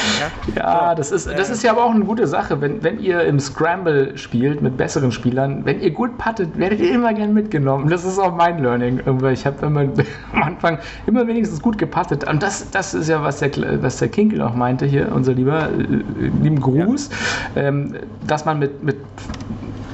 Ja, 0.55 0.61
ja 0.61 0.95
das, 0.95 1.11
ist, 1.11 1.28
das 1.28 1.49
ist 1.49 1.63
ja 1.63 1.72
aber 1.72 1.86
auch 1.86 1.91
eine 1.91 2.05
gute 2.05 2.28
Sache, 2.28 2.59
wenn, 2.61 2.84
wenn 2.84 2.99
ihr 2.99 3.22
im 3.24 3.39
Scramble 3.39 4.17
spielt 4.17 4.61
mit 4.61 4.78
besseren 4.78 5.11
Spielern, 5.11 5.65
wenn 5.65 5.82
ihr 5.82 5.91
gut 5.91 6.17
pattet, 6.17 6.57
werdet 6.57 6.80
ihr 6.80 6.93
immer 6.93 7.13
gern 7.13 7.34
mitgenommen. 7.34 7.89
Das 7.89 8.03
ist 8.03 8.19
auch 8.19 8.36
mein 8.36 8.61
Learning. 8.61 9.01
Ich 9.32 9.45
habe 9.45 9.65
immer 9.65 9.82
am 10.34 10.43
Anfang 10.43 10.80
immer 11.07 11.28
wenigstens 11.28 11.61
gut 11.61 11.78
gepattet. 11.78 12.28
Und 12.28 12.43
das, 12.43 12.69
das 12.72 12.93
ist 12.93 13.09
ja, 13.09 13.24
was 13.24 13.39
der, 13.39 13.51
was 13.82 13.97
der 13.97 14.09
Kinkel 14.09 14.41
auch 14.41 14.55
meinte 14.55 14.86
hier, 14.86 15.11
unser 15.13 15.34
lieber, 15.34 15.69
äh, 15.69 16.32
lieben 16.41 16.59
Gruß, 16.59 17.09
ja. 17.55 17.61
ähm, 17.63 17.95
dass 18.28 18.45
man 18.45 18.59
mit, 18.59 18.84
mit 18.84 18.97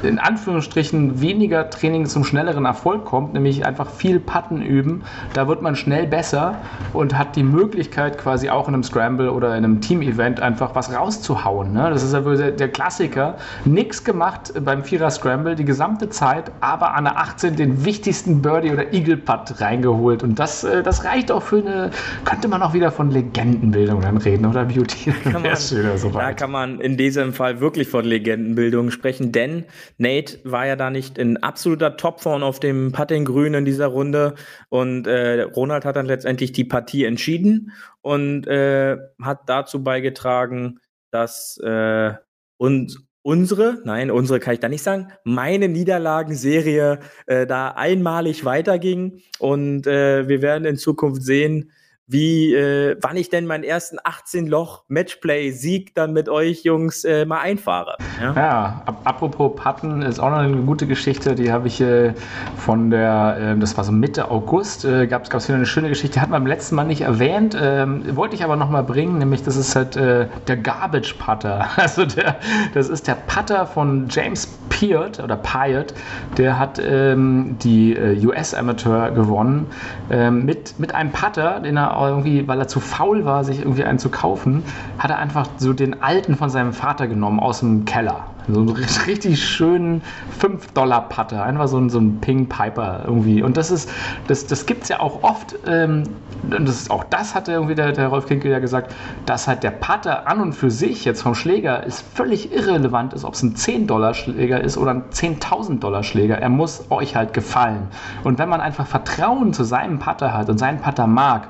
in 0.04 0.20
Anführungsstrichen 0.20 1.22
weniger 1.22 1.70
Training 1.70 2.06
zum 2.06 2.24
schnelleren 2.24 2.66
Erfolg 2.66 3.06
kommt, 3.06 3.34
nämlich 3.34 3.66
einfach 3.66 3.90
viel 3.90 4.20
Patten 4.20 4.62
üben. 4.62 5.04
Da 5.34 5.48
wird 5.48 5.62
man 5.62 5.76
schnell 5.76 6.08
besser 6.08 6.56
und 6.94 7.18
hat 7.18 7.36
die 7.36 7.44
Möglichkeit, 7.44 8.18
quasi 8.18 8.50
auch 8.50 8.68
in 8.68 8.74
einem 8.74 8.84
Scramble 8.84 9.32
oder 9.32 9.58
in 9.58 9.64
einem 9.64 9.82
Team-Event 9.82 10.40
einfach 10.40 10.76
was 10.76 10.94
rauszuhauen. 10.94 11.74
Ne? 11.74 11.90
Das 11.90 12.04
ist 12.04 12.14
ja 12.14 12.24
wohl 12.26 12.38
der, 12.38 12.68
Klassiker. 12.68 13.38
Nix 13.66 14.04
gemacht 14.04 14.54
beim 14.64 14.84
Vierer 14.84 15.10
Scramble 15.10 15.56
die 15.56 15.66
gesamte 15.66 16.10
Zeit, 16.10 16.52
aber 16.60 16.94
an 16.94 17.06
der 17.06 17.18
18 17.18 17.56
den 17.56 17.86
wichtigsten 17.86 18.42
Birdie 18.42 18.72
oder 18.72 18.94
Eagle 18.94 19.18
Putt 19.18 19.60
reingeholt. 19.62 20.22
Und 20.22 20.38
das, 20.38 20.64
äh, 20.64 20.84
das 20.84 21.04
reicht 21.06 21.32
auch 21.32 21.42
für 21.42 21.58
eine, 21.58 21.92
könnte 22.26 22.48
man 22.48 22.62
auch 22.62 22.74
wieder 22.74 22.92
von 22.92 23.10
Legendenbildung 23.10 24.02
dann 24.02 24.18
reden 24.18 24.46
oder 24.46 24.66
Beauty. 24.66 25.12
Kann 25.24 25.42
man, 25.42 26.14
da 26.14 26.34
kann 26.34 26.52
man 26.52 26.80
in 26.80 26.98
diesem 26.98 27.34
Fall 27.34 27.60
wirklich 27.60 27.88
von 27.88 28.06
Legendenbildung 28.06 28.92
sprechen, 28.92 29.32
denn 29.32 29.66
Nate 29.98 30.40
war 30.44 30.68
ja 30.68 30.76
da 30.76 30.90
nicht 30.90 31.18
in 31.18 31.38
absoluter 31.38 31.98
Topform 31.98 32.44
auf 32.44 32.60
dem 32.60 32.92
Putting-Grün 32.92 33.56
in 33.56 33.66
dieser 33.66 33.88
Runde. 33.88 34.36
Und 34.70 35.08
äh, 35.08 35.42
Ronald 35.42 35.86
hat 35.86 35.96
dann 35.96 36.06
letztendlich 36.06 36.52
die 36.52 36.66
Partie 36.66 37.06
entschieden 37.06 37.72
und 38.02 38.48
äh, 38.48 38.98
hat 39.22 39.42
dazu 39.48 39.84
beigetragen, 39.84 40.80
dass 41.12 41.58
äh, 41.64 42.14
uns 42.58 43.08
unsere, 43.28 43.82
nein, 43.84 44.10
unsere 44.10 44.40
kann 44.40 44.54
ich 44.54 44.62
da 44.62 44.70
nicht 44.70 44.84
sagen, 44.84 45.12
meine 45.26 45.68
Niederlagenserie 45.68 47.00
äh, 47.26 47.46
da 47.46 47.72
einmalig 47.72 48.46
weiterging. 48.46 49.22
Und 49.40 49.86
äh, 49.86 50.30
wir 50.30 50.42
werden 50.42 50.64
in 50.64 50.78
Zukunft 50.78 51.24
sehen, 51.24 51.74
wie, 52.08 52.54
äh, 52.54 52.96
wann 53.02 53.18
ich 53.18 53.30
denn 53.30 53.46
meinen 53.46 53.66
ersten 53.66 53.98
18-Loch-Matchplay-Sieg 54.00 55.94
dann 55.94 56.14
mit 56.14 56.30
euch 56.30 56.64
Jungs 56.64 57.04
äh, 57.04 57.26
mal 57.26 57.40
einfahre. 57.40 57.98
Ja, 58.22 58.34
ja 58.34 58.82
ap 58.86 58.96
apropos 59.04 59.56
Patten 59.56 60.02
ist 60.02 60.20
auch 60.20 60.30
noch 60.30 60.38
eine 60.38 60.56
gute 60.58 60.88
Geschichte, 60.88 61.36
die 61.36 61.52
habe 61.52 61.68
ich 61.68 61.82
äh, 61.82 62.14
von 62.56 62.90
der, 62.92 63.56
äh, 63.56 63.60
das 63.60 63.76
war 63.76 63.84
so 63.84 63.92
Mitte 63.92 64.32
August, 64.32 64.86
äh, 64.86 65.06
gab 65.08 65.26
es 65.34 65.48
wieder 65.48 65.58
eine 65.58 65.66
schöne 65.66 65.90
Geschichte, 65.90 66.22
hat 66.22 66.30
man 66.30 66.44
beim 66.44 66.48
letzten 66.48 66.76
Mal 66.76 66.86
nicht 66.86 67.02
erwähnt, 67.02 67.58
ähm, 67.60 68.16
wollte 68.16 68.36
ich 68.36 68.44
aber 68.44 68.56
noch 68.56 68.70
mal 68.70 68.84
bringen, 68.84 69.18
nämlich 69.18 69.44
das 69.44 69.58
ist 69.58 69.76
halt 69.76 69.98
äh, 69.98 70.28
der 70.48 70.58
Garbage 70.58 71.14
Putter. 71.16 71.68
Also 71.88 72.06
der, 72.06 72.38
das 72.74 72.90
ist 72.90 73.08
der 73.08 73.16
Putter 73.16 73.66
von 73.66 74.08
James 74.10 74.48
Peart 74.70 75.20
oder 75.20 75.38
Pyatt, 75.38 75.94
der 76.38 76.60
hat 76.60 76.80
ähm, 76.84 77.58
die 77.62 77.94
äh, 77.94 78.26
US 78.26 78.54
Amateur 78.54 79.12
gewonnen 79.12 79.68
ähm, 80.10 80.46
mit, 80.46 80.78
mit 80.80 80.94
einem 80.94 81.12
Putter, 81.12 81.60
den 81.62 81.78
er 81.78 81.97
irgendwie, 82.06 82.48
weil 82.48 82.60
er 82.60 82.68
zu 82.68 82.80
faul 82.80 83.26
war, 83.26 83.44
sich 83.44 83.60
irgendwie 83.60 83.84
einen 83.84 84.00
zu 84.00 84.10
kaufen, 84.10 84.64
hat 85.00 85.10
er 85.10 85.18
einfach 85.18 85.48
so 85.58 85.74
den 85.74 86.02
alten 86.02 86.36
von 86.36 86.50
seinem 86.50 86.74
Vater 86.74 87.08
genommen 87.08 87.40
aus 87.40 87.60
dem 87.60 87.86
Keller. 87.86 88.26
So 88.50 88.60
einen 88.62 88.70
richtig 88.70 89.44
schönen 89.44 90.02
5-Dollar-Patte. 90.40 91.42
Einfach 91.42 91.68
so 91.68 91.78
ein, 91.78 91.90
so 91.90 92.00
ein 92.00 92.20
Ping 92.22 92.48
Piper 92.48 93.02
irgendwie. 93.06 93.44
Und 93.44 93.58
das 93.58 93.72
ist, 93.72 93.90
das, 94.28 94.48
das 94.48 94.66
gibt 94.66 94.84
es 94.84 94.90
ja 94.90 95.00
auch 95.00 95.24
oft. 95.24 95.56
Ähm, 95.66 96.04
das 96.50 96.90
auch 96.90 97.04
das 97.04 97.36
hat 97.36 97.48
irgendwie 97.48 97.76
der, 97.76 97.92
der 97.92 98.08
Rolf 98.08 98.28
Kinkel 98.28 98.52
ja 98.52 98.60
gesagt, 98.60 98.94
dass 99.26 99.48
halt 99.48 99.64
der 99.64 99.72
Patte 99.72 100.28
an 100.28 100.40
und 100.40 100.54
für 100.54 100.72
sich 100.72 101.04
jetzt 101.04 101.22
vom 101.22 101.36
Schläger 101.36 101.84
ist 101.84 102.04
völlig 102.14 102.54
irrelevant 102.54 103.14
ist, 103.14 103.26
ob 103.26 103.34
es 103.34 103.44
ein 103.44 103.56
10-Dollar-Schläger 103.56 104.62
ist 104.62 104.78
oder 104.78 104.92
ein 104.92 105.04
10.000-Dollar-Schläger. 105.12 106.38
Er 106.38 106.50
muss 106.50 106.86
euch 106.90 107.16
halt 107.16 107.34
gefallen. 107.34 107.88
Und 108.24 108.40
wenn 108.40 108.50
man 108.50 108.62
einfach 108.62 108.88
Vertrauen 108.88 109.54
zu 109.54 109.64
seinem 109.64 110.00
Patter 110.00 110.34
hat 110.34 110.50
und 110.50 110.58
seinen 110.58 110.80
Patter 110.80 111.08
mag, 111.08 111.48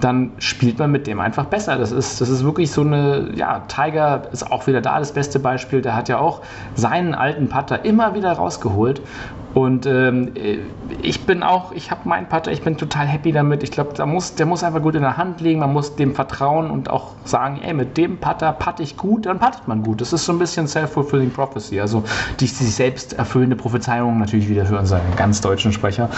dann 0.00 0.32
spielt 0.38 0.78
man 0.78 0.90
mit 0.90 1.06
dem 1.06 1.20
einfach 1.20 1.46
besser. 1.46 1.76
Das 1.76 1.92
ist, 1.92 2.20
das 2.20 2.28
ist 2.28 2.44
wirklich 2.44 2.70
so 2.70 2.82
eine, 2.82 3.30
ja, 3.34 3.60
Tiger 3.68 4.22
ist 4.32 4.50
auch 4.50 4.66
wieder 4.66 4.80
da 4.80 4.98
das 4.98 5.12
beste 5.12 5.38
Beispiel. 5.38 5.80
Der 5.80 5.96
hat 5.96 6.08
ja 6.08 6.18
auch 6.18 6.35
seinen 6.74 7.14
alten 7.14 7.48
Putter 7.48 7.84
immer 7.84 8.14
wieder 8.14 8.32
rausgeholt 8.32 9.00
und 9.56 9.86
ähm, 9.86 10.32
ich 11.00 11.24
bin 11.24 11.42
auch, 11.42 11.72
ich 11.72 11.90
habe 11.90 12.06
meinen 12.06 12.26
Putter, 12.28 12.52
ich 12.52 12.60
bin 12.60 12.76
total 12.76 13.06
happy 13.06 13.32
damit. 13.32 13.62
Ich 13.62 13.70
glaube, 13.70 14.04
muss, 14.04 14.34
der 14.34 14.44
muss 14.44 14.62
einfach 14.62 14.82
gut 14.82 14.96
in 14.96 15.00
der 15.00 15.16
Hand 15.16 15.40
liegen, 15.40 15.60
man 15.60 15.72
muss 15.72 15.96
dem 15.96 16.14
vertrauen 16.14 16.70
und 16.70 16.90
auch 16.90 17.14
sagen, 17.24 17.62
ey, 17.64 17.72
mit 17.72 17.96
dem 17.96 18.18
Putter 18.18 18.52
patte 18.52 18.82
ich 18.82 18.98
gut, 18.98 19.24
dann 19.24 19.38
pattet 19.38 19.66
man 19.66 19.82
gut. 19.82 20.02
Das 20.02 20.12
ist 20.12 20.26
so 20.26 20.32
ein 20.32 20.38
bisschen 20.38 20.68
self-fulfilling 20.68 21.30
prophecy, 21.30 21.80
also 21.80 22.04
die 22.38 22.48
sich 22.48 22.74
selbst 22.74 23.14
erfüllende 23.14 23.56
Prophezeiung, 23.56 24.18
natürlich 24.18 24.50
wieder 24.50 24.66
für 24.66 24.78
unseren 24.78 25.00
ganz 25.16 25.40
deutschen 25.40 25.72
Sprecher. 25.72 26.10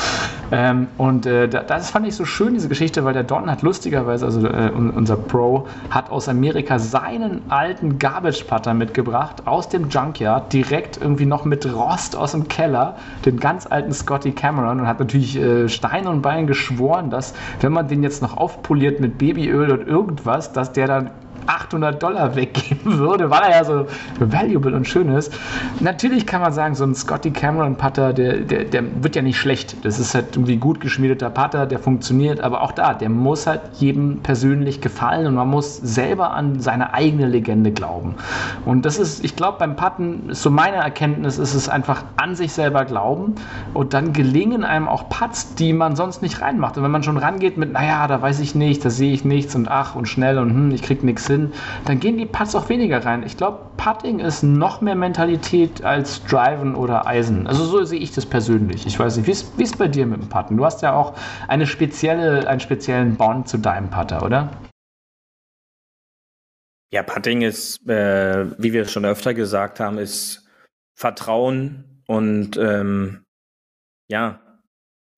Ähm, 0.50 0.88
und 0.98 1.24
äh, 1.24 1.46
das 1.46 1.90
fand 1.90 2.08
ich 2.08 2.16
so 2.16 2.24
schön, 2.24 2.54
diese 2.54 2.68
Geschichte, 2.68 3.04
weil 3.04 3.12
der 3.12 3.22
Don 3.22 3.48
hat 3.48 3.62
lustigerweise, 3.62 4.26
also 4.26 4.44
äh, 4.48 4.72
unser 4.74 5.16
Pro, 5.16 5.68
hat 5.90 6.10
aus 6.10 6.28
Amerika 6.28 6.80
seinen 6.80 7.42
alten 7.50 8.00
Garbage-Putter 8.00 8.74
mitgebracht, 8.74 9.46
aus 9.46 9.68
dem 9.68 9.90
Junkyard, 9.90 10.52
direkt 10.52 11.00
irgendwie 11.00 11.26
noch 11.26 11.44
mit 11.44 11.72
Rost 11.72 12.16
aus 12.16 12.32
dem 12.32 12.48
Keller 12.48 12.96
den 13.30 13.38
ganz 13.38 13.66
alten 13.66 13.92
Scotty 13.92 14.32
Cameron 14.32 14.80
und 14.80 14.86
hat 14.86 14.98
natürlich 14.98 15.36
äh, 15.36 15.68
Stein 15.68 16.06
und 16.06 16.22
Bein 16.22 16.46
geschworen, 16.46 17.10
dass 17.10 17.34
wenn 17.60 17.72
man 17.72 17.88
den 17.88 18.02
jetzt 18.02 18.22
noch 18.22 18.36
aufpoliert 18.36 19.00
mit 19.00 19.18
Babyöl 19.18 19.70
und 19.70 19.86
irgendwas, 19.86 20.52
dass 20.52 20.72
der 20.72 20.86
dann 20.86 21.10
800 21.48 22.02
Dollar 22.02 22.36
weggeben 22.36 22.98
würde, 22.98 23.30
weil 23.30 23.42
er 23.42 23.50
ja 23.50 23.64
so 23.64 23.86
valuable 24.18 24.74
und 24.74 24.86
schön 24.86 25.08
ist. 25.08 25.32
Natürlich 25.80 26.26
kann 26.26 26.40
man 26.40 26.52
sagen, 26.52 26.74
so 26.74 26.84
ein 26.84 26.94
Scotty 26.94 27.30
Cameron 27.30 27.76
Putter, 27.76 28.12
der, 28.12 28.38
der, 28.38 28.64
der 28.64 29.02
wird 29.02 29.16
ja 29.16 29.22
nicht 29.22 29.38
schlecht. 29.38 29.76
Das 29.84 29.98
ist 29.98 30.14
halt 30.14 30.36
irgendwie 30.36 30.56
gut 30.56 30.80
geschmiedeter 30.80 31.30
Putter, 31.30 31.66
der 31.66 31.78
funktioniert, 31.78 32.40
aber 32.40 32.62
auch 32.62 32.72
da, 32.72 32.94
der 32.94 33.08
muss 33.08 33.46
halt 33.46 33.60
jedem 33.78 34.20
persönlich 34.20 34.80
gefallen 34.80 35.26
und 35.26 35.34
man 35.34 35.48
muss 35.48 35.76
selber 35.76 36.32
an 36.32 36.60
seine 36.60 36.94
eigene 36.94 37.26
Legende 37.26 37.72
glauben. 37.72 38.14
Und 38.64 38.84
das 38.84 38.98
ist, 38.98 39.24
ich 39.24 39.36
glaube, 39.36 39.58
beim 39.58 39.76
Putten, 39.76 40.28
so 40.30 40.50
meine 40.50 40.76
Erkenntnis, 40.76 41.38
ist 41.38 41.54
es 41.54 41.68
einfach 41.68 42.04
an 42.16 42.34
sich 42.34 42.52
selber 42.52 42.84
glauben 42.84 43.34
und 43.74 43.94
dann 43.94 44.12
gelingen 44.12 44.64
einem 44.64 44.88
auch 44.88 45.08
Putts, 45.08 45.54
die 45.54 45.72
man 45.72 45.96
sonst 45.96 46.22
nicht 46.22 46.40
reinmacht. 46.40 46.76
Und 46.76 46.84
wenn 46.84 46.90
man 46.90 47.02
schon 47.02 47.16
rangeht 47.16 47.56
mit, 47.56 47.72
naja, 47.72 48.06
da 48.06 48.20
weiß 48.20 48.40
ich 48.40 48.54
nicht, 48.54 48.84
da 48.84 48.90
sehe 48.90 49.12
ich 49.12 49.24
nichts 49.24 49.54
und 49.54 49.68
ach 49.68 49.94
und 49.94 50.06
schnell 50.06 50.38
und 50.38 50.50
hm, 50.50 50.70
ich 50.72 50.82
krieg 50.82 51.02
nichts 51.02 51.26
hin, 51.26 51.37
sind, 51.38 51.54
dann 51.84 52.00
gehen 52.00 52.18
die 52.18 52.26
Putts 52.26 52.54
auch 52.54 52.68
weniger 52.68 53.04
rein. 53.04 53.22
Ich 53.22 53.36
glaube, 53.36 53.66
Putting 53.76 54.20
ist 54.20 54.42
noch 54.42 54.80
mehr 54.80 54.94
Mentalität 54.94 55.84
als 55.84 56.24
Driven 56.24 56.74
oder 56.74 57.06
Eisen. 57.06 57.46
Also 57.46 57.64
so 57.64 57.84
sehe 57.84 58.00
ich 58.00 58.12
das 58.12 58.26
persönlich. 58.26 58.86
Ich 58.86 58.98
weiß 58.98 59.16
nicht, 59.16 59.26
wie 59.26 59.62
ist 59.62 59.78
bei 59.78 59.88
dir 59.88 60.06
mit 60.06 60.20
dem 60.20 60.28
Putten? 60.28 60.56
Du 60.56 60.64
hast 60.64 60.82
ja 60.82 60.92
auch 60.94 61.14
eine 61.46 61.66
spezielle, 61.66 62.46
einen 62.48 62.60
speziellen 62.60 63.16
Bond 63.16 63.48
zu 63.48 63.58
deinem 63.58 63.90
Putter, 63.90 64.22
oder? 64.22 64.50
Ja, 66.90 67.02
Putting 67.02 67.42
ist, 67.42 67.86
äh, 67.88 68.46
wie 68.58 68.72
wir 68.72 68.82
es 68.82 68.92
schon 68.92 69.04
öfter 69.04 69.34
gesagt 69.34 69.78
haben, 69.78 69.98
ist 69.98 70.48
Vertrauen 70.94 72.02
und 72.06 72.56
ähm, 72.56 73.24
ja, 74.08 74.40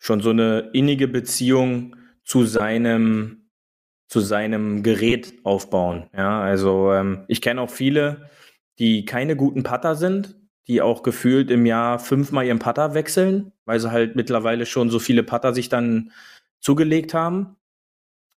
schon 0.01 0.21
so 0.21 0.31
eine 0.31 0.71
innige 0.73 1.07
Beziehung 1.07 1.95
zu 2.25 2.45
seinem, 2.45 3.40
zu 4.11 4.19
seinem 4.19 4.83
Gerät 4.83 5.35
aufbauen. 5.45 6.11
Ja, 6.15 6.43
also 6.43 6.93
ähm, 6.93 7.25
ich 7.29 7.41
kenne 7.41 7.61
auch 7.61 7.71
viele, 7.71 8.29
die 8.81 9.05
keine 9.05 9.37
guten 9.37 9.63
Putter 9.63 9.95
sind, 9.95 10.37
die 10.67 10.83
auch 10.83 11.05
gefühlt 11.05 11.51
im 11.51 11.65
Jahr 11.65 12.01
fünfmal 12.01 12.45
ihren 12.45 12.59
Putter 12.59 12.95
wechseln, 12.95 13.53
weil 13.67 13.79
sie 13.79 13.93
halt 13.93 14.17
mittlerweile 14.17 14.67
schon 14.67 14.91
so 14.91 14.99
viele 14.99 15.23
Putter 15.23 15.55
sich 15.55 15.69
dann 15.69 16.11
zugelegt 16.59 17.15
haben. 17.15 17.57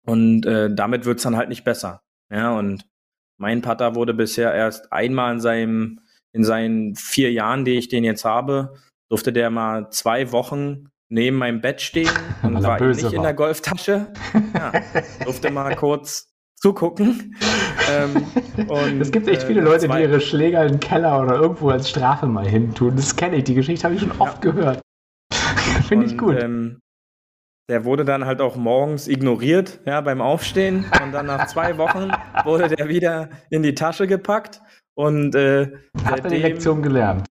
Und 0.06 0.46
äh, 0.46 0.74
damit 0.74 1.06
wird's 1.06 1.24
dann 1.24 1.38
halt 1.38 1.48
nicht 1.48 1.64
besser. 1.64 2.02
Ja, 2.30 2.58
und 2.58 2.86
mein 3.38 3.62
Putter 3.62 3.96
wurde 3.96 4.14
bisher 4.14 4.54
erst 4.54 4.92
einmal 4.92 5.34
in 5.36 5.40
seinem, 5.40 6.00
in 6.34 6.44
seinen 6.44 6.96
vier 6.96 7.32
Jahren, 7.32 7.64
die 7.64 7.78
ich 7.78 7.88
den 7.88 8.04
jetzt 8.04 8.26
habe, 8.26 8.74
durfte 9.10 9.32
der 9.32 9.50
mal 9.50 9.90
zwei 9.90 10.34
Wochen 10.34 10.90
neben 11.12 11.38
meinem 11.38 11.62
Bett 11.62 11.82
stehen 11.82 12.10
und 12.42 12.64
war 12.64 12.82
nicht 12.82 13.04
war. 13.04 13.14
in 13.14 13.22
der 13.22 13.34
Golftasche. 13.34 14.08
Ja, 14.56 14.72
durfte 15.24 15.52
mal 15.52 15.76
kurz 15.76 16.32
zugucken. 16.56 17.36
ähm, 17.92 18.26
und, 18.68 19.02
es 19.02 19.12
gibt 19.12 19.28
echt 19.28 19.44
viele 19.44 19.62
äh, 19.62 19.64
Leute, 19.64 19.88
die 19.88 20.00
ihre 20.00 20.22
Schläger 20.22 20.66
im 20.66 20.80
Keller 20.80 21.22
oder 21.22 21.36
irgendwo 21.36 21.70
als 21.70 21.90
Strafe 21.90 22.28
mal 22.28 22.48
hin 22.48 22.74
tun. 22.74 22.96
Das 22.96 23.16
kenne 23.16 23.38
ich, 23.38 23.44
die 23.44 23.56
Geschichte 23.56 23.84
habe 23.84 23.96
ich 23.96 24.02
schon 24.02 24.12
oft 24.20 24.44
ja. 24.44 24.52
gehört. 24.52 24.82
Finde 25.88 26.06
ich 26.06 26.18
gut. 26.18 26.42
Ähm, 26.42 26.80
der 27.70 27.86
wurde 27.86 28.06
dann 28.06 28.26
halt 28.26 28.42
auch 28.42 28.56
morgens 28.56 29.08
ignoriert, 29.08 29.80
ja, 29.86 30.02
beim 30.02 30.22
Aufstehen. 30.22 30.86
Und 31.04 31.14
dann 31.14 31.26
nach 31.26 31.48
zwei 31.48 31.78
Wochen 31.78 32.12
wurde 32.44 32.68
der 32.68 32.90
wieder 32.90 33.30
in 33.50 33.64
die 33.64 33.74
Tasche 33.74 34.08
gepackt. 34.08 34.62
Und 34.94 35.36
äh, 35.36 35.72
hat 36.04 36.26
er 36.26 36.30
die 36.30 36.38
Lektion 36.38 36.82
gelernt. 36.82 37.31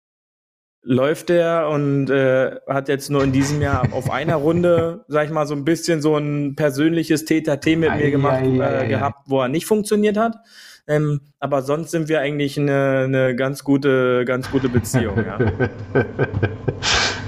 Läuft 0.82 1.30
er 1.30 1.70
und 1.70 2.10
äh, 2.10 2.56
hat 2.68 2.88
jetzt 2.88 3.10
nur 3.10 3.24
in 3.24 3.32
diesem 3.32 3.62
Jahr 3.62 3.92
auf 3.92 4.10
einer 4.10 4.36
Runde, 4.36 5.04
sag 5.08 5.26
ich 5.26 5.32
mal, 5.32 5.46
so 5.46 5.54
ein 5.54 5.66
bisschen 5.66 6.02
so 6.02 6.16
ein 6.16 6.56
persönliches 6.56 7.26
TTT 7.26 7.78
mit 7.78 7.96
mir 7.96 8.12
gemacht 8.12 8.44
äh, 8.44 8.88
gehabt, 8.88 9.24
wo 9.26 9.42
er 9.42 9.50
nicht 9.50 9.66
funktioniert 9.66 10.18
hat. 10.18 10.38
Ähm, 10.88 11.22
aber 11.40 11.62
sonst 11.62 11.92
sind 11.92 12.10
wir 12.10 12.22
eigentlich 12.22 12.58
eine, 12.58 13.04
eine 13.06 13.36
ganz 13.36 13.64
gute, 13.64 14.26
ganz 14.26 14.50
gute 14.50 14.70
Beziehung. 14.70 15.18
Ja. 15.18 15.38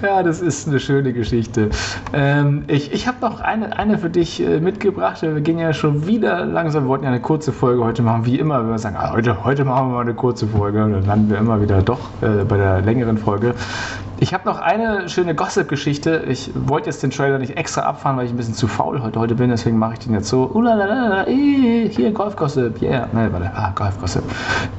ja, 0.02 0.24
das 0.24 0.42
ist 0.42 0.68
eine 0.68 0.80
schöne 0.80 1.14
Geschichte. 1.14 1.70
Ähm, 2.14 2.64
ich 2.68 2.92
ich 2.94 3.08
habe 3.08 3.18
noch 3.22 3.40
eine, 3.40 3.78
eine 3.78 3.98
für 3.98 4.10
dich 4.10 4.42
äh, 4.42 4.60
mitgebracht. 4.60 5.22
Wir 5.22 5.42
gehen 5.42 5.60
ja 5.60 5.74
schon 5.74 6.08
wieder 6.08 6.46
langsam. 6.46 6.84
Wir 6.84 6.90
wollten 6.90 7.04
ja 7.04 7.10
eine 7.10 7.22
kurze 7.22 7.52
Folge 7.52 7.84
heute 7.84 8.02
machen, 8.02 8.26
wie 8.26 8.40
immer. 8.40 8.60
Wenn 8.60 8.70
wir 8.70 8.80
sagen, 8.80 8.96
ah, 8.98 9.12
heute, 9.12 9.44
heute 9.44 9.66
machen 9.66 9.90
wir 9.90 9.96
mal 9.96 10.02
eine 10.02 10.14
kurze 10.14 10.48
Folge, 10.48 10.80
dann 10.80 11.06
landen 11.06 11.30
wir 11.30 11.38
immer 11.38 11.62
wieder 11.62 11.82
doch 11.82 12.00
äh, 12.22 12.44
bei 12.44 12.58
der 12.58 12.82
längeren 12.82 13.18
Folge. 13.18 13.54
Ich 14.20 14.36
habe 14.36 14.46
noch 14.46 14.60
eine 14.60 15.10
schöne 15.10 15.34
Gossip-Geschichte. 15.34 16.26
Ich 16.28 16.52
wollte 16.54 16.90
jetzt 16.90 17.02
den 17.02 17.10
Trailer 17.10 17.40
nicht 17.40 17.58
extra 17.58 17.82
abfahren, 17.82 18.18
weil 18.18 18.26
ich 18.26 18.32
ein 18.32 18.38
bisschen 18.38 18.54
zu 18.54 18.68
faul 18.68 19.02
heute, 19.02 19.20
heute 19.20 19.34
bin, 19.34 19.50
deswegen 19.50 19.80
mache 19.80 19.94
ich 19.94 20.00
den 20.00 20.14
jetzt 20.14 20.30
so. 20.30 20.48
Ulalala, 20.54 21.26
hier 21.26 22.12
Golf-Gossip, 22.12 22.82
yeah. 22.84 23.08
Nein, 23.14 23.34
warte, 23.34 23.52
ah, 23.56 23.72
Golf-Gossip. 23.74 24.24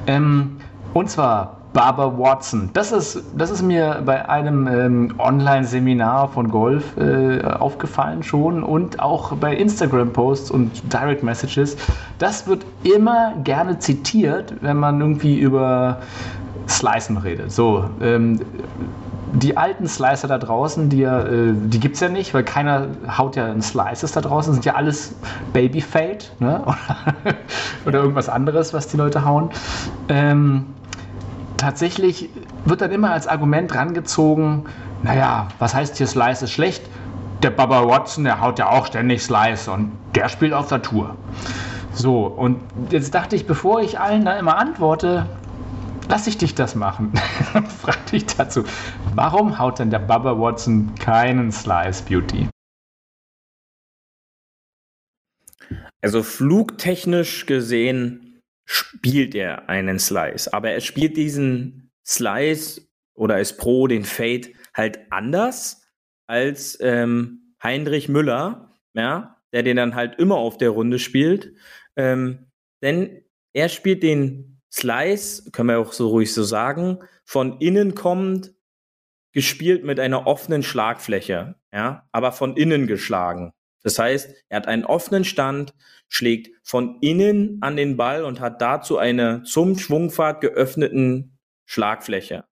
Ähm, 0.07 0.59
und 0.95 1.11
zwar 1.11 1.62
Barbara 1.73 2.19
Watson. 2.19 2.71
Das 2.73 2.93
ist, 2.93 3.23
das 3.37 3.51
ist 3.51 3.63
mir 3.63 4.03
bei 4.05 4.29
einem 4.29 4.67
ähm, 4.67 5.15
Online-Seminar 5.19 6.29
von 6.29 6.49
Golf 6.51 6.97
äh, 6.97 7.43
aufgefallen 7.43 8.23
schon 8.23 8.63
und 8.63 9.01
auch 9.01 9.33
bei 9.37 9.55
Instagram-Posts 9.57 10.51
und 10.51 10.93
Direct 10.93 11.23
Messages. 11.23 11.77
Das 12.19 12.47
wird 12.47 12.65
immer 12.83 13.35
gerne 13.45 13.79
zitiert, 13.79 14.55
wenn 14.61 14.77
man 14.77 15.01
irgendwie 15.01 15.39
über 15.39 15.99
Slicen 16.69 17.17
redet. 17.17 17.53
So, 17.53 17.85
ähm, 18.01 18.41
die 19.33 19.57
alten 19.57 19.89
Slicer 19.89 20.29
da 20.29 20.37
draußen, 20.37 20.91
die, 20.91 21.05
äh, 21.05 21.55
die 21.55 21.81
gibt 21.81 21.95
es 21.95 22.01
ja 22.01 22.11
nicht, 22.11 22.35
weil 22.35 22.45
keiner 22.45 22.89
haut 23.17 23.37
ja 23.37 23.47
einen 23.47 23.63
Slices 23.63 24.13
da 24.13 24.21
draußen. 24.21 24.53
Sind 24.53 24.65
ja 24.67 24.75
alles 24.75 25.15
Baby-Fade 25.55 26.19
ne? 26.39 26.63
oder, 26.65 26.77
oder 27.87 27.99
irgendwas 28.01 28.29
anderes, 28.29 28.75
was 28.75 28.89
die 28.89 28.99
Leute 28.99 29.25
hauen. 29.25 29.49
Ähm, 30.09 30.67
tatsächlich 31.63 32.29
wird 32.65 32.81
dann 32.81 32.91
immer 32.91 33.13
als 33.13 33.29
Argument 33.29 33.73
rangezogen, 33.75 34.65
naja, 35.03 35.49
was 35.61 35.75
heißt 35.75 35.97
hier 35.97 36.09
Slice 36.09 36.45
ist 36.45 36.51
schlecht? 36.51 36.83
Der 37.43 37.51
Baba 37.51 37.87
Watson, 37.87 38.25
der 38.25 38.41
haut 38.41 38.59
ja 38.59 38.69
auch 38.69 38.87
ständig 38.87 39.23
Slice 39.23 39.71
und 39.71 39.93
der 40.15 40.29
spielt 40.29 40.53
auf 40.53 40.69
der 40.69 40.83
Tour. 40.83 41.17
So, 41.93 42.27
und 42.27 42.61
jetzt 42.91 43.15
dachte 43.15 43.37
ich, 43.37 43.47
bevor 43.47 43.81
ich 43.81 44.01
allen 44.01 44.25
da 44.25 44.37
immer 44.39 44.59
antworte, 44.59 45.27
lass 46.09 46.27
ich 46.27 46.37
dich 46.37 46.55
das 46.55 46.75
machen. 46.75 47.13
Frag 47.81 48.07
dich 48.07 48.27
dazu, 48.27 48.65
warum 49.15 49.59
haut 49.59 49.79
denn 49.79 49.91
der 49.91 50.01
Bubba 50.01 50.39
Watson 50.39 50.95
keinen 50.97 51.53
Slice 51.53 52.03
Beauty? 52.03 52.49
Also 56.01 56.25
flugtechnisch 56.25 57.47
gesehen 57.47 58.22
spielt 58.73 59.35
er 59.35 59.69
einen 59.69 59.99
Slice, 59.99 60.53
aber 60.53 60.71
er 60.71 60.81
spielt 60.81 61.17
diesen 61.17 61.91
Slice 62.07 62.81
oder 63.15 63.39
ist 63.39 63.59
pro 63.59 63.87
den 63.87 64.05
Fade 64.05 64.49
halt 64.75 65.01
anders 65.11 65.83
als 66.27 66.79
ähm, 66.81 67.55
Heinrich 67.63 68.09
Müller, 68.09 68.79
ja, 68.95 69.37
der 69.53 69.63
den 69.63 69.77
dann 69.77 69.95
halt 69.95 70.19
immer 70.19 70.37
auf 70.37 70.57
der 70.57 70.71
Runde 70.71 70.99
spielt. 70.99 71.55
Ähm, 71.97 72.51
denn 72.83 73.23
er 73.53 73.69
spielt 73.69 74.03
den 74.03 74.63
Slice, 74.73 75.51
können 75.53 75.69
wir 75.69 75.79
auch 75.79 75.93
so 75.93 76.09
ruhig 76.09 76.33
so 76.33 76.43
sagen, 76.43 77.01
von 77.25 77.61
innen 77.61 77.95
kommend, 77.95 78.55
gespielt 79.35 79.85
mit 79.85 80.01
einer 80.01 80.27
offenen 80.27 80.63
Schlagfläche, 80.63 81.57
ja, 81.73 82.09
aber 82.11 82.33
von 82.33 82.57
innen 82.57 82.87
geschlagen. 82.87 83.53
Das 83.83 83.99
heißt, 83.99 84.35
er 84.49 84.57
hat 84.57 84.69
einen 84.69 84.85
offenen 84.85 85.25
Stand, 85.25 85.75
schlägt 86.09 86.51
von 86.63 86.99
innen 87.01 87.59
an 87.63 87.77
den 87.77 87.97
Ball 87.97 88.25
und 88.25 88.41
hat 88.41 88.63
dazu 88.63 88.99
eine 88.99 89.43
zum 89.43 89.79
Schwungfahrt 89.79 90.41
geöffneten 90.41 91.39
Schlagfläche. 91.65 92.45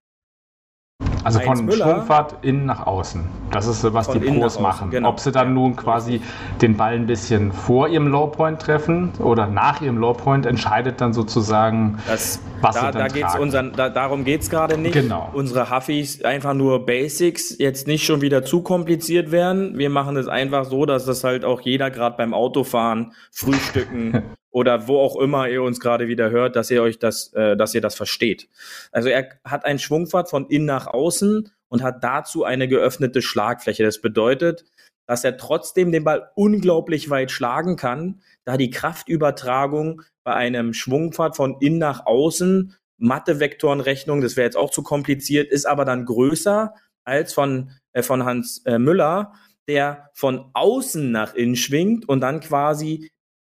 Also 1.24 1.38
Heinz 1.38 1.58
von 1.58 1.66
Müller, 1.66 1.84
Schwungfahrt 1.84 2.36
innen 2.42 2.66
nach 2.66 2.86
außen. 2.86 3.24
Das 3.50 3.66
ist, 3.66 3.84
was 3.92 4.08
die 4.10 4.18
Pros 4.20 4.58
machen. 4.58 4.90
Genau. 4.90 5.10
Ob 5.10 5.20
sie 5.20 5.32
dann 5.32 5.54
nun 5.54 5.76
quasi 5.76 6.20
den 6.62 6.76
Ball 6.76 6.94
ein 6.94 7.06
bisschen 7.06 7.52
vor 7.52 7.88
ihrem 7.88 8.06
Lowpoint 8.08 8.60
treffen 8.60 9.12
oder 9.18 9.46
nach 9.46 9.80
ihrem 9.80 9.98
Lowpoint, 9.98 10.46
entscheidet 10.46 11.00
dann 11.00 11.12
sozusagen, 11.12 11.98
das, 12.06 12.40
was 12.60 12.74
da, 12.74 12.80
sie 12.80 12.86
dann 12.86 12.98
da 12.98 13.08
geht's 13.08 13.36
unseren, 13.36 13.72
da, 13.72 13.88
Darum 13.88 14.24
geht 14.24 14.42
es 14.42 14.50
gerade 14.50 14.78
nicht. 14.78 14.94
Genau. 14.94 15.28
Unsere 15.32 15.70
Huffis 15.70 16.24
einfach 16.24 16.54
nur 16.54 16.86
Basics, 16.86 17.56
jetzt 17.58 17.86
nicht 17.86 18.04
schon 18.04 18.20
wieder 18.20 18.44
zu 18.44 18.62
kompliziert 18.62 19.30
werden. 19.30 19.76
Wir 19.78 19.90
machen 19.90 20.16
es 20.16 20.28
einfach 20.28 20.64
so, 20.64 20.86
dass 20.86 21.04
das 21.04 21.24
halt 21.24 21.44
auch 21.44 21.60
jeder 21.60 21.90
gerade 21.90 22.16
beim 22.16 22.32
Autofahren, 22.34 23.12
Frühstücken 23.30 24.22
oder 24.50 24.88
wo 24.88 24.98
auch 24.98 25.16
immer 25.16 25.48
ihr 25.48 25.62
uns 25.62 25.80
gerade 25.80 26.08
wieder 26.08 26.30
hört, 26.30 26.56
dass 26.56 26.70
ihr 26.70 26.82
euch 26.82 26.98
das, 26.98 27.32
äh, 27.34 27.56
dass 27.56 27.74
ihr 27.74 27.80
das 27.80 27.94
versteht. 27.94 28.48
Also 28.92 29.08
er 29.08 29.28
hat 29.44 29.64
einen 29.64 29.78
Schwungfahrt 29.78 30.28
von 30.28 30.48
innen 30.48 30.66
nach 30.66 30.86
außen 30.86 31.50
und 31.68 31.82
hat 31.82 32.02
dazu 32.02 32.44
eine 32.44 32.68
geöffnete 32.68 33.22
Schlagfläche. 33.22 33.84
Das 33.84 34.00
bedeutet, 34.00 34.64
dass 35.06 35.24
er 35.24 35.36
trotzdem 35.36 35.92
den 35.92 36.04
Ball 36.04 36.30
unglaublich 36.34 37.10
weit 37.10 37.30
schlagen 37.30 37.76
kann, 37.76 38.20
da 38.44 38.56
die 38.56 38.70
Kraftübertragung 38.70 40.02
bei 40.24 40.34
einem 40.34 40.72
Schwungpfad 40.72 41.36
von 41.36 41.56
innen 41.60 41.78
nach 41.78 42.06
außen, 42.06 42.76
Mathe-Vektorenrechnung, 42.98 44.20
das 44.20 44.36
wäre 44.36 44.44
jetzt 44.44 44.56
auch 44.56 44.70
zu 44.70 44.82
kompliziert, 44.82 45.50
ist 45.50 45.64
aber 45.64 45.84
dann 45.84 46.04
größer 46.04 46.74
als 47.04 47.32
von, 47.32 47.72
äh, 47.92 48.02
von 48.02 48.24
Hans 48.24 48.62
äh, 48.66 48.78
Müller, 48.78 49.32
der 49.68 50.10
von 50.14 50.50
außen 50.52 51.10
nach 51.10 51.34
innen 51.34 51.56
schwingt 51.56 52.08
und 52.08 52.20
dann 52.20 52.40
quasi 52.40 53.10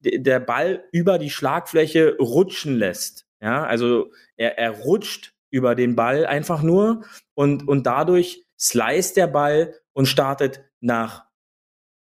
der 0.01 0.39
Ball 0.39 0.83
über 0.91 1.17
die 1.17 1.29
Schlagfläche 1.29 2.17
rutschen 2.17 2.77
lässt. 2.77 3.27
Ja, 3.41 3.65
also 3.65 4.11
er, 4.35 4.57
er 4.57 4.71
rutscht 4.71 5.33
über 5.49 5.75
den 5.75 5.95
Ball 5.95 6.25
einfach 6.25 6.61
nur 6.61 7.03
und, 7.33 7.67
und 7.67 7.85
dadurch 7.85 8.45
slice 8.59 9.13
der 9.13 9.27
Ball 9.27 9.75
und 9.93 10.05
startet 10.05 10.63
nach 10.79 11.25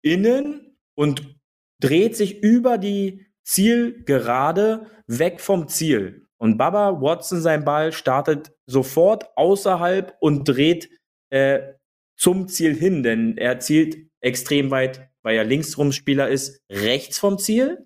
innen 0.02 0.78
und 0.96 1.40
dreht 1.80 2.16
sich 2.16 2.44
über 2.44 2.78
die 2.78 3.26
Zielgerade 3.44 4.88
weg 5.08 5.40
vom 5.40 5.68
Ziel. 5.68 6.28
Und 6.38 6.58
Baba 6.58 7.02
Watson, 7.02 7.42
sein 7.42 7.66
Ball, 7.66 7.92
startet 7.92 8.54
sofort 8.66 9.26
außerhalb 9.36 10.16
und 10.20 10.46
dreht 10.46 10.90
äh, 11.30 11.74
zum 12.16 12.48
Ziel 12.48 12.76
hin, 12.76 13.04
denn 13.04 13.38
er 13.38 13.60
zielt 13.60 13.98
extrem 14.22 14.72
weit 14.72 15.09
weil 15.24 15.38
er 15.38 15.44
Linksrumspieler 15.44 16.30
ist, 16.30 16.62
rechts 16.72 17.20
vom 17.20 17.38
Ziel. 17.38 17.86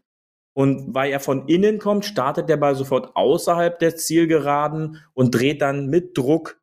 Und 0.56 0.94
weil 0.94 1.12
er 1.12 1.20
von 1.20 1.48
innen 1.48 1.80
kommt, 1.80 2.06
startet 2.06 2.48
der 2.48 2.58
Ball 2.58 2.76
sofort 2.76 3.16
außerhalb 3.16 3.80
der 3.80 3.96
Zielgeraden 3.96 5.04
und 5.14 5.34
dreht 5.34 5.62
dann 5.62 5.88
mit 5.88 6.16
Druck 6.16 6.62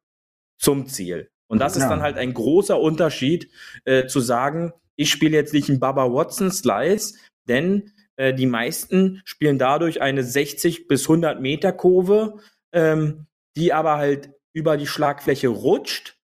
zum 0.58 0.86
Ziel. 0.86 1.30
Und 1.48 1.58
das 1.58 1.76
ja. 1.76 1.82
ist 1.82 1.88
dann 1.88 2.02
halt 2.02 2.16
ein 2.16 2.32
großer 2.32 2.78
Unterschied, 2.78 3.50
äh, 3.84 4.06
zu 4.06 4.20
sagen, 4.20 4.72
ich 4.94 5.10
spiele 5.10 5.36
jetzt 5.36 5.52
nicht 5.52 5.68
einen 5.68 5.80
Baba 5.80 6.12
Watson 6.12 6.52
Slice, 6.52 7.14
denn 7.48 7.92
äh, 8.16 8.32
die 8.32 8.46
meisten 8.46 9.22
spielen 9.24 9.58
dadurch 9.58 10.00
eine 10.00 10.22
60 10.22 10.86
bis 10.86 11.04
100 11.04 11.40
Meter 11.40 11.72
Kurve, 11.72 12.38
ähm, 12.72 13.26
die 13.56 13.72
aber 13.72 13.96
halt 13.96 14.30
über 14.52 14.76
die 14.76 14.86
Schlagfläche 14.86 15.48
rutscht 15.48 16.19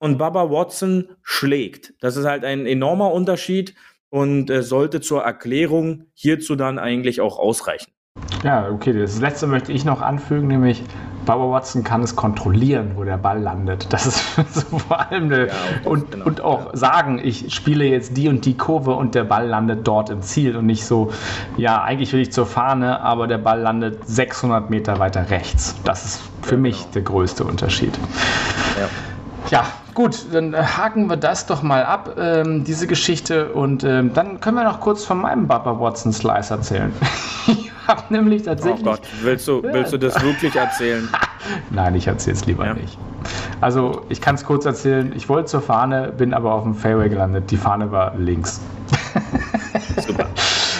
und 0.00 0.18
Baba 0.18 0.50
Watson 0.50 1.08
schlägt. 1.22 1.94
Das 2.00 2.16
ist 2.16 2.24
halt 2.24 2.44
ein 2.44 2.66
enormer 2.66 3.12
Unterschied 3.12 3.74
und 4.08 4.50
äh, 4.50 4.62
sollte 4.62 5.00
zur 5.00 5.22
Erklärung 5.22 6.06
hierzu 6.14 6.56
dann 6.56 6.80
eigentlich 6.80 7.20
auch 7.20 7.38
ausreichen. 7.38 7.92
Ja, 8.42 8.68
okay, 8.70 8.92
das 8.92 9.20
letzte 9.20 9.46
möchte 9.46 9.72
ich 9.72 9.84
noch 9.84 10.00
anfügen, 10.00 10.48
nämlich 10.48 10.82
Baba 11.26 11.50
Watson 11.50 11.84
kann 11.84 12.02
es 12.02 12.16
kontrollieren, 12.16 12.92
wo 12.96 13.04
der 13.04 13.18
Ball 13.18 13.40
landet. 13.40 13.92
Das 13.92 14.06
ist 14.06 14.36
so 14.52 14.78
vor 14.78 14.98
allem 14.98 15.24
eine, 15.24 15.46
ja, 15.48 15.52
und, 15.84 16.10
genau. 16.10 16.24
und 16.24 16.40
auch 16.40 16.74
sagen, 16.74 17.20
ich 17.22 17.54
spiele 17.54 17.84
jetzt 17.84 18.16
die 18.16 18.28
und 18.28 18.46
die 18.46 18.56
Kurve 18.56 18.92
und 18.92 19.14
der 19.14 19.24
Ball 19.24 19.46
landet 19.46 19.86
dort 19.86 20.10
im 20.10 20.22
Ziel 20.22 20.56
und 20.56 20.66
nicht 20.66 20.84
so, 20.86 21.12
ja, 21.56 21.82
eigentlich 21.82 22.12
will 22.12 22.20
ich 22.20 22.32
zur 22.32 22.46
Fahne, 22.46 23.00
aber 23.00 23.26
der 23.26 23.38
Ball 23.38 23.60
landet 23.60 24.08
600 24.08 24.70
Meter 24.70 24.98
weiter 24.98 25.30
rechts. 25.30 25.76
Das 25.84 26.04
ist 26.04 26.22
für 26.42 26.54
ja, 26.54 26.60
mich 26.60 26.78
genau. 26.78 26.92
der 26.94 27.02
größte 27.02 27.44
Unterschied. 27.44 27.96
Ja. 28.78 28.88
Ja, 29.50 29.66
gut, 29.94 30.26
dann 30.32 30.54
äh, 30.54 30.62
haken 30.62 31.08
wir 31.08 31.16
das 31.16 31.46
doch 31.46 31.62
mal 31.62 31.84
ab, 31.84 32.16
ähm, 32.18 32.64
diese 32.64 32.86
Geschichte. 32.86 33.52
Und 33.52 33.84
ähm, 33.84 34.12
dann 34.14 34.40
können 34.40 34.56
wir 34.56 34.64
noch 34.64 34.80
kurz 34.80 35.04
von 35.04 35.18
meinem 35.18 35.46
Baba 35.46 35.78
Watson 35.78 36.12
Slice 36.12 36.50
erzählen. 36.50 36.92
ich 37.46 37.70
habe 37.86 38.02
nämlich 38.10 38.42
tatsächlich. 38.42 38.86
Oh 38.86 38.90
Gott, 38.90 39.02
willst 39.22 39.48
du, 39.48 39.62
willst 39.62 39.92
du 39.92 39.98
das 39.98 40.22
wirklich 40.22 40.56
erzählen? 40.56 41.08
Nein, 41.70 41.94
ich 41.94 42.06
erzähle 42.06 42.36
es 42.36 42.46
lieber 42.46 42.66
ja. 42.66 42.74
nicht. 42.74 42.98
Also, 43.60 44.02
ich 44.08 44.20
kann 44.20 44.34
es 44.34 44.44
kurz 44.44 44.64
erzählen. 44.64 45.12
Ich 45.14 45.28
wollte 45.28 45.46
zur 45.46 45.62
Fahne, 45.62 46.12
bin 46.16 46.32
aber 46.32 46.54
auf 46.54 46.62
dem 46.62 46.74
Fairway 46.74 47.08
gelandet. 47.08 47.50
Die 47.50 47.56
Fahne 47.56 47.90
war 47.92 48.14
links. 48.16 48.60
Super. 50.06 50.26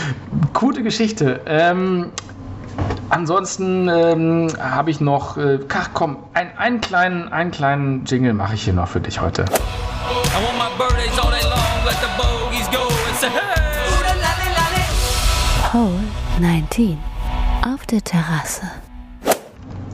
Gute 0.55 0.83
Geschichte. 0.83 1.41
Ähm, 1.47 2.07
Ansonsten 3.11 3.89
ähm, 3.89 4.49
habe 4.61 4.91
ich 4.93 5.01
noch, 5.01 5.37
äh, 5.37 5.59
ach 5.75 5.91
komm, 5.93 6.19
ein, 6.33 6.57
einen, 6.57 6.81
kleinen, 6.81 7.29
einen 7.33 7.51
kleinen 7.51 8.05
Jingle 8.05 8.33
mache 8.35 8.55
ich 8.55 8.63
hier 8.63 8.73
noch 8.73 8.87
für 8.87 9.01
dich 9.01 9.21
heute. 9.21 9.45
Hole 15.73 16.01
19 16.41 16.99
auf 17.75 17.85
der 17.87 18.03
Terrasse. 18.03 18.63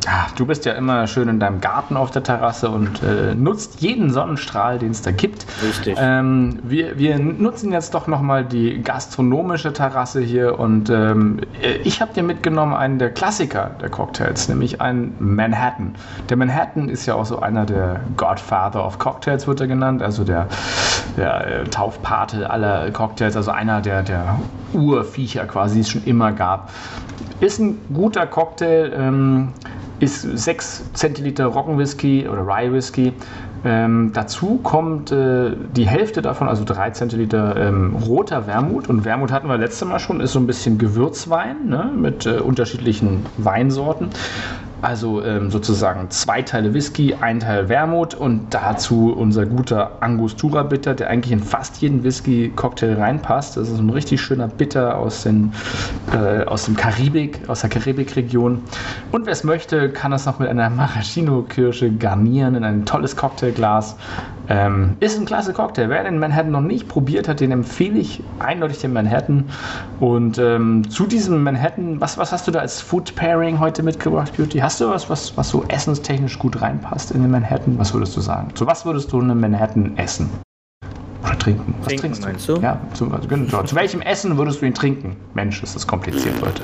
Ja, 0.04 0.25
du 0.36 0.46
bist 0.46 0.64
ja 0.64 0.72
immer 0.72 1.06
schön 1.06 1.28
in 1.28 1.40
deinem 1.40 1.60
Garten 1.60 1.96
auf 1.96 2.10
der 2.10 2.22
Terrasse 2.22 2.70
und 2.70 3.02
äh, 3.02 3.34
nutzt 3.34 3.80
jeden 3.80 4.10
Sonnenstrahl, 4.12 4.78
den 4.78 4.90
es 4.90 5.02
da 5.02 5.10
gibt. 5.10 5.46
Richtig. 5.66 5.96
Ähm, 5.98 6.58
wir, 6.62 6.98
wir 6.98 7.18
nutzen 7.18 7.72
jetzt 7.72 7.94
doch 7.94 8.06
nochmal 8.06 8.44
die 8.44 8.82
gastronomische 8.82 9.72
Terrasse 9.72 10.20
hier 10.20 10.58
und 10.58 10.90
ähm, 10.90 11.40
ich 11.84 12.00
habe 12.00 12.12
dir 12.12 12.22
mitgenommen 12.22 12.74
einen 12.74 12.98
der 12.98 13.10
Klassiker 13.10 13.70
der 13.80 13.88
Cocktails, 13.88 14.48
nämlich 14.48 14.80
einen 14.80 15.14
Manhattan. 15.18 15.94
Der 16.28 16.36
Manhattan 16.36 16.88
ist 16.88 17.06
ja 17.06 17.14
auch 17.14 17.26
so 17.26 17.40
einer 17.40 17.64
der 17.64 18.00
Godfather 18.16 18.84
of 18.84 18.98
Cocktails, 18.98 19.46
wird 19.46 19.60
er 19.60 19.66
genannt, 19.66 20.02
also 20.02 20.24
der, 20.24 20.48
der 21.16 21.46
äh, 21.46 21.64
Taufpate 21.64 22.48
aller 22.50 22.90
Cocktails, 22.90 23.36
also 23.36 23.50
einer 23.50 23.80
der, 23.80 24.02
der 24.02 24.38
Urviecher 24.72 25.46
quasi, 25.46 25.76
die 25.76 25.80
es 25.80 25.90
schon 25.90 26.04
immer 26.04 26.32
gab. 26.32 26.70
Ist 27.40 27.58
ein 27.58 27.78
guter 27.92 28.26
Cocktail. 28.26 28.92
Ähm, 28.96 29.52
ist 29.98 30.25
6 30.34 30.92
Zentiliter 30.94 31.46
Roggenwhisky 31.46 32.28
oder 32.28 32.46
Rye 32.46 32.72
Whisky. 32.72 33.12
Ähm, 33.64 34.10
dazu 34.12 34.60
kommt 34.62 35.10
äh, 35.10 35.52
die 35.74 35.86
Hälfte 35.88 36.22
davon, 36.22 36.48
also 36.48 36.64
3 36.64 36.90
Zentiliter 36.90 37.56
ähm, 37.56 37.96
roter 37.96 38.46
Wermut. 38.46 38.88
Und 38.88 39.04
Wermut 39.04 39.32
hatten 39.32 39.48
wir 39.48 39.58
letztes 39.58 39.86
Mal 39.88 39.98
schon, 39.98 40.20
ist 40.20 40.32
so 40.32 40.38
ein 40.38 40.46
bisschen 40.46 40.78
Gewürzwein 40.78 41.66
ne, 41.66 41.90
mit 41.96 42.26
äh, 42.26 42.38
unterschiedlichen 42.38 43.26
Weinsorten. 43.38 44.10
Also 44.82 45.22
ähm, 45.24 45.50
sozusagen 45.50 46.10
zwei 46.10 46.42
Teile 46.42 46.74
Whisky, 46.74 47.14
ein 47.14 47.40
Teil 47.40 47.68
Wermut 47.68 48.14
und 48.14 48.52
dazu 48.52 49.12
unser 49.16 49.46
guter 49.46 49.92
Angostura 50.00 50.62
Bitter, 50.62 50.94
der 50.94 51.08
eigentlich 51.08 51.32
in 51.32 51.40
fast 51.40 51.80
jeden 51.80 52.04
Whisky-Cocktail 52.04 52.94
reinpasst. 52.94 53.56
Das 53.56 53.70
ist 53.70 53.78
ein 53.78 53.90
richtig 53.90 54.20
schöner 54.20 54.48
Bitter 54.48 54.98
aus, 54.98 55.22
den, 55.22 55.52
äh, 56.12 56.44
aus 56.44 56.66
dem 56.66 56.76
Karibik, 56.76 57.40
aus 57.48 57.62
der 57.62 57.70
Karibikregion. 57.70 58.62
Und 59.12 59.26
wer 59.26 59.32
es 59.32 59.44
möchte, 59.44 59.88
kann 59.90 60.10
das 60.10 60.26
noch 60.26 60.38
mit 60.38 60.48
einer 60.48 60.68
Maraschino-Kirsche 60.68 61.90
garnieren 61.92 62.54
in 62.54 62.64
ein 62.64 62.84
tolles 62.84 63.16
Cocktailglas. 63.16 63.96
Ähm, 64.48 64.96
ist 65.00 65.18
ein 65.18 65.26
klasse 65.26 65.52
Cocktail. 65.52 65.88
Wer 65.88 66.04
den 66.04 66.18
Manhattan 66.18 66.52
noch 66.52 66.60
nicht 66.60 66.86
probiert 66.86 67.26
hat, 67.28 67.40
den 67.40 67.50
empfehle 67.50 67.98
ich 67.98 68.22
eindeutig 68.38 68.78
den 68.78 68.92
Manhattan. 68.92 69.44
Und 69.98 70.38
ähm, 70.38 70.88
zu 70.88 71.06
diesem 71.06 71.42
Manhattan, 71.42 72.00
was, 72.00 72.16
was 72.18 72.30
hast 72.30 72.46
du 72.46 72.52
da 72.52 72.60
als 72.60 72.80
Food 72.80 73.16
Pairing 73.16 73.58
heute 73.58 73.82
mitgebracht, 73.82 74.36
Beauty? 74.36 74.58
Hast 74.66 74.80
du 74.80 74.88
was, 74.88 75.08
was, 75.08 75.36
was 75.36 75.48
so 75.48 75.64
essenstechnisch 75.68 76.40
gut 76.40 76.60
reinpasst 76.60 77.12
in 77.12 77.22
den 77.22 77.30
Manhattan? 77.30 77.78
Was 77.78 77.94
würdest 77.94 78.16
du 78.16 78.20
sagen? 78.20 78.52
Zu 78.56 78.66
was 78.66 78.84
würdest 78.84 79.12
du 79.12 79.20
einen 79.20 79.38
Manhattan 79.38 79.96
essen? 79.96 80.28
Oder 81.22 81.38
trinken? 81.38 81.72
Was 81.78 81.86
trinken, 81.86 82.00
trinkst 82.00 82.20
du? 82.20 82.26
Meinst 82.26 82.48
du? 82.48 82.56
Ja, 82.56 82.80
zu, 82.92 83.12
also, 83.12 83.28
genau. 83.28 83.62
zu 83.62 83.76
welchem 83.76 84.00
Essen 84.00 84.36
würdest 84.36 84.60
du 84.60 84.66
ihn 84.66 84.74
trinken? 84.74 85.18
Mensch, 85.34 85.62
ist 85.62 85.76
das 85.76 85.86
kompliziert, 85.86 86.40
Leute. 86.40 86.62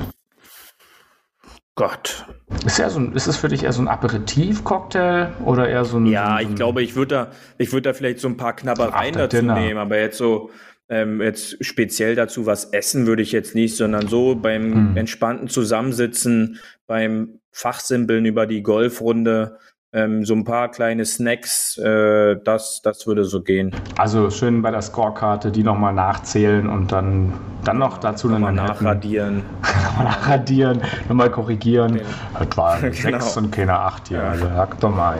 Gott. 1.76 2.26
Ist, 2.66 2.80
ja 2.80 2.90
so 2.90 2.98
ein, 2.98 3.12
ist 3.12 3.28
es 3.28 3.36
für 3.36 3.46
dich 3.46 3.62
eher 3.62 3.72
so 3.72 3.82
ein 3.82 3.86
Aperitif-Cocktail 3.86 5.34
oder 5.44 5.68
eher 5.68 5.84
so 5.84 5.98
ein. 5.98 6.06
Ja, 6.06 6.26
so 6.26 6.32
ein, 6.32 6.50
ich 6.50 6.56
glaube, 6.56 6.82
ich 6.82 6.96
würde 6.96 7.30
da, 7.56 7.70
würd 7.70 7.86
da 7.86 7.92
vielleicht 7.92 8.18
so 8.18 8.26
ein 8.26 8.36
paar 8.36 8.56
Knabbereien 8.56 9.14
dazu 9.14 9.36
Dinner. 9.36 9.54
nehmen, 9.54 9.78
aber 9.78 10.00
jetzt 10.00 10.18
so. 10.18 10.50
Ähm, 10.88 11.22
jetzt 11.22 11.64
speziell 11.64 12.16
dazu 12.16 12.44
was 12.44 12.64
essen 12.64 13.06
würde 13.06 13.22
ich 13.22 13.30
jetzt 13.30 13.54
nicht, 13.54 13.76
sondern 13.76 14.08
so 14.08 14.34
beim 14.34 14.74
hm. 14.74 14.96
entspannten 14.96 15.48
Zusammensitzen, 15.48 16.58
beim 16.88 17.38
Fachsimpeln 17.52 18.24
über 18.24 18.46
die 18.46 18.62
Golfrunde, 18.62 19.58
ähm, 19.94 20.24
so 20.24 20.34
ein 20.34 20.44
paar 20.44 20.70
kleine 20.70 21.04
Snacks, 21.04 21.76
äh, 21.76 22.36
das, 22.42 22.80
das 22.82 23.06
würde 23.06 23.24
so 23.24 23.42
gehen. 23.42 23.72
Also 23.98 24.30
schön 24.30 24.62
bei 24.62 24.70
der 24.70 24.80
Scorekarte 24.80 25.50
die 25.50 25.62
nochmal 25.62 25.92
nachzählen 25.92 26.68
und 26.68 26.92
dann, 26.92 27.34
dann 27.64 27.78
noch 27.78 27.98
dazu 27.98 28.28
nochmal 28.28 28.54
nachradieren. 28.54 29.42
nochmal 29.84 30.04
nachradieren, 30.06 30.80
nochmal 31.08 31.30
korrigieren. 31.30 32.00
Das 32.38 32.56
war 32.56 32.80
genau. 32.80 33.20
6 33.20 33.36
und 33.36 33.52
keine 33.52 33.74
8 33.74 34.08
hier, 34.08 34.22
also 34.22 34.46
sag 34.46 34.80
doch 34.80 34.94
mal. 34.94 35.18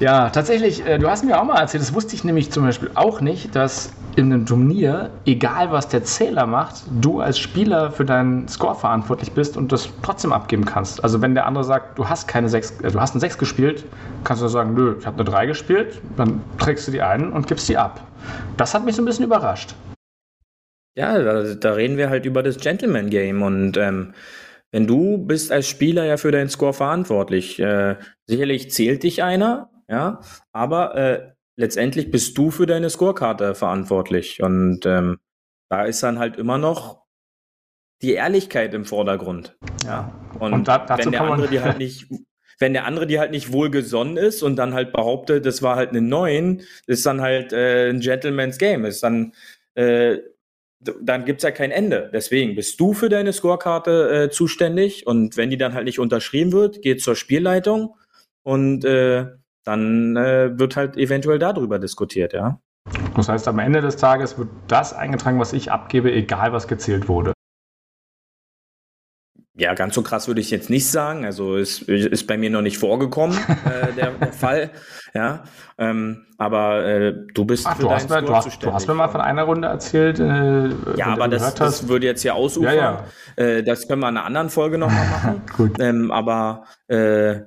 Ja, 0.00 0.28
tatsächlich, 0.28 0.86
äh, 0.86 0.98
du 0.98 1.08
hast 1.08 1.24
mir 1.24 1.40
auch 1.40 1.44
mal 1.44 1.58
erzählt, 1.58 1.82
das 1.82 1.94
wusste 1.94 2.14
ich 2.14 2.24
nämlich 2.24 2.52
zum 2.52 2.64
Beispiel 2.64 2.90
auch 2.94 3.22
nicht, 3.22 3.56
dass 3.56 3.92
in 4.16 4.32
einem 4.32 4.46
Turnier, 4.46 5.10
egal 5.26 5.70
was 5.70 5.88
der 5.88 6.02
Zähler 6.02 6.46
macht, 6.46 6.84
du 7.00 7.20
als 7.20 7.38
Spieler 7.38 7.90
für 7.90 8.04
deinen 8.04 8.48
Score 8.48 8.74
verantwortlich 8.74 9.32
bist 9.32 9.56
und 9.56 9.72
das 9.72 9.90
trotzdem 10.02 10.32
abgeben 10.32 10.64
kannst. 10.64 11.04
Also 11.04 11.20
wenn 11.20 11.34
der 11.34 11.46
andere 11.46 11.64
sagt, 11.64 11.98
du 11.98 12.08
hast 12.08 12.26
keine 12.26 12.48
6, 12.48 12.80
äh, 12.80 12.90
du 12.90 13.00
hast 13.00 13.12
eine 13.12 13.20
6 13.20 13.38
gespielt, 13.38 13.84
kannst 14.24 14.42
du 14.42 14.48
sagen, 14.48 14.74
nö, 14.74 14.96
ich 14.98 15.06
habe 15.06 15.16
eine 15.16 15.24
3 15.24 15.46
gespielt, 15.46 16.00
dann 16.16 16.42
trägst 16.58 16.86
du 16.88 16.92
die 16.92 17.02
ein 17.02 17.32
und 17.32 17.46
gibst 17.46 17.68
die 17.68 17.76
ab. 17.76 18.06
Das 18.56 18.74
hat 18.74 18.84
mich 18.84 18.96
so 18.96 19.02
ein 19.02 19.04
bisschen 19.04 19.24
überrascht. 19.24 19.74
Ja, 20.96 21.18
da, 21.18 21.54
da 21.54 21.72
reden 21.72 21.96
wir 21.96 22.08
halt 22.08 22.24
über 22.24 22.42
das 22.42 22.58
Gentleman 22.58 23.10
Game 23.10 23.42
und 23.42 23.76
ähm, 23.76 24.14
wenn 24.72 24.86
du 24.86 25.18
bist 25.18 25.52
als 25.52 25.68
Spieler 25.68 26.04
ja 26.04 26.16
für 26.16 26.32
deinen 26.32 26.48
Score 26.48 26.72
verantwortlich, 26.72 27.58
äh, 27.60 27.96
sicherlich 28.26 28.70
zählt 28.70 29.02
dich 29.02 29.22
einer, 29.22 29.70
ja, 29.88 30.20
aber 30.52 30.94
äh, 30.96 31.32
letztendlich 31.56 32.10
bist 32.10 32.36
du 32.38 32.50
für 32.50 32.66
deine 32.66 32.90
Scorekarte 32.90 33.54
verantwortlich 33.54 34.42
und 34.42 34.86
ähm, 34.86 35.18
da 35.70 35.84
ist 35.84 36.02
dann 36.02 36.18
halt 36.18 36.36
immer 36.36 36.58
noch 36.58 37.06
die 38.02 38.12
Ehrlichkeit 38.12 38.74
im 38.74 38.84
Vordergrund. 38.84 39.56
Ja. 39.84 40.12
Und, 40.38 40.52
und 40.52 40.68
da, 40.68 40.86
wenn 40.98 41.10
der 41.10 41.22
andere 41.22 41.48
die 41.48 41.60
halt 41.60 41.78
nicht 41.78 42.08
wenn 42.58 42.72
der 42.72 42.86
andere 42.86 43.06
dir 43.06 43.20
halt 43.20 43.30
nicht 43.30 43.52
wohlgesonnen 43.52 44.16
ist 44.16 44.42
und 44.42 44.56
dann 44.56 44.74
halt 44.74 44.92
behauptet, 44.92 45.44
das 45.46 45.62
war 45.62 45.76
halt 45.76 45.90
eine 45.90 46.00
9, 46.00 46.62
ist 46.86 47.04
dann 47.04 47.20
halt 47.20 47.52
äh, 47.52 47.90
ein 47.90 48.00
Gentleman's 48.00 48.58
Game. 48.58 48.84
Ist 48.84 49.02
dann, 49.02 49.32
äh, 49.74 50.18
dann 50.80 51.24
gibt's 51.24 51.42
ja 51.42 51.50
kein 51.50 51.70
Ende. 51.70 52.10
Deswegen 52.12 52.54
bist 52.54 52.80
du 52.80 52.92
für 52.94 53.08
deine 53.08 53.32
Scorekarte 53.32 54.24
äh, 54.24 54.30
zuständig 54.30 55.06
und 55.06 55.36
wenn 55.36 55.50
die 55.50 55.58
dann 55.58 55.74
halt 55.74 55.84
nicht 55.84 55.98
unterschrieben 55.98 56.52
wird, 56.52 56.82
geht 56.82 57.02
zur 57.02 57.16
Spielleitung 57.16 57.94
und 58.42 58.84
äh, 58.84 59.26
dann 59.64 60.16
äh, 60.16 60.58
wird 60.58 60.76
halt 60.76 60.96
eventuell 60.96 61.38
darüber 61.38 61.78
diskutiert, 61.78 62.32
ja. 62.32 62.60
Das 63.16 63.28
heißt, 63.28 63.48
am 63.48 63.58
Ende 63.58 63.80
des 63.80 63.96
Tages 63.96 64.38
wird 64.38 64.48
das 64.68 64.92
eingetragen, 64.92 65.40
was 65.40 65.52
ich 65.52 65.72
abgebe, 65.72 66.12
egal 66.12 66.52
was 66.52 66.68
gezählt 66.68 67.08
wurde. 67.08 67.32
Ja, 69.58 69.72
ganz 69.72 69.94
so 69.94 70.02
krass 70.02 70.28
würde 70.28 70.42
ich 70.42 70.50
jetzt 70.50 70.68
nicht 70.68 70.90
sagen. 70.90 71.24
Also 71.24 71.56
es 71.56 71.80
ist 71.80 72.26
bei 72.26 72.36
mir 72.36 72.50
noch 72.50 72.60
nicht 72.60 72.76
vorgekommen, 72.76 73.38
äh, 73.64 73.92
der, 73.94 74.10
der 74.12 74.32
Fall. 74.32 74.70
Ja, 75.14 75.44
ähm, 75.78 76.26
aber 76.36 76.84
äh, 76.84 77.14
du 77.32 77.46
bist 77.46 77.66
Ach, 77.66 77.78
du, 77.78 77.90
hast 77.90 78.10
mir, 78.10 78.20
du, 78.20 78.34
hast, 78.34 78.62
du 78.62 78.72
hast 78.72 78.86
mir 78.86 78.94
mal 78.94 79.08
von 79.08 79.22
einer 79.22 79.44
Runde 79.44 79.68
erzählt. 79.68 80.20
Äh, 80.20 80.68
ja, 80.96 81.06
aber 81.06 81.28
das, 81.28 81.54
das 81.54 81.88
würde 81.88 82.06
jetzt 82.06 82.20
hier 82.20 82.34
ausufern. 82.34 82.76
Ja, 82.76 83.04
ja. 83.38 83.44
Äh, 83.44 83.62
das 83.62 83.88
können 83.88 84.02
wir 84.02 84.10
in 84.10 84.18
einer 84.18 84.26
anderen 84.26 84.50
Folge 84.50 84.76
nochmal 84.76 85.06
machen. 85.10 85.42
Gut. 85.56 85.80
Ähm, 85.80 86.10
aber 86.10 86.64
äh, 86.88 87.40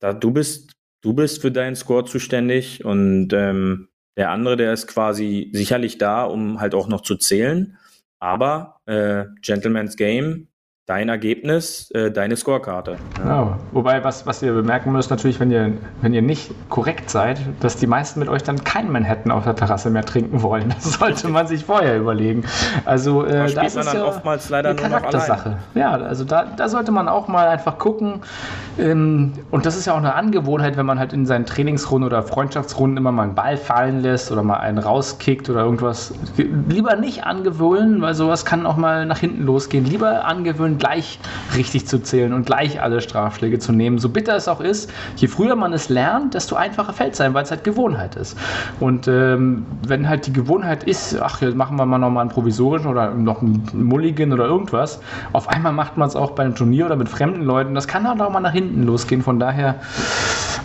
da, 0.00 0.12
du 0.12 0.32
bist 0.32 0.74
du 1.04 1.12
bist 1.12 1.40
für 1.42 1.52
deinen 1.52 1.76
Score 1.76 2.04
zuständig 2.04 2.84
und 2.84 3.32
ähm, 3.32 3.88
der 4.16 4.30
andere, 4.30 4.56
der 4.56 4.72
ist 4.72 4.86
quasi 4.86 5.50
sicherlich 5.52 5.98
da, 5.98 6.24
um 6.24 6.60
halt 6.60 6.74
auch 6.74 6.88
noch 6.88 7.02
zu 7.02 7.16
zählen. 7.16 7.76
Aber 8.18 8.80
äh, 8.86 9.26
Gentleman's 9.42 9.96
Game 9.96 10.48
dein 10.86 11.08
Ergebnis, 11.08 11.90
äh, 11.92 12.10
deine 12.10 12.36
Scorekarte. 12.36 12.98
Ja. 13.24 13.58
Wobei, 13.72 14.04
was, 14.04 14.26
was 14.26 14.42
ihr 14.42 14.52
bemerken 14.52 14.92
müsst, 14.92 15.10
natürlich, 15.10 15.40
wenn 15.40 15.50
ihr, 15.50 15.72
wenn 16.02 16.12
ihr 16.12 16.20
nicht 16.20 16.52
korrekt 16.68 17.08
seid, 17.08 17.40
dass 17.60 17.76
die 17.76 17.86
meisten 17.86 18.20
mit 18.20 18.28
euch 18.28 18.42
dann 18.42 18.62
kein 18.64 18.92
Manhattan 18.92 19.32
auf 19.32 19.44
der 19.44 19.56
Terrasse 19.56 19.88
mehr 19.88 20.04
trinken 20.04 20.42
wollen. 20.42 20.68
Das 20.74 20.94
sollte 20.94 21.28
man 21.28 21.46
sich 21.46 21.64
vorher 21.64 21.98
überlegen. 21.98 22.44
Also, 22.84 23.24
äh, 23.24 23.54
da 23.54 23.62
das 23.62 23.76
ist 23.76 23.94
ja 23.94 24.04
oftmals 24.04 24.50
leider 24.50 24.70
eine 24.70 24.78
Charaktersache. 24.78 25.56
Ja, 25.74 25.92
also 25.92 26.24
da, 26.24 26.44
da 26.44 26.68
sollte 26.68 26.92
man 26.92 27.08
auch 27.08 27.28
mal 27.28 27.48
einfach 27.48 27.78
gucken. 27.78 28.20
Ähm, 28.78 29.32
und 29.50 29.64
das 29.64 29.76
ist 29.76 29.86
ja 29.86 29.94
auch 29.94 29.98
eine 29.98 30.14
Angewohnheit, 30.14 30.76
wenn 30.76 30.84
man 30.84 30.98
halt 30.98 31.14
in 31.14 31.24
seinen 31.24 31.46
Trainingsrunden 31.46 32.06
oder 32.06 32.22
Freundschaftsrunden 32.22 32.98
immer 32.98 33.12
mal 33.12 33.22
einen 33.22 33.34
Ball 33.34 33.56
fallen 33.56 34.00
lässt 34.00 34.30
oder 34.30 34.42
mal 34.42 34.58
einen 34.58 34.78
rauskickt 34.78 35.48
oder 35.48 35.60
irgendwas. 35.60 36.12
Lieber 36.36 36.96
nicht 36.96 37.24
angewöhnen, 37.24 38.02
weil 38.02 38.12
sowas 38.12 38.44
kann 38.44 38.66
auch 38.66 38.76
mal 38.76 39.06
nach 39.06 39.18
hinten 39.18 39.44
losgehen. 39.44 39.86
Lieber 39.86 40.26
angewöhnen, 40.26 40.73
gleich 40.78 41.18
richtig 41.56 41.86
zu 41.86 42.02
zählen 42.02 42.32
und 42.32 42.46
gleich 42.46 42.82
alle 42.82 43.00
Strafschläge 43.00 43.58
zu 43.58 43.72
nehmen. 43.72 43.98
So 43.98 44.08
bitter 44.08 44.36
es 44.36 44.48
auch 44.48 44.60
ist, 44.60 44.92
je 45.16 45.28
früher 45.28 45.56
man 45.56 45.72
es 45.72 45.88
lernt, 45.88 46.34
desto 46.34 46.56
einfacher 46.56 46.92
fällt 46.92 47.12
es 47.12 47.18
sein, 47.18 47.34
weil 47.34 47.44
es 47.44 47.50
halt 47.50 47.64
Gewohnheit 47.64 48.16
ist. 48.16 48.36
Und 48.80 49.08
ähm, 49.08 49.66
wenn 49.86 50.08
halt 50.08 50.26
die 50.26 50.32
Gewohnheit 50.32 50.84
ist, 50.84 51.20
ach, 51.20 51.40
jetzt 51.40 51.56
machen 51.56 51.76
wir 51.76 51.86
mal 51.86 51.98
nochmal 51.98 52.22
einen 52.22 52.30
provisorischen 52.30 52.88
oder 52.88 53.10
noch 53.10 53.42
einen 53.42 53.64
Mulligan 53.72 54.32
oder 54.32 54.46
irgendwas, 54.46 55.00
auf 55.32 55.48
einmal 55.48 55.72
macht 55.72 55.96
man 55.96 56.08
es 56.08 56.16
auch 56.16 56.32
bei 56.32 56.44
einem 56.44 56.54
Turnier 56.54 56.86
oder 56.86 56.96
mit 56.96 57.08
fremden 57.08 57.42
Leuten. 57.42 57.74
Das 57.74 57.88
kann 57.88 58.04
dann 58.04 58.20
auch 58.20 58.30
mal 58.30 58.40
nach 58.40 58.52
hinten 58.52 58.82
losgehen. 58.84 59.22
Von 59.22 59.38
daher 59.38 59.76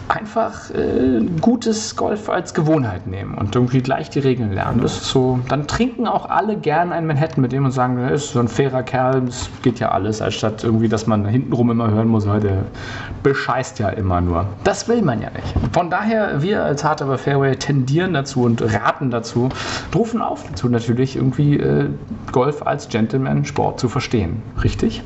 einfach 0.10 0.72
äh, 0.72 1.22
gutes 1.40 1.96
Golf 1.96 2.30
als 2.30 2.54
Gewohnheit 2.54 3.08
nehmen 3.08 3.36
und 3.36 3.56
irgendwie 3.56 3.82
gleich 3.82 4.10
die 4.10 4.20
Regeln 4.20 4.52
lernen. 4.52 4.82
Das 4.82 4.98
ist 4.98 5.06
so. 5.06 5.40
Dann 5.50 5.68
trinken 5.68 6.08
auch 6.08 6.30
alle 6.30 6.58
gern 6.58 6.92
ein 6.92 7.06
Manhattan 7.06 7.42
mit 7.42 7.52
dem 7.52 7.66
und 7.66 7.72
sagen, 7.72 7.98
er 7.98 8.12
ist 8.12 8.32
so 8.32 8.40
ein 8.40 8.48
fairer 8.48 8.84
Kerl, 8.84 9.22
das 9.22 9.50
geht 9.62 9.80
ja 9.80 9.90
alles, 9.90 9.99
anstatt 10.22 10.64
irgendwie, 10.64 10.88
dass 10.88 11.08
man 11.08 11.26
hintenrum 11.26 11.72
immer 11.72 11.90
hören 11.92 12.08
muss, 12.08 12.28
heute 12.28 12.66
bescheißt 13.24 13.80
ja 13.80 13.90
immer 13.90 14.22
nur. 14.22 14.46
Das 14.64 14.88
will 14.88 15.02
man 15.02 15.22
ja 15.22 15.30
nicht. 15.30 15.54
Von 15.74 15.90
daher, 15.90 16.42
wir 16.42 16.64
als 16.64 16.84
Hard 16.84 17.02
Aber 17.02 17.18
Fairway 17.18 17.56
tendieren 17.56 18.14
dazu 18.14 18.44
und 18.44 18.62
raten 18.62 19.12
dazu, 19.12 19.50
rufen 19.94 20.22
auf 20.22 20.44
dazu 20.50 20.70
natürlich 20.70 21.16
irgendwie 21.16 21.58
äh, 21.58 21.90
Golf 22.32 22.66
als 22.66 22.90
Gentleman-Sport 22.90 23.80
zu 23.80 23.90
verstehen. 23.90 24.42
Richtig? 24.64 25.04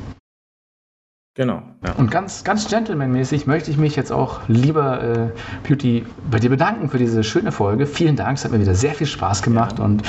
Genau. 1.36 1.62
Ja. 1.84 1.94
Und 1.94 2.12
ganz, 2.12 2.44
ganz 2.44 2.68
gentlemanmäßig 2.68 3.48
möchte 3.48 3.68
ich 3.68 3.76
mich 3.76 3.96
jetzt 3.96 4.12
auch, 4.12 4.48
lieber 4.48 5.02
äh, 5.02 5.66
Beauty, 5.66 6.06
bei 6.30 6.38
dir 6.38 6.48
bedanken 6.50 6.88
für 6.88 6.98
diese 6.98 7.24
schöne 7.24 7.50
Folge. 7.50 7.86
Vielen 7.86 8.14
Dank, 8.14 8.38
es 8.38 8.44
hat 8.44 8.52
mir 8.52 8.60
wieder 8.60 8.76
sehr 8.76 8.94
viel 8.94 9.08
Spaß 9.08 9.42
gemacht 9.42 9.80
ja. 9.80 9.84
und 9.84 10.04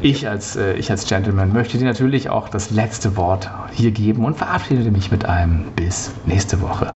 ich 0.00 0.26
als, 0.26 0.56
äh, 0.56 0.72
ich 0.76 0.90
als 0.90 1.06
Gentleman 1.06 1.52
möchte 1.52 1.76
dir 1.76 1.84
natürlich 1.84 2.30
auch 2.30 2.48
das 2.48 2.70
letzte 2.70 3.16
Wort 3.16 3.50
hier 3.72 3.90
geben 3.90 4.24
und 4.24 4.38
verabschiede 4.38 4.90
mich 4.90 5.10
mit 5.10 5.26
einem 5.26 5.70
bis 5.76 6.10
nächste 6.24 6.62
Woche. 6.62 6.90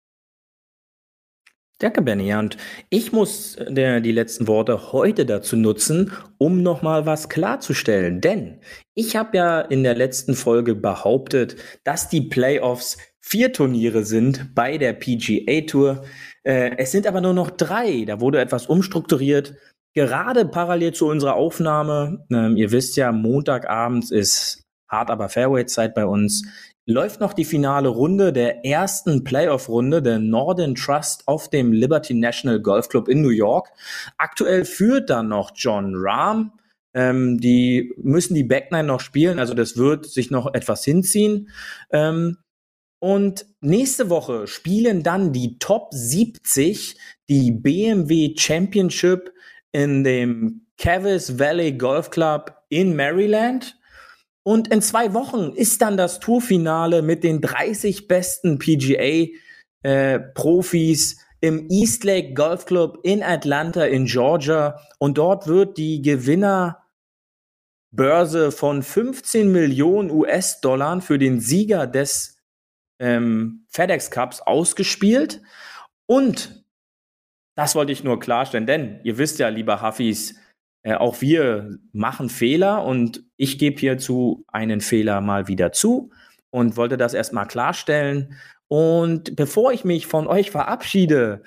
Danke, 1.80 2.02
Benny. 2.02 2.32
Und 2.34 2.56
ich 2.90 3.10
muss 3.10 3.56
äh, 3.56 3.72
der, 3.72 4.00
die 4.00 4.12
letzten 4.12 4.46
Worte 4.46 4.92
heute 4.92 5.26
dazu 5.26 5.56
nutzen, 5.56 6.12
um 6.38 6.62
nochmal 6.62 7.06
was 7.06 7.28
klarzustellen. 7.28 8.20
Denn 8.20 8.60
ich 8.94 9.16
habe 9.16 9.36
ja 9.36 9.60
in 9.60 9.82
der 9.82 9.96
letzten 9.96 10.34
Folge 10.34 10.76
behauptet, 10.76 11.56
dass 11.82 12.08
die 12.08 12.20
Playoffs 12.20 12.98
vier 13.26 13.52
Turniere 13.52 14.04
sind 14.04 14.54
bei 14.54 14.76
der 14.76 14.92
PGA 14.92 15.62
Tour. 15.62 16.04
Äh, 16.42 16.76
es 16.76 16.92
sind 16.92 17.06
aber 17.06 17.22
nur 17.22 17.32
noch 17.32 17.50
drei. 17.50 18.04
Da 18.06 18.20
wurde 18.20 18.38
etwas 18.38 18.66
umstrukturiert. 18.66 19.54
Gerade 19.94 20.44
parallel 20.44 20.92
zu 20.92 21.06
unserer 21.06 21.34
Aufnahme, 21.34 22.26
ähm, 22.30 22.56
ihr 22.56 22.70
wisst 22.70 22.96
ja, 22.96 23.12
Montagabends 23.12 24.10
ist 24.10 24.62
hart 24.88 25.10
aber 25.10 25.28
Fairway-Zeit 25.28 25.94
bei 25.94 26.04
uns, 26.04 26.44
läuft 26.86 27.20
noch 27.20 27.32
die 27.32 27.46
finale 27.46 27.88
Runde 27.88 28.32
der 28.32 28.64
ersten 28.64 29.24
Playoff-Runde 29.24 30.02
der 30.02 30.18
Northern 30.18 30.74
Trust 30.74 31.26
auf 31.26 31.48
dem 31.48 31.72
Liberty 31.72 32.12
National 32.12 32.60
Golf 32.60 32.88
Club 32.90 33.08
in 33.08 33.22
New 33.22 33.30
York. 33.30 33.70
Aktuell 34.18 34.66
führt 34.66 35.08
dann 35.08 35.28
noch 35.28 35.52
John 35.54 35.94
Rahm. 35.96 36.52
Ähm, 36.92 37.38
die 37.40 37.94
müssen 37.96 38.34
die 38.34 38.44
Back 38.44 38.70
Nine 38.70 38.84
noch 38.84 39.00
spielen, 39.00 39.38
also 39.38 39.54
das 39.54 39.76
wird 39.76 40.06
sich 40.06 40.30
noch 40.30 40.52
etwas 40.54 40.84
hinziehen. 40.84 41.48
Ähm, 41.90 42.36
und 43.04 43.44
nächste 43.60 44.08
Woche 44.08 44.46
spielen 44.46 45.02
dann 45.02 45.34
die 45.34 45.58
Top 45.58 45.88
70 45.92 46.96
die 47.28 47.50
BMW 47.50 48.34
Championship 48.34 49.30
in 49.72 50.04
dem 50.04 50.64
Cavis 50.78 51.38
Valley 51.38 51.72
Golf 51.72 52.08
Club 52.08 52.56
in 52.70 52.96
Maryland. 52.96 53.78
Und 54.42 54.72
in 54.72 54.80
zwei 54.80 55.12
Wochen 55.12 55.52
ist 55.54 55.82
dann 55.82 55.98
das 55.98 56.18
Tourfinale 56.18 57.02
mit 57.02 57.24
den 57.24 57.42
30 57.42 58.08
besten 58.08 58.58
PGA-Profis 58.58 61.12
äh, 61.12 61.16
im 61.46 61.68
East 61.68 62.04
Lake 62.04 62.32
Golf 62.32 62.64
Club 62.64 63.00
in 63.02 63.22
Atlanta 63.22 63.84
in 63.84 64.06
Georgia. 64.06 64.80
Und 64.98 65.18
dort 65.18 65.46
wird 65.46 65.76
die 65.76 66.00
Gewinnerbörse 66.00 66.80
von 68.50 68.82
15 68.82 69.52
Millionen 69.52 70.10
US-Dollar 70.10 71.02
für 71.02 71.18
den 71.18 71.40
Sieger 71.40 71.86
des 71.86 72.33
ähm, 73.04 73.66
FedEx 73.68 74.10
Cups 74.10 74.40
ausgespielt. 74.40 75.42
Und 76.06 76.64
das 77.54 77.74
wollte 77.74 77.92
ich 77.92 78.02
nur 78.02 78.18
klarstellen, 78.18 78.66
denn 78.66 79.00
ihr 79.04 79.18
wisst 79.18 79.38
ja, 79.38 79.48
lieber 79.48 79.82
Huffis, 79.82 80.36
äh, 80.82 80.94
auch 80.94 81.20
wir 81.20 81.78
machen 81.92 82.30
Fehler 82.30 82.84
und 82.84 83.22
ich 83.36 83.58
gebe 83.58 83.78
hierzu 83.78 84.44
einen 84.48 84.80
Fehler 84.80 85.20
mal 85.20 85.48
wieder 85.48 85.70
zu 85.70 86.10
und 86.50 86.76
wollte 86.76 86.96
das 86.96 87.14
erstmal 87.14 87.46
klarstellen. 87.46 88.38
Und 88.68 89.36
bevor 89.36 89.72
ich 89.72 89.84
mich 89.84 90.06
von 90.06 90.26
euch 90.26 90.50
verabschiede, 90.50 91.42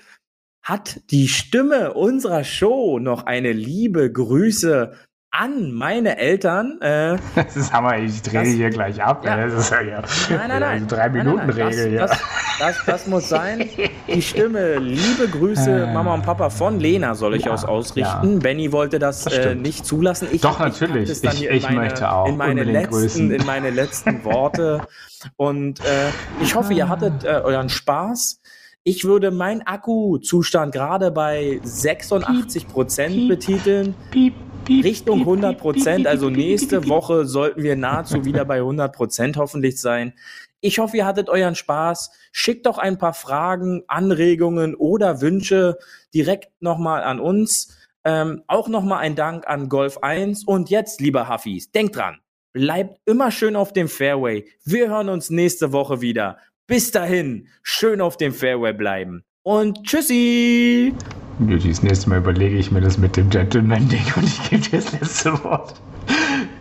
hat 0.63 1.01
die 1.11 1.27
Stimme 1.27 1.93
unserer 1.93 2.43
Show 2.43 2.99
noch 2.99 3.25
eine 3.25 3.51
liebe 3.51 4.11
Grüße 4.11 4.93
an 5.31 5.71
meine 5.71 6.17
Eltern. 6.17 6.79
Äh, 6.81 7.17
das 7.35 7.55
ist 7.55 7.73
Hammer, 7.73 7.97
ich 7.99 8.21
drehe 8.21 8.43
hier 8.43 8.69
gleich 8.69 9.01
ab. 9.03 9.25
Ja. 9.25 9.37
Das 9.37 9.53
ist 9.53 9.69
ja, 9.71 9.81
ja 9.81 10.01
nein, 10.29 10.47
nein, 10.47 10.59
nein. 10.61 10.87
drei 10.87 11.09
Minuten 11.09 11.49
Regel. 11.49 11.95
Das, 11.95 12.11
ja. 12.11 12.17
Das, 12.17 12.21
das, 12.59 12.85
das, 12.85 13.07
muss 13.07 13.29
sein. 13.29 13.69
Die 14.07 14.21
Stimme, 14.21 14.77
liebe 14.77 15.27
Grüße, 15.27 15.83
äh. 15.83 15.93
Mama 15.93 16.13
und 16.13 16.23
Papa 16.23 16.49
von 16.49 16.79
Lena 16.79 17.13
soll 17.13 17.35
ich 17.35 17.45
ja, 17.45 17.51
aus 17.51 17.65
ausrichten. 17.65 18.33
Ja. 18.33 18.39
Benny 18.39 18.71
wollte 18.71 18.99
das, 18.99 19.25
äh, 19.27 19.53
nicht 19.53 19.85
zulassen. 19.85 20.27
Ich, 20.31 20.41
Doch, 20.41 20.59
natürlich. 20.59 21.09
Ich, 21.09 21.23
ich, 21.23 21.49
ich 21.49 21.63
meine, 21.63 21.79
möchte 21.81 22.11
auch. 22.11 22.27
In 22.27 22.37
meine, 22.37 22.63
letzten, 22.63 23.31
in 23.31 23.45
meine 23.45 23.69
letzten 23.69 24.23
Worte. 24.23 24.87
Und 25.35 25.81
äh, 25.81 26.09
ich 26.41 26.55
hoffe, 26.55 26.73
ihr 26.73 26.89
hattet 26.89 27.23
äh, 27.23 27.41
euren 27.43 27.69
Spaß. 27.69 28.41
Ich 28.83 29.03
würde 29.03 29.31
meinen 29.31 29.63
Akkuzustand 29.63 30.73
gerade 30.73 31.11
bei 31.11 31.59
86 31.61 32.69
Prozent 32.69 33.27
betiteln. 33.27 33.93
Piep, 34.11 34.33
Richtung 34.67 35.21
100 35.21 35.57
Prozent. 35.57 36.07
Also 36.07 36.29
nächste 36.29 36.87
Woche 36.87 37.25
sollten 37.25 37.63
wir 37.63 37.75
nahezu 37.75 38.25
wieder 38.25 38.45
bei 38.45 38.57
100 38.57 38.93
Prozent 38.93 39.37
hoffentlich 39.37 39.79
sein. 39.79 40.13
Ich 40.59 40.79
hoffe, 40.79 40.97
ihr 40.97 41.05
hattet 41.05 41.29
euren 41.29 41.55
Spaß. 41.55 42.11
Schickt 42.31 42.65
doch 42.65 42.77
ein 42.77 42.97
paar 42.97 43.13
Fragen, 43.13 43.83
Anregungen 43.87 44.75
oder 44.75 45.21
Wünsche 45.21 45.77
direkt 46.13 46.49
nochmal 46.61 47.03
an 47.03 47.19
uns. 47.19 47.77
Ähm, 48.03 48.43
auch 48.47 48.67
nochmal 48.67 48.99
ein 48.99 49.15
Dank 49.15 49.47
an 49.47 49.69
Golf 49.69 49.99
1. 49.99 50.45
Und 50.45 50.69
jetzt, 50.69 51.01
lieber 51.01 51.29
Huffis, 51.29 51.71
denkt 51.71 51.95
dran, 51.95 52.19
bleibt 52.53 52.99
immer 53.05 53.31
schön 53.31 53.55
auf 53.55 53.73
dem 53.73 53.87
Fairway. 53.87 54.45
Wir 54.63 54.89
hören 54.89 55.09
uns 55.09 55.29
nächste 55.29 55.71
Woche 55.71 56.01
wieder. 56.01 56.37
Bis 56.67 56.91
dahin, 56.91 57.47
schön 57.63 58.01
auf 58.01 58.17
dem 58.17 58.33
Fairway 58.33 58.73
bleiben. 58.73 59.23
Und 59.43 59.83
tschüssi! 59.83 60.93
Das 61.39 61.83
nächste 61.83 62.09
Mal 62.09 62.17
überlege 62.17 62.57
ich 62.57 62.71
mir 62.71 62.81
das 62.81 62.97
mit 62.97 63.15
dem 63.15 63.29
Gentleman-Ding 63.29 64.05
und 64.15 64.23
ich 64.23 64.49
gebe 64.49 64.61
dir 64.61 64.79
das 64.79 64.91
letzte 64.91 65.43
Wort. 65.43 65.75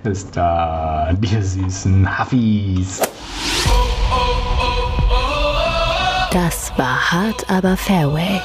Bis 0.03 0.31
dann, 0.31 1.19
ihr 1.23 1.43
süßen 1.43 2.19
Huffies. 2.19 3.01
Das 6.31 6.73
war 6.77 7.11
hart, 7.11 7.49
aber 7.49 7.77
Fairway. 7.77 8.41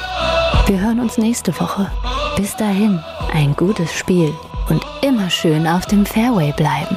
Wir 0.67 0.79
hören 0.79 1.01
uns 1.01 1.17
nächste 1.17 1.53
Woche. 1.59 1.91
Bis 2.37 2.55
dahin, 2.55 2.99
ein 3.33 3.53
gutes 3.57 3.93
Spiel 3.93 4.33
und 4.69 4.85
immer 5.01 5.29
schön 5.29 5.67
auf 5.67 5.85
dem 5.85 6.05
Fairway 6.05 6.53
bleiben. 6.55 6.95